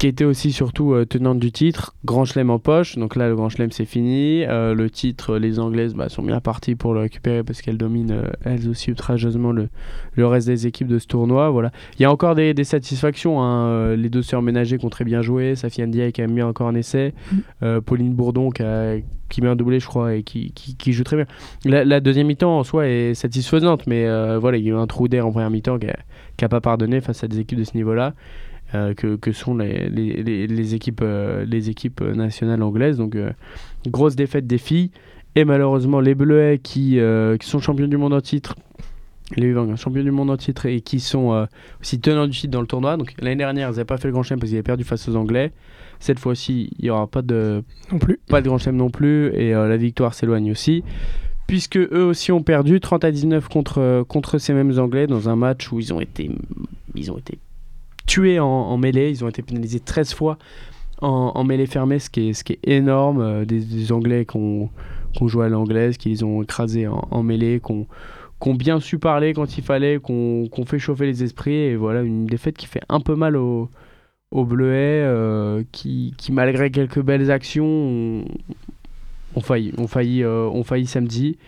qui 0.00 0.06
était 0.06 0.24
aussi 0.24 0.50
surtout 0.50 0.94
euh, 0.94 1.04
tenante 1.04 1.38
du 1.38 1.52
titre, 1.52 1.94
Grand 2.06 2.24
Chelem 2.24 2.48
en 2.48 2.58
poche. 2.58 2.96
Donc 2.96 3.16
là, 3.16 3.28
le 3.28 3.36
Grand 3.36 3.50
Chelem, 3.50 3.70
c'est 3.70 3.84
fini. 3.84 4.44
Euh, 4.46 4.74
le 4.74 4.88
titre, 4.88 5.36
les 5.36 5.58
Anglaises 5.58 5.94
bah, 5.94 6.08
sont 6.08 6.22
bien 6.22 6.40
parties 6.40 6.74
pour 6.74 6.94
le 6.94 7.00
récupérer 7.00 7.44
parce 7.44 7.60
qu'elles 7.60 7.76
dominent 7.76 8.10
euh, 8.12 8.30
elles 8.42 8.66
aussi 8.70 8.90
outrageusement 8.90 9.52
le, 9.52 9.68
le 10.14 10.26
reste 10.26 10.46
des 10.46 10.66
équipes 10.66 10.88
de 10.88 10.98
ce 10.98 11.06
tournoi. 11.06 11.50
Voilà. 11.50 11.70
Il 11.98 12.02
y 12.02 12.06
a 12.06 12.10
encore 12.10 12.34
des, 12.34 12.54
des 12.54 12.64
satisfactions. 12.64 13.42
Hein. 13.42 13.94
Les 13.94 14.08
deux 14.08 14.22
sœurs 14.22 14.40
ménagées 14.40 14.78
qui 14.78 14.86
ont 14.86 14.90
très 14.90 15.04
bien 15.04 15.20
joué. 15.20 15.54
Safia 15.54 15.86
Ndiaye 15.86 16.12
qui 16.12 16.22
a 16.22 16.26
mis 16.26 16.40
encore 16.40 16.68
un 16.68 16.76
essai. 16.76 17.12
Mm. 17.60 17.80
Pauline 17.80 18.14
Bourdon 18.14 18.48
qui, 18.48 18.62
a, 18.62 18.96
qui 19.28 19.42
met 19.42 19.48
un 19.48 19.56
doublé, 19.56 19.80
je 19.80 19.86
crois, 19.86 20.14
et 20.14 20.22
qui, 20.22 20.52
qui, 20.52 20.76
qui 20.76 20.94
joue 20.94 21.04
très 21.04 21.16
bien. 21.16 21.26
La, 21.66 22.00
deuxième 22.00 22.26
mi-temps 22.26 22.58
en 22.58 22.64
soi 22.64 22.88
est 22.88 23.12
satisfaisante, 23.12 23.86
mais 23.86 24.06
voilà, 24.38 24.56
il 24.56 24.64
y 24.64 24.68
a 24.68 24.72
eu 24.72 24.76
un 24.76 24.86
trou 24.86 25.08
d'air 25.08 25.26
en 25.26 25.30
première 25.30 25.50
mi-temps 25.50 25.78
qui 25.78 25.88
n'a 26.40 26.48
pas 26.48 26.62
pardonné 26.62 27.02
face 27.02 27.22
à 27.22 27.28
des 27.28 27.40
équipes 27.40 27.58
de 27.58 27.64
ce 27.64 27.76
niveau-là. 27.76 28.14
Euh, 28.74 28.94
que, 28.94 29.16
que, 29.16 29.32
sont 29.32 29.56
les, 29.56 29.88
les, 29.88 30.46
les 30.46 30.74
équipes, 30.76 31.00
euh, 31.02 31.44
les 31.44 31.70
équipes 31.70 32.02
nationales 32.02 32.62
anglaises. 32.62 32.98
Donc, 32.98 33.16
euh, 33.16 33.32
grosse 33.88 34.14
défaite 34.14 34.46
des 34.46 34.58
filles. 34.58 34.92
Et 35.34 35.44
malheureusement, 35.44 36.00
les 36.00 36.14
Bleuets 36.14 36.58
qui, 36.58 36.98
qui 37.40 37.48
sont 37.48 37.60
champions 37.60 37.86
du 37.86 37.96
monde 37.96 38.12
en 38.12 38.20
titre, 38.20 38.56
les 39.36 39.54
U20 39.54 39.76
champions 39.76 40.02
du 40.02 40.10
monde 40.10 40.30
en 40.30 40.36
titre 40.36 40.66
et 40.66 40.80
qui 40.80 40.98
sont 40.98 41.46
aussi 41.80 42.00
tenants 42.00 42.26
du 42.26 42.36
titre 42.36 42.50
dans 42.50 42.60
le 42.60 42.66
tournoi. 42.66 42.96
Donc, 42.96 43.14
l'année 43.20 43.36
dernière, 43.36 43.68
ils 43.68 43.72
n'avaient 43.72 43.84
pas 43.84 43.96
fait 43.96 44.08
le 44.08 44.12
grand 44.12 44.24
chelem 44.24 44.40
parce 44.40 44.50
qu'ils 44.50 44.56
avaient 44.56 44.64
perdu 44.64 44.82
face 44.82 45.08
aux 45.08 45.14
Anglais. 45.14 45.52
Cette 46.00 46.18
fois-ci, 46.18 46.70
il 46.78 46.84
n'y 46.84 46.90
aura 46.90 47.06
pas 47.06 47.22
de, 47.22 47.62
non 47.92 48.00
plus. 48.00 48.18
pas 48.26 48.40
de 48.40 48.48
grand 48.48 48.58
chelem 48.58 48.76
non 48.76 48.90
plus. 48.90 49.28
Et 49.34 49.52
la 49.52 49.76
victoire 49.76 50.14
s'éloigne 50.14 50.50
aussi 50.50 50.82
puisque 51.46 51.78
eux 51.78 52.04
aussi 52.04 52.30
ont 52.30 52.42
perdu 52.42 52.78
30 52.78 53.04
à 53.04 53.10
19 53.10 53.48
contre, 53.48 54.04
contre 54.08 54.38
ces 54.38 54.52
mêmes 54.52 54.78
Anglais 54.78 55.08
dans 55.08 55.28
un 55.28 55.34
match 55.34 55.72
où 55.72 55.80
ils 55.80 55.92
ont 55.92 56.00
été, 56.00 56.30
ils 56.94 57.10
ont 57.10 57.18
été 57.18 57.38
tués 58.10 58.40
en, 58.40 58.76
mêlée. 58.76 59.10
Ils 59.10 59.24
ont 59.24 59.28
été 59.28 59.42
pénalisés 59.42 59.80
13 59.80 60.14
fois 60.14 60.36
en, 61.00 61.44
mêlée 61.44 61.66
fermée, 61.66 61.98
ce 62.00 62.10
qui 62.10 62.28
est, 62.28 62.32
ce 62.32 62.42
qui 62.42 62.54
est 62.54 62.68
énorme. 62.68 63.20
Euh, 63.20 63.44
des, 63.44 63.92
Anglais 63.92 64.26
qui 64.26 64.36
ont, 64.36 64.70
joué 65.28 65.46
à 65.46 65.48
l'anglaise, 65.48 65.96
qui 65.96 66.10
les 66.10 66.24
ont 66.24 66.42
écrasés 66.42 66.88
en, 66.88 67.22
mêlée, 67.22 67.60
qui 67.64 67.72
ont, 67.72 68.54
bien 68.54 68.80
su 68.80 68.98
parler 68.98 69.32
quand 69.32 69.56
il 69.56 69.62
fallait, 69.62 70.00
qui 70.04 70.12
ont, 70.12 70.64
fait 70.66 70.78
chauffer 70.80 71.06
les 71.06 71.22
esprits. 71.22 71.54
Et 71.54 71.76
voilà, 71.76 72.02
une 72.02 72.26
défaite 72.26 72.56
qui 72.56 72.66
fait 72.66 72.82
un 72.88 73.00
peu 73.00 73.14
mal 73.14 73.36
aux, 73.36 73.70
Bleuets, 74.32 75.02
euh, 75.04 75.62
qui, 75.72 76.14
malgré 76.30 76.70
quelques 76.70 77.00
belles 77.00 77.30
actions, 77.30 78.24
ont, 79.36 79.40
failli, 79.40 79.72
ont, 79.78 79.86
failli, 79.86 80.24
euh, 80.24 80.62
failli 80.64 80.86
samedi. 80.86 81.38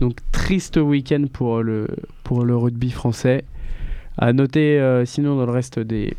Donc 0.00 0.16
triste 0.32 0.76
week-end 0.76 1.24
pour 1.32 1.62
le, 1.62 1.86
pour 2.24 2.44
le 2.44 2.56
rugby 2.56 2.90
français. 2.90 3.44
À 4.20 4.34
noter 4.34 4.78
euh, 4.78 5.06
sinon 5.06 5.34
dans 5.34 5.46
le 5.46 5.50
reste 5.50 5.78
des, 5.78 6.14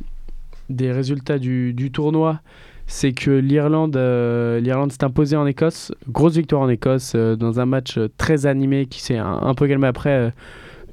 des 0.70 0.92
résultats 0.92 1.38
du, 1.38 1.72
du 1.72 1.92
tournoi, 1.92 2.42
c'est 2.88 3.12
que 3.12 3.30
l'Irlande 3.30 3.96
euh, 3.96 4.60
l'Irlande 4.60 4.92
s'est 4.92 5.04
imposée 5.04 5.36
en 5.38 5.46
Écosse. 5.46 5.94
Grosse 6.10 6.36
victoire 6.36 6.64
en 6.64 6.70
Écosse 6.70 7.14
euh, 7.16 7.36
dans 7.36 7.60
un 7.60 7.68
match 7.68 8.00
très 8.18 8.48
animé 8.48 8.88
qui 8.88 9.02
s'est 9.02 9.20
un, 9.20 9.54
peu 9.54 9.68
calmé 9.68 9.86
après. 9.86 10.34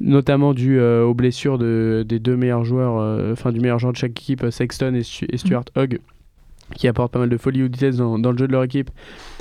notamment 0.00 0.52
dû 0.52 0.78
aux 0.78 1.14
blessures 1.14 1.56
de, 1.56 2.04
des 2.06 2.18
deux 2.18 2.36
meilleurs 2.36 2.64
joueurs, 2.64 3.32
enfin 3.32 3.52
du 3.52 3.60
meilleur 3.60 3.78
joueur 3.78 3.94
de 3.94 3.98
chaque 3.98 4.10
équipe, 4.10 4.44
Sexton 4.50 4.94
et, 4.94 5.02
Stuart 5.38 5.64
Hogg, 5.76 6.00
qui 6.74 6.88
apportent 6.88 7.12
pas 7.12 7.18
mal 7.18 7.28
de 7.28 7.36
folie 7.36 7.62
ou 7.62 7.68
de 7.68 7.74
vitesse 7.74 7.96
dans, 7.96 8.18
dans, 8.18 8.32
le 8.32 8.38
jeu 8.38 8.46
de 8.46 8.52
leur 8.52 8.64
équipe, 8.64 8.90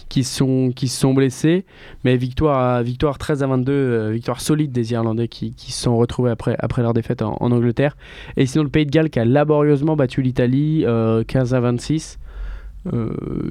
qui 0.09 0.23
sont, 0.23 0.71
qui 0.75 0.87
se 0.87 0.99
sont 0.99 1.13
blessés. 1.13 1.65
Mais 2.03 2.17
victoire, 2.17 2.81
victoire 2.83 3.17
13 3.17 3.43
à 3.43 3.47
22, 3.47 3.71
euh, 3.71 4.11
victoire 4.11 4.41
solide 4.41 4.71
des 4.71 4.93
Irlandais 4.93 5.27
qui, 5.27 5.53
qui, 5.53 5.71
se 5.71 5.83
sont 5.83 5.97
retrouvés 5.97 6.31
après, 6.31 6.55
après 6.59 6.81
leur 6.81 6.93
défaite 6.93 7.21
en, 7.21 7.35
Angleterre. 7.39 7.97
Et 8.35 8.45
sinon, 8.45 8.63
le 8.63 8.69
Pays 8.69 8.85
de 8.85 8.91
Galles 8.91 9.09
qui 9.09 9.19
a 9.19 9.25
laborieusement 9.25 9.95
battu 9.95 10.21
l'Italie 10.21 10.81
15 10.81 11.53
euh, 11.53 11.57
à 11.57 11.59
26. 11.59 12.19
Euh, 12.93 13.09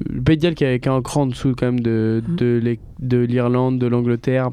le 0.09 0.21
Pays 0.21 0.37
de 0.37 0.41
Galles 0.41 0.55
qui 0.55 0.65
a, 0.89 0.93
un 0.93 1.01
cran 1.01 1.23
en 1.23 1.27
dessous 1.27 1.53
quand 1.57 1.67
même 1.67 1.79
de, 1.79 2.23
mmh. 2.27 2.75
de 2.99 3.17
l'Irlande, 3.17 3.79
de 3.79 3.87
l'Angleterre, 3.87 4.49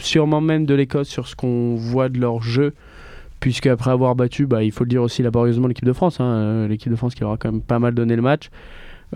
sûrement 0.00 0.40
même 0.40 0.66
de 0.66 0.74
l'Écosse 0.74 1.08
sur 1.08 1.26
ce 1.26 1.34
qu'on 1.34 1.74
voit 1.74 2.08
de 2.08 2.18
leur 2.18 2.42
jeu 2.42 2.74
puisque 3.40 3.66
après 3.66 3.90
avoir 3.90 4.14
battu, 4.14 4.46
bah, 4.46 4.62
il 4.62 4.70
faut 4.70 4.84
le 4.84 4.90
dire 4.90 5.02
aussi 5.02 5.22
laborieusement 5.22 5.66
l'équipe 5.66 5.84
de 5.84 5.92
France, 5.92 6.20
hein, 6.20 6.68
l'équipe 6.68 6.90
de 6.90 6.96
France 6.96 7.14
qui 7.14 7.24
aura 7.24 7.36
quand 7.36 7.50
même 7.50 7.62
pas 7.62 7.78
mal 7.78 7.94
donné 7.94 8.16
le 8.16 8.22
match 8.22 8.50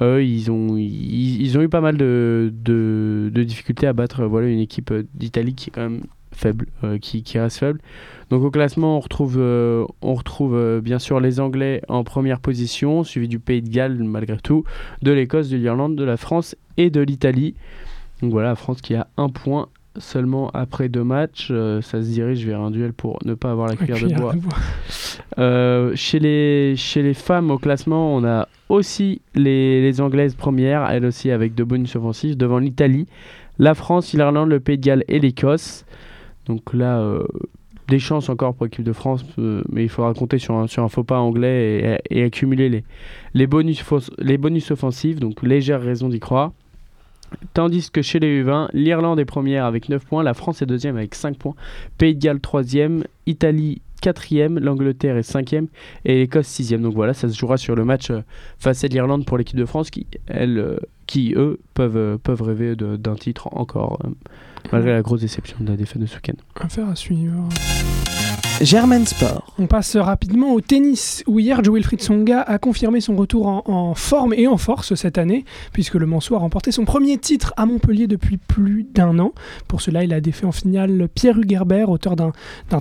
ils, 0.01 0.51
ont, 0.51 0.77
ils, 0.77 1.57
ont 1.57 1.63
eu 1.63 1.69
pas 1.69 1.81
mal 1.81 1.97
de, 1.97 3.31
difficultés 3.33 3.87
à 3.87 3.93
battre 3.93 4.25
voilà, 4.25 4.49
une 4.49 4.59
équipe 4.59 4.93
d'Italie 5.15 5.55
qui 5.55 5.71
est 5.71 5.73
quand 5.73 5.83
même 5.83 6.01
faible, 6.35 6.67
euh, 6.83 6.99
qui, 6.99 7.23
reste 7.39 7.59
faible. 7.59 7.81
Donc 8.31 8.43
au 8.43 8.51
classement, 8.51 8.97
on 8.97 9.01
retrouve, 9.01 9.37
euh, 9.39 9.87
on 10.03 10.15
retrouve 10.15 10.55
euh, 10.57 10.81
bien 10.81 10.99
sûr 10.99 11.21
les 11.21 11.41
Anglais 11.41 11.81
en 11.89 12.05
première 12.05 12.41
position, 12.41 13.05
suivi 13.05 13.29
du 13.29 13.39
Pays 13.39 13.63
de 13.63 13.69
Galles 13.69 14.03
malgré 14.03 14.37
tout, 14.39 14.65
de 15.03 15.13
l'Écosse, 15.13 15.49
de 15.49 15.57
l'Irlande, 15.57 15.97
de 15.97 16.05
la 16.05 16.17
France 16.17 16.57
et 16.77 16.91
de 16.91 17.01
l'Italie. 17.01 17.55
Donc 18.21 18.33
voilà, 18.33 18.51
la 18.51 18.57
France 18.57 18.81
qui 18.81 18.95
a 18.95 19.07
un 19.17 19.29
point 19.29 19.69
seulement 19.97 20.51
après 20.55 20.89
deux 20.89 21.05
matchs. 21.05 21.49
ça 21.49 22.03
se 22.03 22.09
dirige 22.09 22.45
vers 22.47 22.61
un 22.61 22.71
duel 22.71 22.93
pour 22.93 23.19
ne 23.25 23.35
pas 23.35 23.51
avoir 23.51 23.69
la 23.69 23.77
cuillère 23.77 24.01
de 24.01 24.15
bois. 24.15 24.35
chez, 25.97 26.19
les, 26.19 26.75
chez 26.77 27.03
les 27.03 27.15
femmes 27.15 27.51
au 27.51 27.59
classement, 27.59 28.15
on 28.15 28.25
a 28.25 28.49
aussi 28.69 29.21
les, 29.35 30.01
Anglaises 30.01 30.35
premières, 30.35 30.89
elles 30.91 31.05
aussi 31.05 31.31
avec 31.31 31.55
de 31.55 31.65
bonus 31.65 31.97
offensives, 31.97 32.37
devant 32.37 32.59
l'Italie, 32.59 33.07
la 33.59 33.75
France, 33.75 34.13
l'Irlande, 34.13 34.49
le 34.49 34.61
Pays 34.61 34.79
de 34.79 34.85
Galles 34.85 35.05
et 35.09 35.19
l'Écosse. 35.19 35.85
Donc 36.47 36.75
là, 36.75 36.99
euh, 36.99 37.25
des 37.89 37.99
chances 37.99 38.29
encore 38.29 38.55
pour 38.55 38.67
l'équipe 38.67 38.85
de 38.85 38.93
France, 38.93 39.25
euh, 39.39 39.63
mais 39.71 39.85
il 39.85 39.89
faudra 39.89 40.13
compter 40.15 40.39
sur 40.39 40.55
un, 40.55 40.67
sur 40.67 40.83
un 40.83 40.89
faux 40.89 41.05
pas 41.05 41.19
anglais 41.19 42.01
et, 42.11 42.23
accumuler 42.23 42.69
les, 42.69 42.85
les, 43.35 43.47
bonus, 43.47 43.85
les 44.19 44.39
bonus 44.39 44.71
offensifs, 44.71 45.21
donc 45.21 45.43
légère 45.43 45.81
raison 45.81 46.09
d'y 46.09 46.21
croire. 46.21 46.53
Tandis 47.53 47.91
que 47.91 48.03
chez 48.03 48.21
les 48.21 48.43
U20, 48.43 48.69
l'Irlande 48.73 49.19
est 49.19 49.25
première 49.25 49.65
avec 49.65 49.89
9 49.89 50.05
points, 50.05 50.23
la 50.23 50.35
France 50.35 50.63
est 50.63 50.67
deuxième 50.67 50.97
avec 50.97 51.15
5 51.15 51.37
points, 51.37 51.55
Pays 51.99 52.15
de 52.15 52.21
Galles 52.21 52.41
troisième, 52.41 53.05
Italie 53.27 53.81
quatrième, 54.05 54.59
l'Angleterre 54.59 55.17
est 55.17 55.23
cinquième 55.23 55.69
et 56.05 56.19
l'Écosse 56.19 56.47
sixième. 56.47 56.83
Donc 56.83 56.95
voilà, 56.95 57.15
ça 57.15 57.27
se 57.27 57.39
jouera 57.39 57.57
sur 57.57 57.75
le 57.75 57.87
match 57.87 58.11
euh, 58.11 58.21
face 58.59 58.85
à 58.85 58.89
l'Irlande 58.89 59.25
pour 59.25 59.39
l'équipe 59.39 59.57
de 59.57 59.65
France 59.65 59.91
qui, 59.91 60.07
elle, 60.27 60.59
euh, 60.59 60.77
qui 61.07 61.33
eux, 61.35 61.59
peuvent, 61.73 61.97
euh, 61.97 62.19
rêver 62.29 62.77
d'un 62.77 63.15
titre 63.15 63.49
encore, 63.53 63.99
malgré 64.73 64.93
la 64.93 65.01
grosse 65.01 65.21
déception 65.21 65.57
de 65.61 65.71
la 65.71 65.77
défaite 65.77 66.03
de 66.03 66.07
ce. 66.07 66.19
Germain 68.61 69.05
Sport. 69.05 69.53
On 69.59 69.67
passe 69.67 69.97
rapidement 69.97 70.53
au 70.53 70.61
tennis, 70.61 71.25
où 71.27 71.41
hier, 71.41 71.63
Joe 71.63 71.75
Wilfried 71.75 72.01
Songa 72.01 72.41
a 72.41 72.59
confirmé 72.59 73.01
son 73.01 73.17
retour 73.17 73.49
en, 73.49 73.95
forme 73.95 74.33
et 74.33 74.47
en 74.47 74.57
force 74.57 74.95
cette 74.95 75.19
année, 75.19 75.45
puisque 75.73 75.95
le 75.95 76.07
Mansois 76.07 76.39
a 76.39 76.41
remporté 76.41 76.71
son 76.71 76.85
premier 76.85 77.19
titre 77.19 77.53
à 77.57 77.67
Montpellier 77.67 78.07
depuis 78.07 78.37
plus 78.37 78.85
d'un 78.85 79.19
an. 79.19 79.33
Pour 79.67 79.81
cela, 79.81 80.05
il 80.05 80.13
a 80.15 80.21
défait 80.21 80.47
en 80.47 80.53
finale 80.53 81.09
Pierre 81.13 81.39
Hugerbert, 81.39 81.91
auteur 81.91 82.15
d'un 82.17 82.33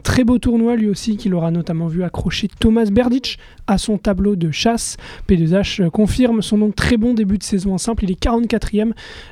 très 0.03 0.23
beau 0.23 0.38
tournoi, 0.38 0.75
lui 0.75 0.88
aussi, 0.88 1.17
qu'il 1.17 1.33
aura 1.33 1.49
notamment 1.49 1.88
vu 1.88 2.03
accrocher 2.03 2.47
Thomas 2.59 2.86
Berdych 2.86 3.39
à 3.65 3.77
son 3.77 3.97
tableau 3.97 4.36
de 4.36 4.51
chasse. 4.51 4.97
P2H 5.27 5.89
confirme 5.89 6.41
son 6.41 6.59
donc 6.59 6.75
très 6.75 6.97
bon 6.97 7.13
début 7.13 7.39
de 7.39 7.43
saison 7.43 7.73
en 7.73 7.77
simple. 7.79 8.03
Il 8.03 8.12
est 8.12 8.23
44e 8.23 8.91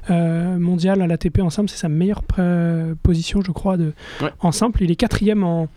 euh, 0.09 0.57
mondial 0.57 1.01
à 1.01 1.07
l'ATP 1.07 1.39
en 1.41 1.51
simple, 1.51 1.69
c'est 1.69 1.77
sa 1.77 1.89
meilleure 1.89 2.23
position, 3.03 3.41
je 3.41 3.51
crois, 3.51 3.77
de, 3.77 3.93
en 4.39 4.51
simple. 4.51 4.83
Il 4.83 4.91
est 4.91 4.99
4e 4.99 5.43
en 5.43 5.67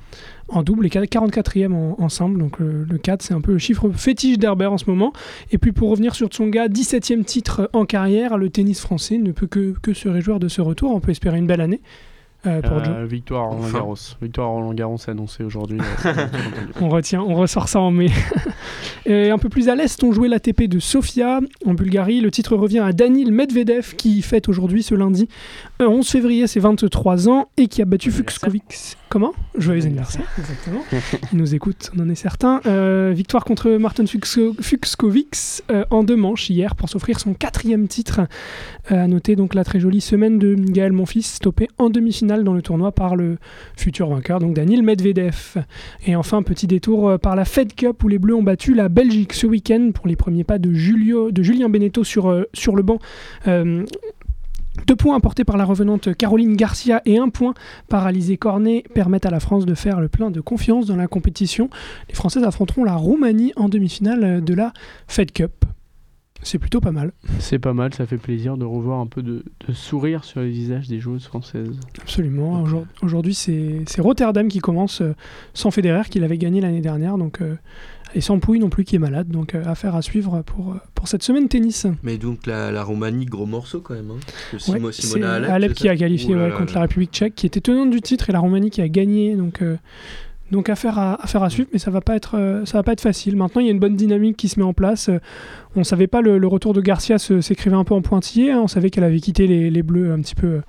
en 0.55 0.63
double 0.63 0.87
et 0.87 0.89
44e 0.89 1.73
en, 1.73 1.97
ensemble. 1.99 2.39
Donc 2.39 2.59
le, 2.59 2.87
4, 2.99 3.23
c'est 3.23 3.35
un 3.35 3.41
peu 3.41 3.53
le 3.53 3.59
chiffre 3.59 3.91
fétiche 3.91 4.39
d'Herbert 4.39 4.73
en 4.73 4.79
ce 4.79 4.89
moment. 4.89 5.13
Et 5.51 5.59
puis 5.59 5.73
pour 5.73 5.91
revenir 5.91 6.15
sur 6.15 6.29
Tsonga, 6.29 6.69
17e 6.69 7.25
titre 7.25 7.71
en 7.73 7.85
carrière, 7.85 8.39
le 8.39 8.51
tennis 8.51 8.81
français 8.81 9.19
ne 9.19 9.33
peut 9.33 9.47
que, 9.47 9.75
que 9.83 9.93
se 9.93 10.09
réjouir 10.09 10.39
de 10.39 10.49
ce 10.49 10.61
retour. 10.61 10.95
On 10.95 11.01
peut 11.01 11.11
espérer 11.11 11.39
une 11.39 11.47
belle 11.47 11.61
année. 11.61 11.81
Euh, 12.47 12.61
euh, 12.63 13.07
victoire 13.07 13.51
Roland 13.51 13.71
Garros. 13.71 13.97
Victoire 14.21 14.51
Roland 14.51 14.75
Garros 14.75 14.99
annoncée 15.09 15.45
aujourd'hui. 15.45 15.79
Euh, 16.05 16.27
on 16.81 16.89
retient, 16.91 17.23
on 17.23 17.35
ressort 17.35 17.69
ça 17.69 17.81
en 17.81 17.91
mai. 17.91 18.11
Et 19.07 19.31
un 19.31 19.39
peu 19.39 19.49
plus 19.49 19.69
à 19.69 19.75
l'est, 19.75 20.03
on 20.03 20.13
jouait 20.13 20.29
l'ATP 20.29 20.65
de 20.65 20.79
Sofia 20.79 21.41
en 21.65 21.75
Bulgarie. 21.75 22.21
Le 22.21 22.31
titre 22.31 22.57
revient 22.57 22.81
à 22.81 22.93
Danil 22.93 23.33
Medvedev 23.33 23.95
qui 23.97 24.21
fête 24.21 24.49
aujourd'hui 24.49 24.83
ce 24.83 24.95
lundi 24.95 25.29
11 25.81 26.07
février 26.07 26.47
ses 26.47 26.61
23 26.61 27.29
ans 27.29 27.49
et 27.57 27.67
qui 27.67 27.81
a 27.81 27.87
battu 27.87 28.11
Fuxkovic. 28.11 28.97
Comment 29.15 29.33
Joyeux 29.57 29.87
anniversaire, 29.87 30.27
exactement. 30.37 30.81
Il 31.33 31.39
nous 31.39 31.55
écoute, 31.55 31.93
on 31.97 32.01
en 32.01 32.09
est 32.09 32.17
certain. 32.17 32.61
victoire 33.13 33.45
contre 33.45 33.71
Martin 33.71 34.07
Fuxkovic 34.07 35.63
en 35.91 36.03
deux 36.03 36.17
manches 36.17 36.51
hier 36.51 36.75
pour 36.75 36.89
s'offrir 36.89 37.21
son 37.21 37.33
quatrième 37.33 37.87
titre. 37.87 38.23
à 38.89 39.07
noter 39.07 39.37
donc 39.37 39.55
la 39.55 39.63
très 39.63 39.79
jolie 39.79 40.01
semaine 40.01 40.41
de 40.41 40.57
Gaël 40.57 40.93
Monfils 40.93 41.23
stoppé 41.23 41.69
en 41.79 41.91
demi-finale 41.91 42.43
dans 42.43 42.55
le 42.55 42.63
tournoi 42.63 42.91
par 42.91 43.15
le 43.15 43.39
futur 43.77 44.09
vainqueur, 44.09 44.41
donc 44.41 44.55
Daniel 44.55 44.83
Medvedev. 44.83 45.59
Et 46.07 46.17
enfin, 46.17 46.43
petit 46.43 46.67
détour 46.67 47.09
euh, 47.09 47.19
par 47.19 47.37
la 47.37 47.45
Fed 47.45 47.73
Cup 47.73 48.03
où 48.03 48.09
les 48.09 48.19
Bleus 48.19 48.35
ont 48.35 48.43
battu 48.43 48.75
la 48.75 48.89
Belgique 48.89 49.33
ce 49.33 49.47
week-end 49.47 49.93
pour 49.95 50.09
les 50.09 50.17
premiers 50.17 50.43
pas 50.43 50.59
de, 50.59 50.73
Julio, 50.73 51.31
de 51.31 51.43
Julien 51.45 51.69
Beneteau 51.69 52.03
sur, 52.03 52.29
euh, 52.29 52.49
sur 52.53 52.75
le 52.75 52.83
banc. 52.83 52.99
Deux 54.87 54.97
points 54.97 55.17
apportés 55.17 55.45
par 55.45 55.57
la 55.57 55.65
revenante 55.65 56.15
Caroline 56.17 56.57
Garcia 56.57 57.01
et 57.07 57.19
un 57.19 57.29
point 57.29 57.55
par 57.89 58.07
Alizé 58.07 58.37
Cornet 58.37 58.85
permettent 58.95 59.27
à 59.27 59.31
la 59.31 59.41
France 59.41 59.67
de 59.67 59.75
faire 59.75 60.01
le 60.01 60.09
plein 60.09 60.31
de 60.31 60.41
confiance 60.41 60.87
dans 60.87 60.97
la 60.97 61.07
compétition. 61.07 61.71
Les 62.09 62.15
Françaises 62.15 62.45
affronteront 62.45 62.85
la 62.85 62.95
Roumanie 62.95 63.53
en 63.57 63.69
demi-finale 63.69 64.45
de 64.45 64.55
la 64.55 64.73
Fed 65.07 65.33
Cup. 65.33 65.65
C'est 66.45 66.59
plutôt 66.59 66.81
pas 66.81 66.93
mal. 66.93 67.13
C'est 67.39 67.59
pas 67.59 67.73
mal, 67.73 67.95
ça 67.95 68.05
fait 68.05 68.19
plaisir 68.19 68.59
de 68.59 68.67
revoir 68.67 69.01
un 69.01 69.07
peu 69.07 69.23
de, 69.23 69.43
sourire 69.73 70.25
sur 70.25 70.41
les 70.41 70.51
visages 70.51 70.89
des 70.89 71.01
joueuses 71.01 71.25
françaises. 71.25 71.81
Absolument. 72.03 72.65
Aujourd'hui, 73.03 73.35
c'est 73.35 74.01
Rotterdam 74.01 74.49
qui 74.49 74.59
commence 74.59 75.01
euh, 75.01 75.15
sans 75.55 75.71
Federer, 75.71 76.03
qui 76.11 76.21
l'avait 76.21 76.37
gagné 76.37 76.61
l'année 76.61 76.83
dernière. 76.83 77.17
Donc, 77.17 77.41
euh, 77.41 77.57
et 78.15 78.21
sans 78.21 78.39
Pouille 78.39 78.59
non 78.59 78.69
plus 78.69 78.85
qui 78.85 78.97
est 78.97 79.01
malade. 79.01 79.29
Donc 79.29 79.55
euh, 79.55 79.65
affaire 79.65 79.95
à 79.95 80.03
suivre 80.03 80.43
pour, 80.43 80.77
pour 80.95 81.09
cette 81.09 81.23
semaine 81.23 81.49
tennis. 81.49 81.87
Mais 82.03 82.17
donc 82.17 82.47
la, 82.47 82.83
Roumanie, 82.83 83.27
gros 83.27 83.47
morceau 83.47 83.81
quand 83.81 83.95
même. 83.95 84.11
Hein. 84.11 84.91
c'est 84.93 85.23
Alep, 85.23 85.75
qui 85.75 85.89
a 85.89 85.97
qualifié 85.97 86.35
contre 86.57 86.75
la 86.75 86.83
République 86.83 87.13
tchèque, 87.13 87.35
qui 87.35 87.47
était 87.47 87.61
tenante 87.61 87.91
du 87.91 88.01
titre, 88.01 88.31
et 88.31 88.33
la 88.33 88.41
Roumanie 88.41 88.71
qui 88.71 88.81
a 88.81 88.89
gagné. 88.89 89.35
Donc 89.37 89.63
donc 90.51 90.69
affaire 90.69 90.99
à, 90.99 91.23
affaire 91.23 91.43
à 91.43 91.51
suivre, 91.51 91.69
mais 91.73 91.79
ça 91.79 91.91
va 91.91 92.01
pas 92.01 92.15
être 92.15 92.37
euh, 92.37 92.65
ça 92.65 92.79
va 92.79 92.83
pas 92.83 92.93
être 92.93 93.01
facile. 93.01 93.35
Maintenant, 93.35 93.61
il 93.61 93.67
y 93.67 93.69
a 93.71 93.73
une 93.73 93.79
bonne 93.79 93.97
dynamique 93.97 94.37
qui 94.37 94.49
se 94.49 94.61
met 94.61 94.65
en 94.65 94.75
place. 94.75 95.09
Euh, 95.09 95.19
on 95.75 95.85
savait 95.85 96.07
pas 96.07 96.21
le, 96.21 96.47
retour 96.47 96.75
de 96.75 96.81
Garcia 96.81 97.19
s'écrivait 97.19 97.75
un 97.75 97.85
peu 97.85 97.95
en 97.95 98.03
pointillé. 98.03 98.53
Hein. 98.53 98.61
On 98.63 98.69
savait 98.69 98.91
qu'elle 98.91 99.05
avait 99.05 99.21
quitté 99.21 99.47
les, 99.47 99.71
les, 99.71 99.83
Bleus 99.83 100.13
un 100.13 100.21
petit 100.21 100.35
peu 100.35 100.47
euh, 100.47 100.61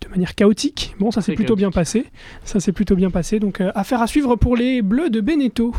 de 0.00 0.08
manière 0.08 0.34
chaotique. 0.34 0.94
Bon, 0.98 1.10
ça 1.10 1.22
s'est 1.22 1.34
plutôt 1.34 1.56
bien 1.56 1.70
passé. 1.70 2.06
Ça 2.44 2.60
s'est 2.60 2.72
plutôt 2.72 2.96
bien 2.96 3.10
passé. 3.10 3.40
Donc 3.40 3.62
affaire 3.74 4.02
à 4.02 4.06
suivre 4.06 4.36
pour 4.36 4.56
les 4.56 4.82
Bleus 4.82 5.10
de 5.10 5.20
Beneteau. 5.20 5.74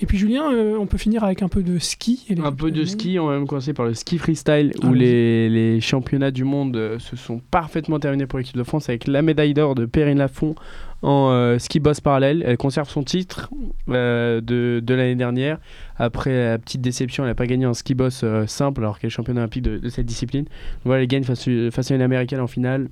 Et 0.00 0.06
puis 0.06 0.18
Julien, 0.18 0.44
on 0.78 0.86
peut 0.86 0.98
finir 0.98 1.24
avec 1.24 1.42
un 1.42 1.48
peu 1.48 1.62
de 1.62 1.78
ski. 1.78 2.26
un 2.42 2.52
peu 2.52 2.70
de 2.70 2.84
ski. 2.84 3.18
On 3.18 3.26
va 3.26 3.34
même 3.34 3.46
commencer 3.46 3.72
par 3.72 3.86
le 3.86 3.94
ski 3.94 4.18
freestyle 4.18 4.72
où 4.82 4.92
les, 4.92 5.48
les, 5.48 5.80
championnats 5.80 6.30
du 6.30 6.44
monde 6.44 6.96
se 6.98 7.16
sont 7.16 7.40
parfaitement 7.50 7.98
terminés 7.98 8.26
pour 8.26 8.38
l'équipe 8.38 8.56
de 8.56 8.64
France 8.64 8.88
avec 8.88 9.06
la 9.06 9.22
médaille 9.22 9.54
d'or 9.54 9.74
de 9.74 9.86
Perrine 9.86 10.18
Lafont 10.18 10.54
en 11.02 11.30
euh, 11.30 11.58
ski 11.58 11.80
boss 11.80 12.00
parallèle. 12.00 12.42
Elle 12.46 12.56
conserve 12.56 12.88
son 12.88 13.02
titre 13.02 13.50
euh, 13.88 14.40
de, 14.40 14.80
de 14.82 14.94
l'année 14.94 15.14
dernière. 15.14 15.58
Après 15.96 16.50
la 16.50 16.58
petite 16.58 16.80
déception, 16.80 17.24
elle 17.24 17.30
n'a 17.30 17.34
pas 17.34 17.46
gagné 17.46 17.66
en 17.66 17.74
ski 17.74 17.94
boss 17.94 18.22
euh, 18.22 18.46
simple 18.46 18.82
alors 18.82 18.98
qu'elle 18.98 19.08
est 19.08 19.10
championne 19.10 19.38
olympique 19.38 19.62
de, 19.62 19.88
cette 19.88 20.06
discipline. 20.06 20.46
voilà, 20.84 21.02
elle 21.02 21.08
gagne 21.08 21.24
face, 21.24 21.48
face, 21.70 21.90
à 21.90 21.94
une 21.94 22.02
américaine 22.02 22.40
en 22.40 22.46
finale. 22.46 22.88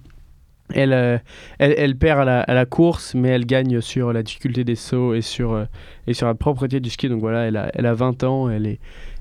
Elle, 0.74 0.92
elle, 1.59 1.74
elle, 1.78 1.96
perd 1.96 2.20
à 2.20 2.24
la, 2.24 2.40
à 2.40 2.54
la, 2.54 2.66
course, 2.66 3.14
mais 3.14 3.28
elle 3.28 3.46
gagne 3.46 3.81
sur 3.81 4.12
la 4.12 4.22
difficulté 4.22 4.64
des 4.64 4.74
sauts 4.74 5.14
et 5.14 5.22
sur, 5.22 5.66
et 6.07 6.12
sur 6.12 6.26
la 6.26 6.35
propreté 6.35 6.81
du 6.81 6.90
ski. 6.90 7.09
Donc 7.09 7.20
voilà, 7.20 7.46
elle 7.46 7.57
a, 7.57 7.70
elle 7.74 7.87
a 7.87 7.94
20 7.94 8.22
ans, 8.24 8.50
elle 8.50 8.66
est, 8.66 8.78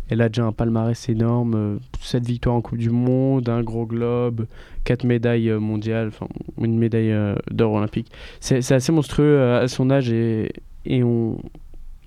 elle 0.09 0.21
a 0.21 0.29
déjà 0.29 0.45
un 0.45 0.51
palmarès 0.51 1.09
énorme, 1.09 1.79
7 2.01 2.21
euh, 2.21 2.25
victoires 2.25 2.55
en 2.55 2.61
Coupe 2.61 2.77
du 2.77 2.89
Monde, 2.89 3.49
un 3.49 3.61
gros 3.61 3.85
globe, 3.85 4.45
4 4.85 5.03
médailles 5.03 5.49
euh, 5.49 5.59
mondiales, 5.59 6.07
enfin 6.07 6.27
une 6.61 6.77
médaille 6.77 7.11
euh, 7.11 7.35
d'or 7.51 7.73
olympique. 7.73 8.11
C'est 8.39 8.71
assez 8.71 8.91
monstrueux 8.91 9.41
à 9.41 9.67
son 9.67 9.89
âge 9.89 10.09
et, 10.09 10.51
et 10.85 11.03
on 11.03 11.37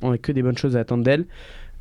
n'a 0.03 0.19
que 0.19 0.33
des 0.33 0.43
bonnes 0.43 0.57
choses 0.57 0.77
à 0.77 0.81
attendre 0.81 1.05
d'elle. 1.05 1.27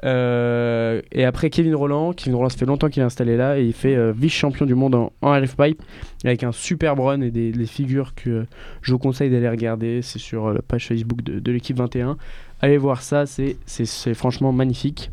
Euh, 0.05 1.01
et 1.11 1.25
après 1.25 1.49
Kevin 1.49 1.75
Roland, 1.75 2.13
Kevin 2.13 2.35
Roland, 2.35 2.49
ça 2.49 2.57
fait 2.57 2.65
longtemps 2.65 2.89
qu'il 2.89 3.01
est 3.01 3.05
installé 3.05 3.35
là 3.35 3.59
et 3.59 3.65
il 3.65 3.73
fait 3.73 3.95
euh, 3.95 4.13
vice-champion 4.15 4.65
du 4.65 4.75
monde 4.75 4.95
en, 4.95 5.11
en 5.21 5.41
Pipe 5.41 5.81
avec 6.23 6.43
un 6.43 6.51
super 6.51 6.95
run 6.95 7.21
et 7.21 7.31
des, 7.31 7.51
des 7.51 7.65
figures 7.65 8.15
que 8.15 8.45
je 8.81 8.91
vous 8.91 8.99
conseille 8.99 9.29
d'aller 9.29 9.49
regarder. 9.49 10.01
C'est 10.01 10.19
sur 10.19 10.47
euh, 10.47 10.53
la 10.53 10.61
page 10.61 10.87
Facebook 10.87 11.21
de, 11.23 11.39
de 11.39 11.51
l'équipe 11.51 11.77
21. 11.77 12.17
Allez 12.61 12.77
voir 12.77 13.01
ça, 13.01 13.25
c'est 13.25 14.13
franchement 14.13 14.51
magnifique. 14.51 15.11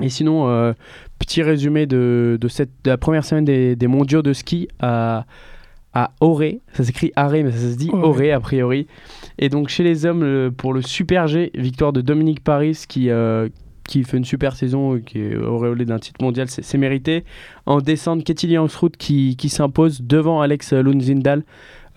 Et 0.00 0.08
sinon, 0.08 0.74
petit 1.20 1.40
résumé 1.44 1.86
de, 1.86 2.36
de, 2.40 2.48
cette, 2.48 2.70
de 2.82 2.90
la 2.90 2.98
première 2.98 3.24
semaine 3.24 3.44
des, 3.44 3.76
des 3.76 3.86
mondiaux 3.86 4.22
de 4.22 4.32
ski 4.32 4.66
à, 4.80 5.24
à 5.92 6.10
Auray. 6.20 6.62
Ça 6.72 6.82
s'écrit 6.82 7.12
Arré, 7.14 7.44
mais 7.44 7.52
ça 7.52 7.58
se 7.58 7.76
dit. 7.76 7.90
Auray 7.92 8.32
a 8.32 8.40
priori. 8.40 8.88
Et 9.38 9.48
donc 9.48 9.68
chez 9.68 9.84
les 9.84 10.04
hommes, 10.04 10.50
pour 10.56 10.72
le 10.72 10.82
Super 10.82 11.28
G, 11.28 11.52
victoire 11.54 11.92
de 11.92 12.00
Dominique 12.00 12.42
Paris 12.42 12.76
qui, 12.88 13.08
qui 13.86 14.04
fait 14.04 14.16
une 14.16 14.24
super 14.24 14.56
saison, 14.56 14.94
euh, 14.94 14.98
qui 15.00 15.20
est 15.20 15.36
auréolé 15.36 15.84
d'un 15.84 15.98
titre 15.98 16.22
mondial, 16.22 16.48
c'est 16.48 16.78
mérité. 16.78 17.24
En 17.66 17.80
descente, 17.80 18.24
Ketili 18.24 18.58
Hansrout 18.58 18.96
qui, 18.96 19.36
qui 19.36 19.48
s'impose 19.48 20.02
devant 20.02 20.40
Alex 20.40 20.72
Lundindal. 20.72 21.44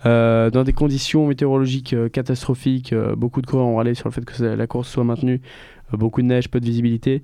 euh, 0.06 0.50
dans 0.50 0.62
des 0.62 0.72
conditions 0.72 1.26
météorologiques 1.26 1.92
euh, 1.92 2.08
catastrophiques, 2.08 2.92
euh, 2.92 3.16
beaucoup 3.16 3.42
de 3.42 3.46
coureurs 3.46 3.66
ont 3.66 3.76
râlé 3.76 3.94
sur 3.94 4.08
le 4.08 4.12
fait 4.12 4.24
que 4.24 4.44
la 4.44 4.66
course 4.66 4.88
soit 4.88 5.04
maintenue, 5.04 5.40
beaucoup 5.92 6.22
de 6.22 6.26
neige, 6.26 6.48
peu 6.48 6.60
de 6.60 6.64
visibilité. 6.64 7.22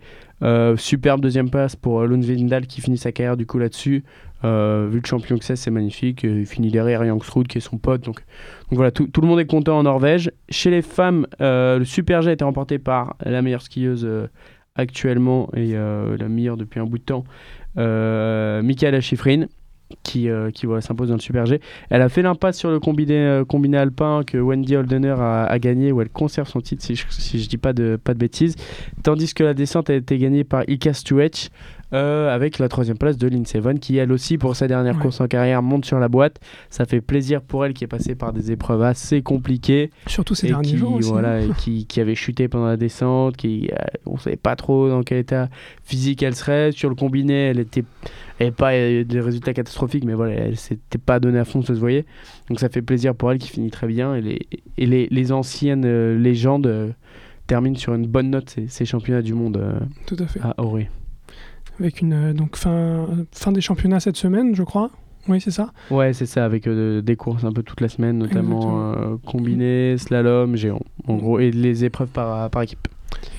Superbe 0.77 1.20
deuxième 1.22 1.48
passe 1.48 1.74
pour 1.74 2.03
Lundvindal 2.03 2.66
qui 2.66 2.81
finit 2.83 2.98
sa 2.98 3.12
carrière 3.12 3.37
du 3.37 3.46
coup 3.46 3.59
là-dessus. 3.59 4.05
Vu 4.42 5.00
le 5.00 5.07
champion 5.07 5.38
que 5.38 5.44
c'est, 5.44 5.57
c'est 5.57 5.70
magnifique. 5.70 6.22
Il 6.22 6.44
finit 6.44 6.70
derrière 6.70 7.03
Jangsrud 7.03 7.46
qui 7.46 7.59
est 7.59 7.61
son 7.62 7.79
pote. 7.79 8.03
Donc, 8.03 8.20
voilà, 8.70 8.90
tout, 8.90 9.07
tout 9.07 9.22
le 9.22 9.27
monde 9.27 9.40
est 9.40 9.46
content 9.46 9.79
en 9.79 9.85
Norvège. 9.85 10.31
Chez 10.50 10.70
les 10.70 10.83
femmes, 10.83 11.27
le 11.40 11.83
Super 11.85 12.20
G 12.20 12.31
a 12.31 12.33
été 12.35 12.44
remporté 12.44 12.79
par 12.79 13.16
la 13.24 13.40
meilleure 13.40 13.62
skieuse 13.62 14.07
actuellement 14.74 15.48
et 15.54 15.72
euh, 15.74 16.16
la 16.18 16.28
meilleure 16.28 16.56
depuis 16.56 16.80
un 16.80 16.84
bout 16.87 16.98
de 16.98 17.04
temps, 17.04 17.24
euh, 17.78 18.62
Michaela 18.62 19.00
Schifrin. 19.00 19.46
Qui, 20.02 20.28
euh, 20.28 20.50
qui 20.50 20.66
s'impose 20.80 21.08
dans 21.08 21.14
le 21.14 21.20
Super 21.20 21.46
G. 21.46 21.60
Elle 21.88 22.00
a 22.00 22.08
fait 22.08 22.22
l'impasse 22.22 22.58
sur 22.58 22.70
le 22.70 22.80
combiné, 22.80 23.76
alpin 23.76 24.22
que 24.26 24.38
Wendy 24.38 24.74
Holdener 24.76 25.14
a, 25.18 25.44
a 25.44 25.58
gagné, 25.58 25.92
où 25.92 26.00
elle 26.00 26.08
conserve 26.08 26.48
son 26.48 26.60
titre, 26.60 26.82
si 26.82 26.96
je, 26.96 27.04
si 27.10 27.38
je 27.38 27.48
dis 27.48 27.58
pas 27.58 27.72
de, 27.72 27.96
pas 28.02 28.14
de 28.14 28.18
bêtises. 28.18 28.56
Tandis 29.04 29.34
que 29.34 29.44
la 29.44 29.54
descente 29.54 29.90
a 29.90 29.94
été 29.94 30.18
gagnée 30.18 30.42
par 30.42 30.64
Ika 30.68 30.94
Stuech 30.94 31.50
euh, 31.94 32.35
avec 32.35 32.59
la 32.59 32.68
troisième 32.68 32.98
place 32.98 33.16
de 33.16 33.28
Lindsey 33.28 33.61
Vonn 33.61 33.78
qui 33.78 33.96
elle 33.96 34.12
aussi 34.12 34.37
pour 34.37 34.57
sa 34.57 34.66
dernière 34.68 34.96
Ouais. 34.96 35.00
course 35.02 35.20
en 35.20 35.28
carrière 35.28 35.62
monte 35.62 35.85
sur 35.85 35.98
la 35.98 36.09
boîte. 36.09 36.40
Ça 36.70 36.85
fait 36.85 37.00
plaisir 37.00 37.40
pour 37.40 37.64
elle 37.64 37.72
qui 37.72 37.85
est 37.85 37.88
passée 37.88 38.14
par 38.14 38.33
des 38.33 38.50
épreuves 38.52 38.83
assez 38.83 39.22
compliquées 39.22 39.90
Surtout 40.07 40.35
ces 40.35 40.46
et 40.48 40.50
derniers 40.50 40.70
qui, 40.70 40.76
jours 40.76 40.94
aussi. 40.94 41.09
voilà, 41.11 41.37
hein. 41.37 41.40
et 41.48 41.50
qui, 41.59 41.87
qui 41.87 42.00
avait 42.00 42.14
chuté 42.14 42.48
pendant 42.48 42.66
la 42.66 42.76
descente, 42.76 43.37
qui 43.37 43.70
euh, 43.72 43.76
on 44.07 44.18
savait 44.18 44.37
pas 44.37 44.57
trop 44.57 44.88
dans 44.88 45.02
quel 45.02 45.18
état 45.18 45.48
physique 45.85 46.22
elle 46.22 46.35
serait. 46.35 46.72
Sur 46.72 46.88
le 46.88 46.94
combiné, 46.96 47.46
elle 47.48 47.61
était 47.61 47.85
avait 48.40 48.50
pas 48.50 48.72
euh, 48.72 49.04
des 49.04 49.20
résultats 49.20 49.54
catastrophiques, 49.54 50.04
mais 50.04 50.14
voilà, 50.14 50.33
elle 50.35 50.57
s'était 50.57 50.98
pas 50.98 51.20
donnée 51.20 51.38
à 51.38 51.44
fond, 51.44 51.62
ça 51.62 51.74
se 51.74 51.78
voyait. 51.78 52.04
Donc 52.48 52.59
ça 52.59 52.68
fait 52.68 52.83
plaisir 52.83 53.14
pour 53.14 53.30
elle 53.30 53.38
qui 53.38 53.48
finit 53.48 53.70
très 53.70 53.87
bien. 53.87 54.14
Et 54.16 54.20
les, 54.20 54.40
et 54.76 54.87
les, 54.87 55.07
les 55.11 55.33
anciennes 55.33 55.85
euh, 55.87 56.18
légendes 56.18 56.66
euh, 56.66 56.88
terminent 57.46 57.76
sur 57.76 57.94
une 57.94 58.07
bonne 58.07 58.30
note 58.30 58.50
ces, 58.50 58.66
ces 58.66 58.85
championnats 58.85 59.22
du 59.22 59.35
monde 59.35 59.59
euh, 59.59 59.78
Tout 60.07 60.16
à 60.18 60.26
fait. 60.26 60.40
à 60.42 60.54
Auray. 60.59 60.88
Avec 61.80 62.00
une 62.00 62.12
euh, 62.12 62.32
donc 62.32 62.56
fin, 62.56 63.06
fin 63.32 63.52
des 63.52 63.60
championnats 63.60 64.00
cette 64.00 64.16
semaine, 64.16 64.54
je 64.54 64.62
crois. 64.62 64.90
Oui, 65.28 65.40
c'est 65.40 65.50
ça. 65.50 65.72
Ouais, 65.90 66.12
c'est 66.12 66.26
ça, 66.26 66.44
avec 66.44 66.66
euh, 66.66 67.00
des 67.00 67.16
courses 67.16 67.44
un 67.44 67.52
peu 67.52 67.62
toute 67.62 67.80
la 67.80 67.88
semaine, 67.88 68.18
notamment 68.18 68.92
euh, 68.92 69.16
combiné, 69.26 69.96
slalom, 69.96 70.54
géant, 70.54 70.80
en 71.08 71.14
gros, 71.16 71.38
et 71.38 71.50
les 71.50 71.84
épreuves 71.84 72.08
par, 72.08 72.50
par 72.50 72.62
équipe. 72.62 72.87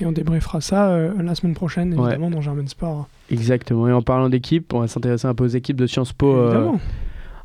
Et 0.00 0.06
on 0.06 0.10
débriefera 0.12 0.60
ça 0.60 0.88
euh, 0.88 1.12
la 1.22 1.34
semaine 1.36 1.54
prochaine, 1.54 1.94
Ouais. 1.94 2.08
évidemment, 2.10 2.30
dans 2.30 2.40
Germain 2.40 2.66
Sport. 2.66 3.08
Exactement. 3.30 3.86
Et 3.88 3.92
en 3.92 4.02
parlant 4.02 4.28
d'équipe, 4.28 4.74
on 4.74 4.80
va 4.80 4.88
s'intéresser 4.88 5.28
un 5.28 5.34
peu 5.34 5.44
aux 5.44 5.48
équipes 5.48 5.76
de 5.76 5.86
Sciences 5.86 6.12
Po. 6.12 6.34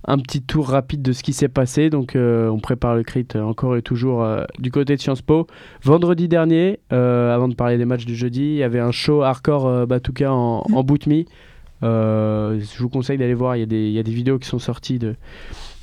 Un 0.05 0.17
petit 0.17 0.41
tour 0.41 0.69
rapide 0.69 1.01
de 1.01 1.11
ce 1.11 1.23
qui 1.23 1.33
s'est 1.33 1.49
passé. 1.49 1.89
Donc, 1.89 2.15
euh, 2.15 2.49
on 2.49 2.59
prépare 2.59 2.95
le 2.95 3.03
crit 3.03 3.27
euh, 3.35 3.41
encore 3.41 3.75
et 3.75 3.81
toujours 3.81 4.23
euh, 4.23 4.43
du 4.59 4.71
côté 4.71 4.95
de 4.95 5.01
Sciences 5.01 5.21
Po. 5.21 5.47
Vendredi 5.83 6.27
dernier, 6.27 6.79
euh, 6.91 7.33
avant 7.33 7.47
de 7.47 7.55
parler 7.55 7.77
des 7.77 7.85
matchs 7.85 8.05
du 8.05 8.15
jeudi, 8.15 8.41
il 8.41 8.55
y 8.55 8.63
avait 8.63 8.79
un 8.79 8.91
show 8.91 9.21
hardcore 9.21 9.87
Batuka 9.87 10.33
en, 10.33 10.63
en 10.71 10.83
boot 10.83 11.07
me. 11.07 11.25
Euh, 11.83 12.59
je 12.59 12.81
vous 12.81 12.89
conseille 12.89 13.17
d'aller 13.17 13.33
voir. 13.33 13.55
Il 13.55 13.59
y, 13.59 13.63
a 13.63 13.67
des, 13.67 13.87
il 13.87 13.93
y 13.93 13.99
a 13.99 14.03
des 14.03 14.13
vidéos 14.13 14.39
qui 14.39 14.47
sont 14.47 14.59
sorties 14.59 14.99
de, 14.99 15.15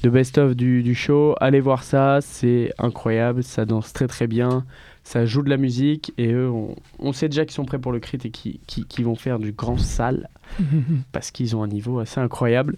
de 0.02 0.10
best-of 0.10 0.54
du, 0.54 0.82
du 0.82 0.94
show. 0.94 1.34
Allez 1.40 1.60
voir 1.60 1.82
ça, 1.82 2.18
c'est 2.20 2.72
incroyable. 2.78 3.42
Ça 3.42 3.64
danse 3.64 3.92
très 3.92 4.06
très 4.06 4.26
bien. 4.26 4.64
Ça 5.02 5.26
joue 5.26 5.42
de 5.42 5.50
la 5.50 5.56
musique. 5.56 6.12
Et 6.18 6.32
eux, 6.32 6.50
on, 6.50 6.76
on 6.98 7.12
sait 7.12 7.28
déjà 7.28 7.44
qu'ils 7.44 7.54
sont 7.54 7.64
prêts 7.64 7.78
pour 7.78 7.92
le 7.92 8.00
crit 8.00 8.18
et 8.24 8.30
qu'ils 8.30 8.60
qui, 8.66 8.84
qui 8.84 9.02
vont 9.02 9.16
faire 9.16 9.38
du 9.38 9.52
grand 9.52 9.78
sale 9.78 10.28
parce 11.12 11.30
qu'ils 11.30 11.56
ont 11.56 11.62
un 11.62 11.68
niveau 11.68 11.98
assez 11.98 12.20
incroyable. 12.20 12.76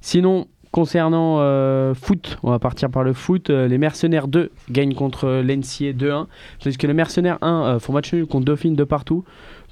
Sinon, 0.00 0.46
concernant 0.72 1.36
euh, 1.40 1.94
foot, 1.94 2.38
on 2.42 2.50
va 2.50 2.58
partir 2.58 2.90
par 2.90 3.02
le 3.04 3.12
foot. 3.12 3.50
Euh, 3.50 3.68
les 3.68 3.78
Mercenaires 3.78 4.28
2 4.28 4.50
gagnent 4.70 4.94
contre 4.94 5.28
l'NCA 5.42 5.92
2-1. 5.92 6.26
Tandis 6.62 6.76
que 6.76 6.86
les 6.86 6.92
Mercenaires 6.94 7.38
1 7.42 7.62
euh, 7.64 7.78
font 7.78 7.92
match 7.92 8.12
nul 8.12 8.26
contre 8.26 8.44
Dauphine 8.46 8.74
de 8.74 8.84
partout. 8.84 9.24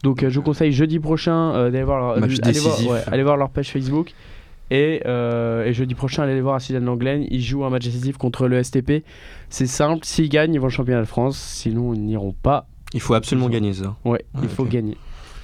Donc 0.03 0.23
euh, 0.23 0.31
je 0.31 0.37
vous 0.39 0.45
conseille 0.45 0.73
jeudi 0.73 0.99
prochain 0.99 1.53
d'aller 1.71 1.83
voir, 1.85 1.99
leur- 1.99 2.25
allez 2.25 2.35
voir, 2.37 2.53
décisif. 2.53 2.91
ouais, 2.91 3.01
allez 3.07 3.23
voir 3.23 3.37
leur 3.37 3.51
page 3.51 3.71
Facebook. 3.71 4.13
Et, 4.71 5.01
euh, 5.07 5.65
et 5.65 5.73
jeudi 5.73 5.95
prochain, 5.95 6.25
allez 6.25 6.35
les 6.35 6.41
voir 6.41 6.57
à 6.57 6.61
Suzanne 6.61 6.85
Langlaine. 6.85 7.25
Ils 7.31 7.41
jouent 7.43 7.65
un 7.65 7.71
match 7.71 7.85
décisif 7.85 8.17
contre 8.17 8.49
le 8.49 8.61
STP. 8.63 9.05
C'est 9.49 9.67
simple, 9.69 10.05
s'ils 10.05 10.29
gagnent, 10.29 10.55
ils 10.55 10.61
vont 10.61 10.67
au 10.67 10.71
championnat 10.71 11.03
de 11.03 11.07
France. 11.07 11.39
Sinon, 11.39 11.95
ils 11.95 12.01
n'iront 12.03 12.35
pas. 12.43 12.67
Il 12.93 13.01
faut 13.01 13.15
absolument 13.15 13.49
gagner 13.49 13.73
ça. 13.75 13.95
Ouais, 14.05 14.25
il 14.35 14.41
Ouais, 14.41 14.49
faut 14.49 14.65
gagner. 14.65 14.97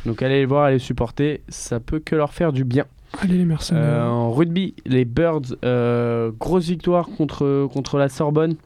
Donc 0.06 0.22
allez 0.22 0.40
les 0.40 0.44
voir, 0.44 0.64
allez 0.64 0.74
les 0.76 0.80
supporter. 0.80 1.42
Ça 1.48 1.78
peut 1.78 2.00
que 2.00 2.16
leur 2.16 2.32
faire 2.32 2.52
du 2.52 2.64
bien. 2.64 2.84
Allez, 3.20 3.38
les 3.38 3.44
mercenaires. 3.44 3.82
Euh, 3.82 4.08
en 4.08 4.32
rugby, 4.32 4.74
les 4.86 5.04
Birds, 5.04 5.56
euh, 5.64 6.30
grosse 6.38 6.66
victoire 6.66 7.08
contre, 7.08 7.98
la 7.98 8.08
Sorbonne. 8.08 8.56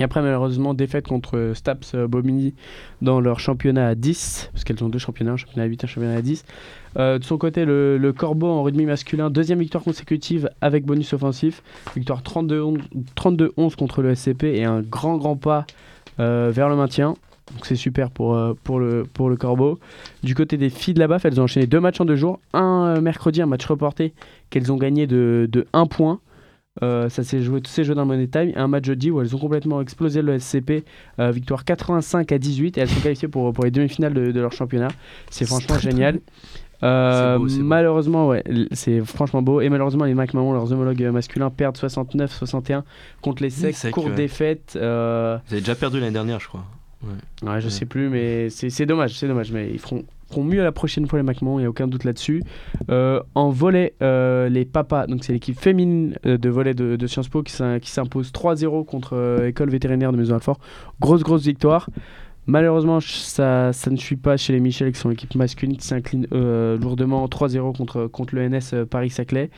Et 0.00 0.02
après, 0.02 0.22
malheureusement, 0.22 0.74
défaite 0.74 1.06
contre 1.06 1.52
Staps 1.54 1.94
euh, 1.94 2.08
Bobigny 2.08 2.54
dans 3.00 3.20
leur 3.20 3.38
championnat 3.38 3.86
à 3.86 3.94
10, 3.94 4.50
parce 4.52 4.64
qu'elles 4.64 4.82
ont 4.82 4.88
deux 4.88 4.98
championnats, 4.98 5.32
un 5.32 5.36
championnat 5.36 5.64
à 5.64 5.66
8, 5.66 5.84
un 5.84 5.86
championnat 5.86 6.16
à 6.16 6.22
10. 6.22 6.44
Euh, 6.96 7.18
de 7.18 7.24
son 7.24 7.38
côté, 7.38 7.64
le, 7.64 7.96
le 7.96 8.12
Corbeau 8.12 8.48
en 8.48 8.62
rugby 8.64 8.86
masculin, 8.86 9.30
deuxième 9.30 9.60
victoire 9.60 9.84
consécutive 9.84 10.50
avec 10.60 10.84
bonus 10.84 11.12
offensif. 11.12 11.62
Victoire 11.94 12.22
32-11 12.22 12.80
32-11 13.16 13.76
contre 13.76 14.02
le 14.02 14.14
SCP 14.14 14.44
et 14.44 14.64
un 14.64 14.80
grand, 14.80 15.16
grand 15.16 15.36
pas 15.36 15.66
vers 16.18 16.68
le 16.68 16.76
maintien. 16.76 17.16
Donc 17.52 17.66
c'est 17.66 17.76
super 17.76 18.10
pour, 18.10 18.34
euh, 18.34 18.54
pour, 18.64 18.78
le, 18.78 19.04
pour 19.04 19.28
le 19.28 19.36
Corbeau. 19.36 19.78
Du 20.22 20.34
côté 20.34 20.56
des 20.56 20.70
filles 20.70 20.94
de 20.94 21.00
la 21.00 21.08
BAF, 21.08 21.24
elles 21.24 21.40
ont 21.40 21.44
enchaîné 21.44 21.66
deux 21.66 21.80
matchs 21.80 22.00
en 22.00 22.04
deux 22.04 22.16
jours. 22.16 22.40
Un 22.52 22.96
euh, 22.96 23.00
mercredi, 23.00 23.42
un 23.42 23.46
match 23.46 23.66
reporté 23.66 24.14
qu'elles 24.50 24.72
ont 24.72 24.76
gagné 24.76 25.06
de, 25.06 25.48
de 25.50 25.66
1 25.72 25.86
point. 25.86 26.20
Euh, 26.82 27.08
ça 27.08 27.22
s'est 27.22 27.40
joué, 27.40 27.60
tout 27.60 27.70
s'est 27.70 27.84
joué 27.84 27.94
dans 27.94 28.02
le 28.02 28.08
Money 28.08 28.28
Time. 28.28 28.48
Et 28.48 28.56
un 28.56 28.66
match 28.66 28.86
jeudi 28.86 29.10
où 29.10 29.20
elles 29.20 29.36
ont 29.36 29.38
complètement 29.38 29.80
explosé 29.80 30.22
le 30.22 30.38
SCP. 30.38 30.84
victoire 31.18 31.64
85 31.64 32.32
à 32.32 32.38
18. 32.38 32.78
Et 32.78 32.80
elles 32.80 32.88
sont 32.88 33.00
qualifiées 33.00 33.28
pour, 33.28 33.52
pour 33.52 33.64
les 33.64 33.70
demi-finales 33.70 34.14
de, 34.14 34.32
de 34.32 34.40
leur 34.40 34.52
championnat. 34.52 34.88
C'est 35.30 35.44
franchement 35.44 35.78
génial. 35.78 36.20
Beau, 36.80 37.46
malheureusement, 37.60 38.28
ouais, 38.28 38.42
c'est 38.72 39.02
franchement 39.04 39.40
beau. 39.42 39.60
Et 39.60 39.68
malheureusement, 39.68 40.04
les 40.04 40.14
Mac 40.14 40.34
Mamon, 40.34 40.52
leurs 40.52 40.72
homologues 40.72 41.02
masculins, 41.04 41.50
perdent 41.50 41.76
69-61 41.76 42.82
contre 43.22 43.42
les 43.42 43.50
Secs. 43.50 43.72
Secs, 43.74 43.90
Courte 43.90 44.08
ouais. 44.08 44.14
défaite. 44.14 44.72
Vous 44.74 44.80
avez 44.80 45.60
déjà 45.60 45.74
perdu 45.74 46.00
l'année 46.00 46.12
dernière, 46.12 46.40
je 46.40 46.48
crois. 46.48 46.64
Ouais, 47.42 47.60
je 47.60 47.64
Ouais. 47.66 47.70
sais 47.70 47.86
plus, 47.86 48.08
mais 48.08 48.48
c'est 48.50 48.86
dommage, 48.86 49.18
c'est 49.18 49.28
dommage. 49.28 49.52
Mais 49.52 49.70
ils 49.72 49.78
feront, 49.78 50.04
feront 50.30 50.44
mieux 50.44 50.62
la 50.62 50.72
prochaine 50.72 51.06
fois, 51.06 51.18
les 51.18 51.22
McMahon, 51.24 51.58
il 51.58 51.62
n'y 51.62 51.66
a 51.66 51.70
aucun 51.70 51.86
doute 51.86 52.04
là-dessus. 52.04 52.42
Euh, 52.90 53.20
en 53.34 53.50
volet, 53.50 53.94
euh, 54.02 54.48
les 54.48 54.64
papas, 54.64 55.06
donc 55.06 55.24
c'est 55.24 55.32
l'équipe 55.32 55.58
féminine 55.58 56.16
euh, 56.26 56.38
de 56.38 56.48
volet 56.48 56.74
de, 56.74 56.96
de 56.96 57.06
Sciences 57.06 57.28
Po 57.28 57.42
qui 57.42 57.52
s'im- 57.52 57.78
qui 57.80 57.90
s'impose 57.90 58.32
3-0 58.32 58.84
contre 58.84 59.14
euh, 59.16 59.48
École 59.48 59.70
vétérinaire 59.70 60.12
de 60.12 60.16
Maison 60.16 60.34
Alfort. 60.34 60.58
Grosse, 61.00 61.22
grosse 61.22 61.44
victoire. 61.44 61.88
Malheureusement, 62.46 63.00
ça, 63.00 63.72
ça 63.72 63.90
ne 63.90 63.96
suit 63.96 64.16
pas 64.16 64.36
chez 64.36 64.52
les 64.52 64.60
Michel, 64.60 64.92
qui 64.92 65.00
sont 65.00 65.08
l'équipe 65.08 65.34
masculine, 65.34 65.76
qui 65.78 65.86
s'incline 65.86 66.26
lourdement 66.30 67.24
3-0 67.26 67.74
contre, 67.74 68.06
contre 68.06 68.34
le 68.34 68.46
NS 68.48 68.84
Paris-Saclay. 68.90 69.48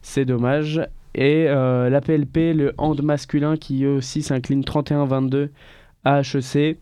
C'est 0.00 0.24
dommage. 0.24 0.80
Et 1.14 1.44
la 1.44 2.00
PLP, 2.00 2.54
le 2.54 2.72
hand 2.78 3.02
masculin, 3.02 3.58
qui 3.58 3.84
eux 3.84 3.96
aussi 3.96 4.22
s'incline 4.22 4.62
31-22 4.62 5.50
à 6.04 6.20
HEC. 6.20 6.78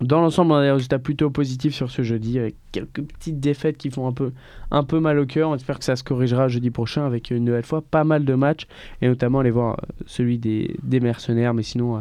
Dans 0.00 0.22
l'ensemble, 0.22 0.52
on 0.52 0.56
a 0.56 0.62
des 0.62 0.70
résultats 0.70 0.98
plutôt 0.98 1.28
positifs 1.28 1.74
sur 1.74 1.90
ce 1.90 2.02
jeudi, 2.02 2.38
avec 2.38 2.56
quelques 2.72 3.02
petites 3.02 3.38
défaites 3.38 3.76
qui 3.76 3.90
font 3.90 4.06
un 4.06 4.12
peu, 4.12 4.32
un 4.70 4.82
peu 4.82 4.98
mal 4.98 5.18
au 5.18 5.26
cœur. 5.26 5.50
On 5.50 5.54
espère 5.54 5.78
que 5.78 5.84
ça 5.84 5.94
se 5.94 6.02
corrigera 6.02 6.48
jeudi 6.48 6.70
prochain 6.70 7.04
avec 7.04 7.30
une 7.30 7.44
nouvelle 7.44 7.66
fois 7.66 7.82
pas 7.82 8.02
mal 8.02 8.24
de 8.24 8.34
matchs, 8.34 8.66
et 9.02 9.08
notamment 9.08 9.40
aller 9.40 9.50
voir 9.50 9.74
euh, 9.74 9.92
celui 10.06 10.38
des, 10.38 10.74
des 10.82 11.00
mercenaires. 11.00 11.52
Mais 11.52 11.62
sinon, 11.62 11.98
euh, 11.98 12.00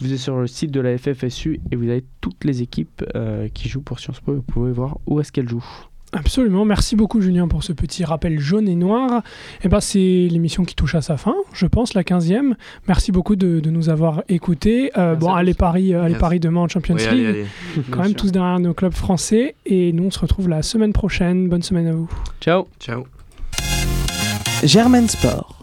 vous 0.00 0.10
êtes 0.10 0.18
sur 0.18 0.38
le 0.38 0.46
site 0.46 0.70
de 0.70 0.80
la 0.80 0.96
FFSU 0.96 1.60
et 1.70 1.76
vous 1.76 1.88
avez 1.88 2.04
toutes 2.22 2.44
les 2.44 2.62
équipes 2.62 3.04
euh, 3.14 3.48
qui 3.52 3.68
jouent 3.68 3.82
pour 3.82 4.00
Sciences 4.00 4.20
Po. 4.20 4.34
Vous 4.34 4.42
pouvez 4.42 4.72
voir 4.72 4.98
où 5.06 5.20
est-ce 5.20 5.30
qu'elles 5.30 5.48
jouent. 5.48 5.86
Absolument, 6.14 6.64
merci 6.64 6.96
beaucoup 6.96 7.20
Julien 7.20 7.48
pour 7.48 7.64
ce 7.64 7.72
petit 7.72 8.04
rappel 8.04 8.38
jaune 8.38 8.68
et 8.68 8.76
noir. 8.76 9.22
Et 9.62 9.68
ben, 9.68 9.80
c'est 9.80 9.98
l'émission 10.30 10.64
qui 10.64 10.74
touche 10.74 10.94
à 10.94 11.02
sa 11.02 11.16
fin, 11.16 11.34
je 11.52 11.66
pense, 11.66 11.94
la 11.94 12.02
15e. 12.02 12.54
Merci 12.88 13.10
beaucoup 13.12 13.36
de, 13.36 13.60
de 13.60 13.70
nous 13.70 13.88
avoir 13.88 14.22
écoutés. 14.28 14.92
Euh, 14.96 15.14
bon, 15.16 15.34
allez. 15.34 15.54
Paris, 15.54 15.92
allez 15.92 16.02
Merci. 16.10 16.20
Paris 16.20 16.40
demain 16.40 16.60
en 16.60 16.68
Champions 16.68 16.94
Oui, 16.94 17.02
League. 17.02 17.10
allez, 17.10 17.26
allez. 17.28 17.46
Quand 17.90 18.02
même 18.02 18.14
tous 18.14 18.30
derrière 18.32 18.60
nos 18.60 18.74
clubs 18.74 18.94
français. 18.94 19.56
Et 19.66 19.92
nous, 19.92 20.04
on 20.04 20.10
se 20.10 20.18
retrouve 20.20 20.48
la 20.48 20.62
semaine 20.62 20.92
prochaine. 20.92 21.48
Bonne 21.48 21.62
semaine 21.62 21.88
à 21.88 21.92
vous. 21.92 22.08
Ciao 22.40 22.66
Ciao. 22.80 23.04
Germaine 24.62 25.08
Sport. 25.08 25.52